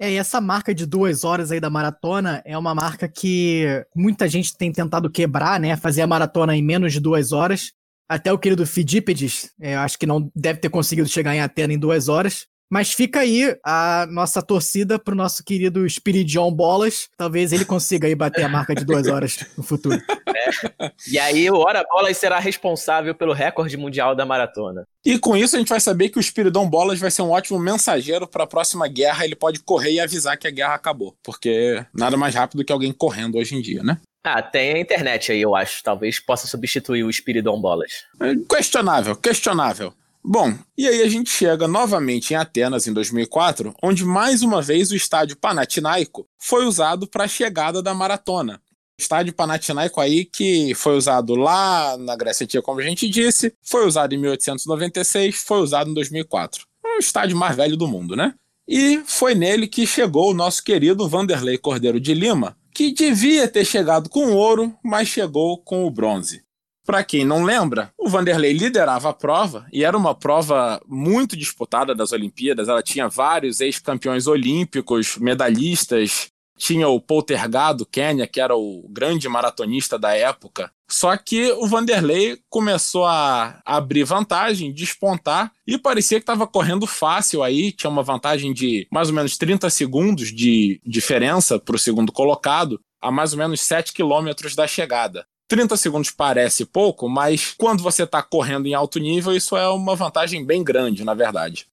É, 0.00 0.12
e 0.12 0.16
essa 0.16 0.40
marca 0.40 0.72
de 0.72 0.86
duas 0.86 1.24
horas 1.24 1.50
aí 1.50 1.58
da 1.58 1.68
maratona 1.68 2.40
é 2.44 2.56
uma 2.56 2.72
marca 2.72 3.08
que 3.08 3.64
muita 3.92 4.28
gente 4.28 4.56
tem 4.56 4.70
tentado 4.70 5.10
quebrar, 5.10 5.58
né? 5.58 5.76
Fazer 5.76 6.02
a 6.02 6.06
maratona 6.06 6.54
em 6.54 6.62
menos 6.62 6.92
de 6.92 7.00
duas 7.00 7.32
horas. 7.32 7.72
Até 8.08 8.32
o 8.32 8.38
querido 8.38 8.64
Fidípedes, 8.64 9.52
é, 9.60 9.74
acho 9.74 9.98
que 9.98 10.06
não 10.06 10.30
deve 10.36 10.60
ter 10.60 10.70
conseguido 10.70 11.08
chegar 11.08 11.34
em 11.34 11.40
Atena 11.40 11.72
em 11.72 11.78
duas 11.78 12.08
horas. 12.08 12.46
Mas 12.70 12.92
fica 12.92 13.20
aí 13.20 13.56
a 13.64 14.06
nossa 14.10 14.42
torcida 14.42 14.98
pro 14.98 15.14
nosso 15.14 15.42
querido 15.42 15.88
Spiridion 15.88 16.52
Bolas. 16.52 17.08
Talvez 17.16 17.52
ele 17.52 17.64
consiga 17.64 18.06
aí 18.06 18.14
bater 18.14 18.44
a 18.44 18.48
marca 18.48 18.74
de 18.74 18.84
duas 18.84 19.06
horas 19.08 19.38
no 19.56 19.62
futuro. 19.62 19.98
E 21.10 21.18
aí 21.18 21.50
o 21.50 21.56
Hora 21.56 21.82
Bolas 21.88 22.16
será 22.16 22.38
responsável 22.38 23.14
pelo 23.14 23.32
recorde 23.32 23.76
mundial 23.76 24.14
da 24.14 24.26
maratona. 24.26 24.86
E 25.04 25.18
com 25.18 25.36
isso 25.36 25.56
a 25.56 25.58
gente 25.58 25.68
vai 25.68 25.80
saber 25.80 26.10
que 26.10 26.18
o 26.18 26.20
Espiridão 26.20 26.68
Bolas 26.68 26.98
vai 26.98 27.10
ser 27.10 27.22
um 27.22 27.30
ótimo 27.30 27.58
mensageiro 27.58 28.26
para 28.26 28.44
a 28.44 28.46
próxima 28.46 28.86
guerra. 28.86 29.24
Ele 29.24 29.36
pode 29.36 29.60
correr 29.60 29.92
e 29.92 30.00
avisar 30.00 30.36
que 30.36 30.46
a 30.46 30.50
guerra 30.50 30.74
acabou. 30.74 31.16
Porque 31.22 31.84
nada 31.94 32.16
mais 32.16 32.34
rápido 32.34 32.64
que 32.64 32.72
alguém 32.72 32.92
correndo 32.92 33.38
hoje 33.38 33.54
em 33.54 33.62
dia, 33.62 33.82
né? 33.82 33.98
Ah, 34.24 34.42
tem 34.42 34.74
a 34.74 34.78
internet 34.78 35.32
aí, 35.32 35.40
eu 35.40 35.54
acho. 35.54 35.82
Talvez 35.82 36.20
possa 36.20 36.46
substituir 36.46 37.02
o 37.04 37.10
Espiridão 37.10 37.58
Bolas. 37.58 38.04
É 38.20 38.34
questionável, 38.48 39.16
questionável. 39.16 39.94
Bom, 40.24 40.52
e 40.76 40.86
aí 40.86 41.02
a 41.02 41.08
gente 41.08 41.30
chega 41.30 41.66
novamente 41.66 42.32
em 42.32 42.36
Atenas 42.36 42.86
em 42.86 42.92
2004, 42.92 43.74
onde 43.82 44.04
mais 44.04 44.42
uma 44.42 44.60
vez 44.60 44.90
o 44.90 44.96
estádio 44.96 45.36
Panathinaiko 45.36 46.26
foi 46.38 46.66
usado 46.66 47.06
para 47.06 47.24
a 47.24 47.28
chegada 47.28 47.82
da 47.82 47.94
maratona. 47.94 48.60
Estádio 48.98 49.32
Panathinaiko 49.32 50.00
aí 50.00 50.24
que 50.24 50.74
foi 50.74 50.96
usado 50.96 51.36
lá 51.36 51.96
na 51.96 52.16
Grécia 52.16 52.44
Antiga, 52.44 52.62
como 52.62 52.80
a 52.80 52.82
gente 52.82 53.08
disse, 53.08 53.54
foi 53.62 53.86
usado 53.86 54.12
em 54.12 54.18
1896, 54.18 55.36
foi 55.36 55.60
usado 55.60 55.90
em 55.90 55.94
2004. 55.94 56.66
É 56.84 56.96
o 56.96 56.98
estádio 56.98 57.36
mais 57.36 57.56
velho 57.56 57.76
do 57.76 57.86
mundo, 57.86 58.16
né? 58.16 58.34
E 58.66 59.00
foi 59.06 59.34
nele 59.34 59.66
que 59.66 59.86
chegou 59.86 60.30
o 60.30 60.34
nosso 60.34 60.62
querido 60.62 61.08
Vanderlei 61.08 61.56
Cordeiro 61.56 62.00
de 62.00 62.12
Lima, 62.12 62.56
que 62.74 62.92
devia 62.92 63.48
ter 63.48 63.64
chegado 63.64 64.10
com 64.10 64.32
ouro, 64.32 64.76
mas 64.84 65.08
chegou 65.08 65.58
com 65.58 65.86
o 65.86 65.90
bronze. 65.90 66.42
Para 66.88 67.04
quem 67.04 67.22
não 67.22 67.44
lembra, 67.44 67.92
o 67.98 68.08
Vanderlei 68.08 68.54
liderava 68.54 69.10
a 69.10 69.12
prova 69.12 69.66
e 69.70 69.84
era 69.84 69.94
uma 69.94 70.14
prova 70.14 70.80
muito 70.88 71.36
disputada 71.36 71.94
das 71.94 72.12
Olimpíadas. 72.12 72.66
Ela 72.66 72.82
tinha 72.82 73.10
vários 73.10 73.60
ex-campeões 73.60 74.26
olímpicos, 74.26 75.18
medalhistas, 75.18 76.30
tinha 76.56 76.88
o 76.88 76.98
Poltergado 76.98 77.84
Quênia, 77.84 78.26
que 78.26 78.40
era 78.40 78.56
o 78.56 78.88
grande 78.88 79.28
maratonista 79.28 79.98
da 79.98 80.16
época. 80.16 80.72
Só 80.90 81.14
que 81.18 81.52
o 81.52 81.66
Vanderlei 81.66 82.38
começou 82.48 83.04
a 83.04 83.60
abrir 83.66 84.04
vantagem, 84.04 84.72
despontar, 84.72 85.52
e 85.66 85.76
parecia 85.76 86.18
que 86.18 86.22
estava 86.22 86.46
correndo 86.46 86.86
fácil 86.86 87.42
aí, 87.42 87.70
tinha 87.70 87.90
uma 87.90 88.02
vantagem 88.02 88.54
de 88.54 88.88
mais 88.90 89.10
ou 89.10 89.14
menos 89.14 89.36
30 89.36 89.68
segundos 89.68 90.32
de 90.32 90.80
diferença 90.86 91.58
para 91.58 91.76
o 91.76 91.78
segundo 91.78 92.10
colocado, 92.10 92.80
a 92.98 93.10
mais 93.10 93.34
ou 93.34 93.38
menos 93.38 93.60
7 93.60 93.92
quilômetros 93.92 94.54
da 94.54 94.66
chegada. 94.66 95.26
30 95.48 95.76
segundos 95.78 96.10
parece 96.10 96.66
pouco, 96.66 97.08
mas 97.08 97.54
quando 97.56 97.82
você 97.82 98.02
está 98.02 98.22
correndo 98.22 98.66
em 98.66 98.74
alto 98.74 98.98
nível, 98.98 99.34
isso 99.34 99.56
é 99.56 99.66
uma 99.68 99.96
vantagem 99.96 100.44
bem 100.44 100.62
grande, 100.62 101.04
na 101.04 101.14
verdade. 101.14 101.66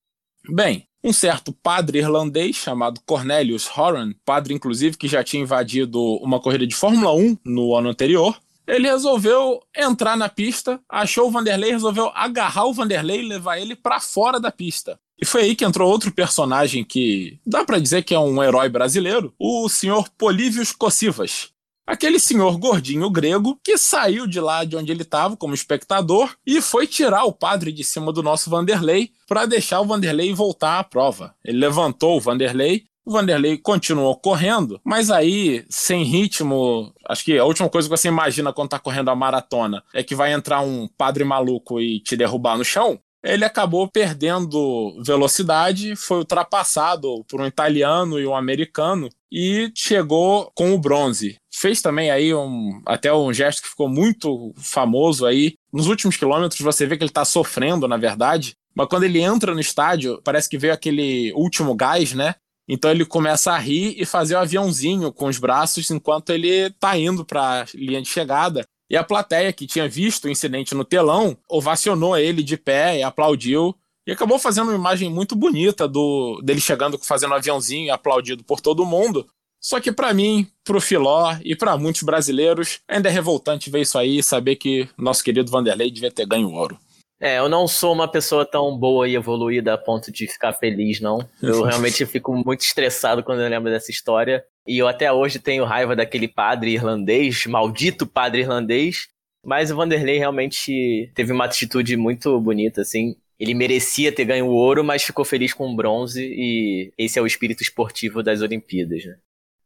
Bem, 0.50 0.88
um 1.04 1.12
certo 1.12 1.52
padre 1.52 2.00
irlandês 2.00 2.56
chamado 2.56 3.02
Cornelius 3.06 3.70
Horan, 3.78 4.14
padre 4.24 4.54
inclusive 4.54 4.98
que 4.98 5.08
já 5.08 5.24
tinha 5.24 5.44
invadido 5.44 6.02
uma 6.22 6.40
corrida 6.40 6.66
de 6.66 6.74
Fórmula 6.74 7.14
1 7.14 7.38
no 7.46 7.76
ano 7.76 7.90
anterior, 7.90 8.40
ele 8.68 8.90
resolveu 8.90 9.62
entrar 9.76 10.18
na 10.18 10.28
pista, 10.28 10.80
achou 10.90 11.28
o 11.28 11.32
Vanderlei, 11.32 11.72
resolveu 11.72 12.12
agarrar 12.16 12.66
o 12.66 12.74
Vanderlei 12.74 13.22
e 13.22 13.28
levar 13.28 13.60
ele 13.60 13.76
para 13.76 14.00
fora 14.00 14.40
da 14.40 14.52
pista. 14.52 15.00
E 15.22 15.26
foi 15.26 15.44
aí 15.44 15.56
que 15.56 15.64
entrou 15.64 15.90
outro 15.90 16.12
personagem 16.12 16.84
que 16.84 17.40
dá 17.46 17.64
para 17.64 17.80
dizer 17.80 18.04
que 18.04 18.14
é 18.14 18.20
um 18.20 18.44
herói 18.44 18.68
brasileiro, 18.68 19.34
o 19.40 19.70
senhor 19.70 20.10
Polívios 20.18 20.72
Cocivas, 20.72 21.50
aquele 21.86 22.20
senhor 22.20 22.58
gordinho 22.58 23.10
grego 23.10 23.60
que 23.64 23.78
saiu 23.78 24.28
de 24.28 24.40
lá 24.40 24.64
de 24.64 24.76
onde 24.76 24.92
ele 24.92 25.04
estava 25.04 25.38
como 25.38 25.54
espectador 25.54 26.36
e 26.46 26.62
foi 26.62 26.88
tirar 26.88 27.26
o 27.26 27.34
padre 27.34 27.72
de 27.72 27.84
cima 27.84 28.12
do 28.12 28.24
nosso 28.24 28.50
Vanderlei 28.50 29.12
para 29.28 29.46
deixar 29.46 29.82
o 29.82 29.86
Vanderlei 29.86 30.34
voltar 30.34 30.80
à 30.80 30.84
prova. 30.84 31.36
Ele 31.44 31.60
levantou 31.60 32.18
o 32.18 32.22
Vanderlei 32.22 32.86
o 33.06 33.12
Vanderlei 33.12 33.56
continuou 33.56 34.16
correndo, 34.16 34.82
mas 34.84 35.12
aí, 35.12 35.64
sem 35.70 36.04
ritmo, 36.04 36.92
acho 37.08 37.24
que 37.24 37.38
a 37.38 37.46
última 37.46 37.70
coisa 37.70 37.88
que 37.88 37.96
você 37.96 38.08
imagina 38.08 38.52
quando 38.52 38.70
tá 38.70 38.80
correndo 38.80 39.12
a 39.12 39.16
maratona 39.16 39.84
é 39.94 40.02
que 40.02 40.16
vai 40.16 40.34
entrar 40.34 40.62
um 40.62 40.88
padre 40.88 41.24
maluco 41.24 41.80
e 41.80 42.00
te 42.00 42.18
derrubar 42.18 42.58
no 42.58 42.66
chão. 42.66 43.00
Ele 43.26 43.44
acabou 43.44 43.90
perdendo 43.90 45.02
velocidade, 45.04 45.96
foi 45.96 46.20
ultrapassado 46.20 47.26
por 47.28 47.42
um 47.42 47.48
italiano 47.48 48.20
e 48.20 48.28
um 48.28 48.36
americano 48.36 49.10
e 49.32 49.72
chegou 49.76 50.52
com 50.56 50.74
o 50.74 50.80
bronze 50.80 51.38
fez 51.56 51.82
também 51.82 52.12
aí 52.12 52.34
um, 52.34 52.82
até 52.86 53.14
um 53.14 53.32
gesto 53.34 53.62
que 53.62 53.70
ficou 53.70 53.88
muito 53.88 54.54
famoso 54.58 55.26
aí. 55.26 55.56
Nos 55.72 55.88
últimos 55.88 56.18
quilômetros 56.18 56.60
você 56.60 56.86
vê 56.86 56.98
que 56.98 57.04
ele 57.04 57.10
está 57.10 57.24
sofrendo, 57.24 57.88
na 57.88 57.98
verdade, 57.98 58.56
mas 58.76 58.88
quando 58.88 59.04
ele 59.04 59.22
entra 59.22 59.54
no 59.54 59.60
estádio, 59.60 60.22
parece 60.24 60.50
que 60.50 60.58
veio 60.58 60.74
aquele 60.74 61.32
último 61.34 61.74
gás, 61.74 62.14
né? 62.14 62.36
Então 62.68 62.92
ele 62.92 63.06
começa 63.06 63.54
a 63.54 63.58
rir 63.58 63.96
e 63.98 64.06
fazer 64.06 64.36
o 64.36 64.40
um 64.40 64.42
aviãozinho 64.42 65.14
com 65.14 65.28
os 65.28 65.38
braços 65.38 65.90
enquanto 65.92 66.32
ele 66.32 66.70
tá 66.72 66.98
indo 66.98 67.24
para 67.24 67.62
a 67.62 67.66
linha 67.74 68.02
de 68.02 68.10
chegada. 68.10 68.66
E 68.90 68.96
a 68.96 69.04
plateia 69.04 69.52
que 69.52 69.66
tinha 69.66 69.88
visto 69.90 70.26
o 70.26 70.30
incidente 70.30 70.76
no 70.76 70.86
telão 70.86 71.38
ovacionou 71.50 72.18
ele 72.18 72.44
de 72.44 72.58
pé 72.58 73.00
e 73.00 73.04
aplaudiu. 73.04 73.76
E 74.08 74.12
acabou 74.12 74.38
fazendo 74.38 74.68
uma 74.68 74.78
imagem 74.78 75.10
muito 75.10 75.36
bonita 75.36 75.88
do 75.88 76.40
dele 76.44 76.62
chegando 76.62 76.98
fazendo 77.00 77.32
um 77.32 77.36
aviãozinho 77.36 77.92
aplaudido 77.92 78.44
por 78.44 78.62
todo 78.62 78.86
mundo. 78.86 79.28
Só 79.60 79.80
que 79.80 79.92
para 79.92 80.14
mim, 80.14 80.48
pro 80.64 80.80
Filó 80.80 81.36
e 81.44 81.56
para 81.56 81.76
muitos 81.76 82.04
brasileiros, 82.04 82.82
ainda 82.88 83.10
é 83.10 83.12
revoltante 83.12 83.72
ver 83.72 83.82
isso 83.82 83.98
aí 83.98 84.20
e 84.20 84.24
saber 84.24 84.58
que 84.58 84.88
nosso 84.96 85.24
querido 85.24 85.50
Vanderlei 85.50 85.90
devia 85.90 86.12
ter 86.12 86.28
ganho 86.28 86.52
ouro. 86.52 86.78
É, 87.20 87.40
eu 87.40 87.48
não 87.48 87.68
sou 87.68 87.94
uma 87.94 88.10
pessoa 88.10 88.46
tão 88.46 88.78
boa 88.78 89.08
e 89.08 89.16
evoluída 89.16 89.74
a 89.74 89.78
ponto 89.78 90.12
de 90.12 90.28
ficar 90.28 90.54
feliz, 90.54 91.00
não. 91.00 91.20
Eu 91.42 91.64
realmente 91.64 92.06
fico 92.06 92.34
muito 92.34 92.62
estressado 92.62 93.24
quando 93.24 93.42
eu 93.42 93.50
lembro 93.50 93.72
dessa 93.72 93.92
história. 93.92 94.44
E 94.68 94.78
eu 94.78 94.88
até 94.88 95.12
hoje 95.12 95.40
tenho 95.40 95.64
raiva 95.64 95.96
daquele 95.96 96.28
padre 96.28 96.74
irlandês, 96.74 97.46
maldito 97.46 98.06
padre 98.06 98.42
irlandês. 98.42 99.08
Mas 99.46 99.70
o 99.70 99.76
Vanderlei 99.76 100.18
realmente 100.18 101.12
teve 101.14 101.32
uma 101.32 101.46
atitude 101.46 101.96
muito 101.96 102.40
bonita, 102.42 102.82
assim. 102.82 103.16
Ele 103.40 103.54
merecia 103.54 104.12
ter 104.12 104.26
ganho 104.26 104.48
o 104.48 104.54
ouro, 104.54 104.84
mas 104.84 105.04
ficou 105.04 105.24
feliz 105.24 105.54
com 105.54 105.70
o 105.70 105.76
bronze. 105.76 106.24
E 106.26 106.92
esse 106.98 107.20
é 107.20 107.22
o 107.22 107.28
espírito 107.28 107.62
esportivo 107.62 108.24
das 108.24 108.42
Olimpíadas, 108.42 109.06
né? 109.06 109.16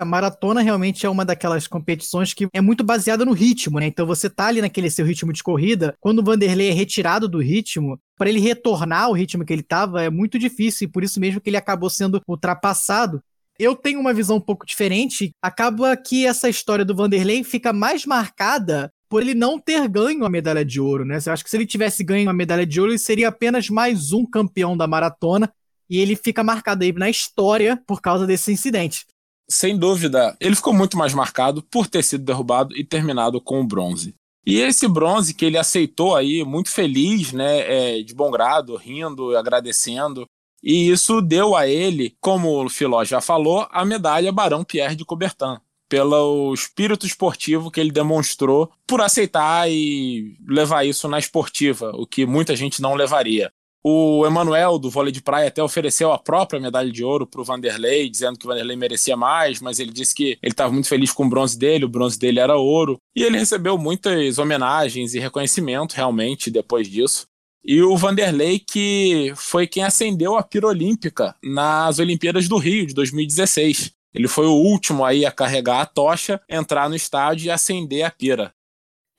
A 0.01 0.05
maratona 0.05 0.61
realmente 0.61 1.05
é 1.05 1.09
uma 1.09 1.25
daquelas 1.25 1.67
competições 1.67 2.33
que 2.33 2.47
é 2.53 2.61
muito 2.61 2.85
baseada 2.85 3.25
no 3.25 3.33
ritmo, 3.33 3.79
né? 3.79 3.87
Então 3.87 4.07
você 4.07 4.29
tá 4.29 4.47
ali 4.47 4.61
naquele 4.61 4.89
seu 4.89 5.05
ritmo 5.05 5.33
de 5.33 5.43
corrida, 5.43 5.93
quando 5.99 6.19
o 6.19 6.23
Vanderlei 6.23 6.69
é 6.69 6.71
retirado 6.71 7.27
do 7.27 7.39
ritmo, 7.39 7.99
para 8.17 8.29
ele 8.29 8.39
retornar 8.39 9.03
ao 9.03 9.11
ritmo 9.11 9.43
que 9.43 9.51
ele 9.51 9.61
tava 9.61 10.01
é 10.01 10.09
muito 10.09 10.39
difícil 10.39 10.87
e 10.87 10.89
por 10.89 11.03
isso 11.03 11.19
mesmo 11.19 11.41
que 11.41 11.49
ele 11.49 11.57
acabou 11.57 11.89
sendo 11.89 12.21
ultrapassado. 12.25 13.21
Eu 13.59 13.75
tenho 13.75 13.99
uma 13.99 14.13
visão 14.13 14.37
um 14.37 14.41
pouco 14.41 14.65
diferente. 14.65 15.31
Acaba 15.41 15.97
que 15.97 16.25
essa 16.25 16.47
história 16.47 16.85
do 16.85 16.95
Vanderlei 16.95 17.43
fica 17.43 17.73
mais 17.73 18.05
marcada 18.05 18.89
por 19.09 19.21
ele 19.21 19.33
não 19.33 19.59
ter 19.59 19.85
ganho 19.89 20.23
a 20.23 20.29
medalha 20.29 20.63
de 20.63 20.79
ouro, 20.79 21.03
né? 21.03 21.19
Eu 21.25 21.33
acho 21.33 21.43
que 21.43 21.49
se 21.49 21.57
ele 21.57 21.65
tivesse 21.65 22.05
ganho 22.05 22.29
a 22.29 22.33
medalha 22.33 22.65
de 22.65 22.79
ouro, 22.79 22.93
ele 22.93 22.99
seria 22.99 23.27
apenas 23.27 23.69
mais 23.69 24.13
um 24.13 24.25
campeão 24.25 24.77
da 24.77 24.87
maratona 24.87 25.51
e 25.89 25.99
ele 25.99 26.15
fica 26.15 26.41
marcado 26.41 26.85
aí 26.85 26.93
na 26.93 27.09
história 27.09 27.81
por 27.85 27.99
causa 27.99 28.25
desse 28.25 28.49
incidente 28.49 29.05
sem 29.49 29.77
dúvida, 29.77 30.37
ele 30.39 30.55
ficou 30.55 30.73
muito 30.73 30.97
mais 30.97 31.13
marcado 31.13 31.63
por 31.63 31.87
ter 31.87 32.03
sido 32.03 32.23
derrubado 32.23 32.75
e 32.77 32.83
terminado 32.83 33.41
com 33.41 33.59
o 33.59 33.67
bronze. 33.67 34.13
E 34.45 34.59
esse 34.59 34.87
bronze 34.87 35.33
que 35.33 35.45
ele 35.45 35.57
aceitou 35.57 36.15
aí, 36.15 36.43
muito 36.43 36.69
feliz, 36.69 37.31
né, 37.33 37.97
é, 37.97 38.01
de 38.01 38.13
bom 38.13 38.31
grado, 38.31 38.75
rindo, 38.75 39.35
agradecendo. 39.35 40.25
E 40.63 40.89
isso 40.89 41.21
deu 41.21 41.55
a 41.55 41.67
ele, 41.67 42.15
como 42.19 42.63
o 42.63 42.69
Filó 42.69 43.03
já 43.03 43.21
falou, 43.21 43.67
a 43.71 43.85
medalha 43.85 44.31
Barão 44.31 44.63
Pierre 44.63 44.95
de 44.95 45.05
Coubertin, 45.05 45.57
pelo 45.87 46.53
espírito 46.53 47.05
esportivo 47.05 47.71
que 47.71 47.79
ele 47.79 47.91
demonstrou 47.91 48.71
por 48.85 49.01
aceitar 49.01 49.69
e 49.69 50.37
levar 50.47 50.85
isso 50.85 51.07
na 51.07 51.17
esportiva, 51.17 51.91
o 51.95 52.05
que 52.05 52.25
muita 52.25 52.55
gente 52.55 52.81
não 52.81 52.93
levaria. 52.93 53.51
O 53.83 54.25
Emanuel, 54.25 54.77
do 54.77 54.89
vôlei 54.89 55.11
de 55.11 55.21
praia, 55.21 55.47
até 55.47 55.63
ofereceu 55.63 56.11
a 56.11 56.17
própria 56.17 56.59
medalha 56.59 56.91
de 56.91 57.03
ouro 57.03 57.25
para 57.25 57.39
o 57.39 57.45
Vanderlei, 57.45 58.09
dizendo 58.09 58.37
que 58.37 58.45
o 58.45 58.49
Vanderlei 58.49 58.75
merecia 58.75 59.15
mais, 59.15 59.61
mas 59.61 59.79
ele 59.79 59.91
disse 59.91 60.13
que 60.13 60.37
ele 60.41 60.51
estava 60.51 60.71
muito 60.71 60.89
feliz 60.89 61.11
com 61.11 61.25
o 61.25 61.29
bronze 61.29 61.57
dele, 61.57 61.85
o 61.85 61.89
bronze 61.89 62.19
dele 62.19 62.39
era 62.39 62.57
ouro. 62.57 62.97
E 63.15 63.23
ele 63.23 63.37
recebeu 63.37 63.77
muitas 63.77 64.37
homenagens 64.37 65.13
e 65.13 65.19
reconhecimento, 65.19 65.93
realmente, 65.93 66.51
depois 66.51 66.89
disso. 66.89 67.25
E 67.63 67.81
o 67.81 67.95
Vanderlei, 67.95 68.59
que 68.59 69.33
foi 69.35 69.67
quem 69.67 69.83
acendeu 69.83 70.35
a 70.35 70.43
pira 70.43 70.67
olímpica 70.67 71.35
nas 71.43 71.99
Olimpíadas 71.99 72.47
do 72.47 72.57
Rio, 72.57 72.85
de 72.85 72.93
2016. 72.93 73.91
Ele 74.13 74.27
foi 74.27 74.45
o 74.45 74.53
último 74.53 75.05
aí 75.05 75.25
a 75.25 75.31
carregar 75.31 75.81
a 75.81 75.85
tocha, 75.85 76.41
entrar 76.49 76.89
no 76.89 76.95
estádio 76.95 77.47
e 77.47 77.51
acender 77.51 78.03
a 78.03 78.11
pira. 78.11 78.53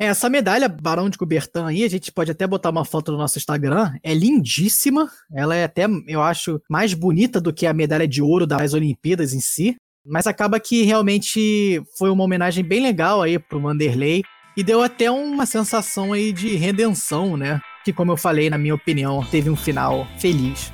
É, 0.00 0.06
essa 0.06 0.30
medalha 0.30 0.66
Barão 0.66 1.10
de 1.10 1.18
Coubertin 1.18 1.58
aí, 1.66 1.84
a 1.84 1.88
gente 1.88 2.10
pode 2.10 2.30
até 2.30 2.46
botar 2.46 2.70
uma 2.70 2.86
foto 2.86 3.12
no 3.12 3.18
nosso 3.18 3.36
Instagram, 3.36 3.92
é 4.02 4.14
lindíssima. 4.14 5.10
Ela 5.30 5.54
é 5.54 5.64
até, 5.64 5.86
eu 6.08 6.22
acho, 6.22 6.58
mais 6.70 6.94
bonita 6.94 7.38
do 7.38 7.52
que 7.52 7.66
a 7.66 7.74
medalha 7.74 8.08
de 8.08 8.22
ouro 8.22 8.46
das 8.46 8.72
Olimpíadas 8.72 9.34
em 9.34 9.40
si. 9.40 9.76
Mas 10.02 10.26
acaba 10.26 10.58
que 10.58 10.84
realmente 10.84 11.82
foi 11.98 12.08
uma 12.08 12.24
homenagem 12.24 12.64
bem 12.64 12.82
legal 12.82 13.20
aí 13.20 13.38
pro 13.38 13.60
Vanderlei. 13.60 14.22
E 14.56 14.64
deu 14.64 14.82
até 14.82 15.10
uma 15.10 15.44
sensação 15.44 16.14
aí 16.14 16.32
de 16.32 16.56
redenção, 16.56 17.36
né? 17.36 17.60
Que, 17.84 17.92
como 17.92 18.10
eu 18.10 18.16
falei, 18.16 18.48
na 18.48 18.56
minha 18.56 18.74
opinião, 18.74 19.22
teve 19.30 19.50
um 19.50 19.56
final 19.56 20.08
feliz. 20.18 20.72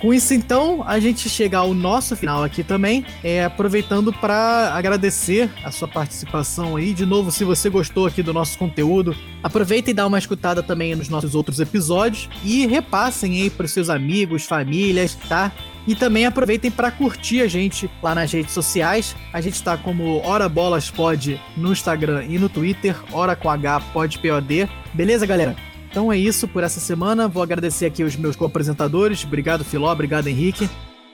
Com 0.00 0.14
isso, 0.14 0.32
então, 0.32 0.82
a 0.86 0.98
gente 0.98 1.28
chega 1.28 1.58
ao 1.58 1.74
nosso 1.74 2.16
final 2.16 2.42
aqui 2.42 2.64
também, 2.64 3.04
é, 3.22 3.44
aproveitando 3.44 4.10
para 4.10 4.72
agradecer 4.72 5.50
a 5.62 5.70
sua 5.70 5.86
participação 5.86 6.76
aí. 6.76 6.94
De 6.94 7.04
novo, 7.04 7.30
se 7.30 7.44
você 7.44 7.68
gostou 7.68 8.06
aqui 8.06 8.22
do 8.22 8.32
nosso 8.32 8.56
conteúdo, 8.56 9.14
aproveita 9.42 9.90
e 9.90 9.94
dá 9.94 10.06
uma 10.06 10.18
escutada 10.18 10.62
também 10.62 10.94
nos 10.94 11.10
nossos 11.10 11.34
outros 11.34 11.60
episódios 11.60 12.30
e 12.42 12.66
repassem 12.66 13.42
aí 13.42 13.50
para 13.50 13.68
seus 13.68 13.90
amigos, 13.90 14.46
famílias, 14.46 15.14
tá? 15.28 15.52
E 15.86 15.94
também 15.94 16.24
aproveitem 16.24 16.70
para 16.70 16.90
curtir 16.90 17.42
a 17.42 17.46
gente 17.46 17.90
lá 18.02 18.14
nas 18.14 18.32
redes 18.32 18.54
sociais. 18.54 19.14
A 19.34 19.40
gente 19.42 19.54
está 19.54 19.76
como 19.76 20.22
Hora 20.24 20.48
Bolas 20.48 20.90
Pod 20.90 21.38
no 21.58 21.72
Instagram 21.72 22.24
e 22.24 22.38
no 22.38 22.48
Twitter, 22.48 22.96
Hora 23.12 23.36
com 23.36 23.50
H 23.50 23.80
Pod 23.92 24.18
POD. 24.18 24.66
Beleza, 24.94 25.26
galera? 25.26 25.69
Então 25.90 26.12
é 26.12 26.16
isso 26.16 26.46
por 26.46 26.62
essa 26.62 26.78
semana. 26.78 27.26
Vou 27.26 27.42
agradecer 27.42 27.86
aqui 27.86 28.04
os 28.04 28.14
meus 28.16 28.36
co-apresentadores. 28.36 29.24
Obrigado, 29.24 29.64
Filó. 29.64 29.90
Obrigado, 29.90 30.28
Henrique. 30.28 30.70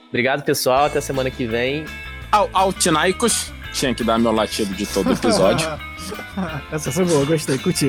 Obrigado, 0.09 0.43
pessoal. 0.43 0.85
Até 0.85 1.01
semana 1.01 1.29
que 1.31 1.45
vem. 1.45 1.85
Ao, 2.31 2.49
ao 2.53 2.71
Tinaicos, 2.71 3.51
tinha 3.73 3.93
que 3.93 4.03
dar 4.03 4.19
meu 4.19 4.31
latido 4.31 4.73
de 4.75 4.85
todo 4.85 5.11
episódio. 5.11 5.67
essa 6.71 6.91
foi 6.91 7.05
boa, 7.05 7.25
gostei, 7.25 7.57
curti. 7.57 7.87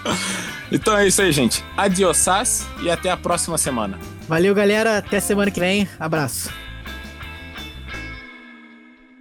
então 0.72 0.96
é 0.96 1.06
isso 1.06 1.22
aí, 1.22 1.32
gente. 1.32 1.62
Adiossas 1.76 2.66
e 2.82 2.90
até 2.90 3.10
a 3.10 3.16
próxima 3.16 3.58
semana. 3.58 3.98
Valeu, 4.28 4.54
galera. 4.54 4.98
Até 4.98 5.20
semana 5.20 5.50
que 5.50 5.60
vem. 5.60 5.88
Abraço. 5.98 6.50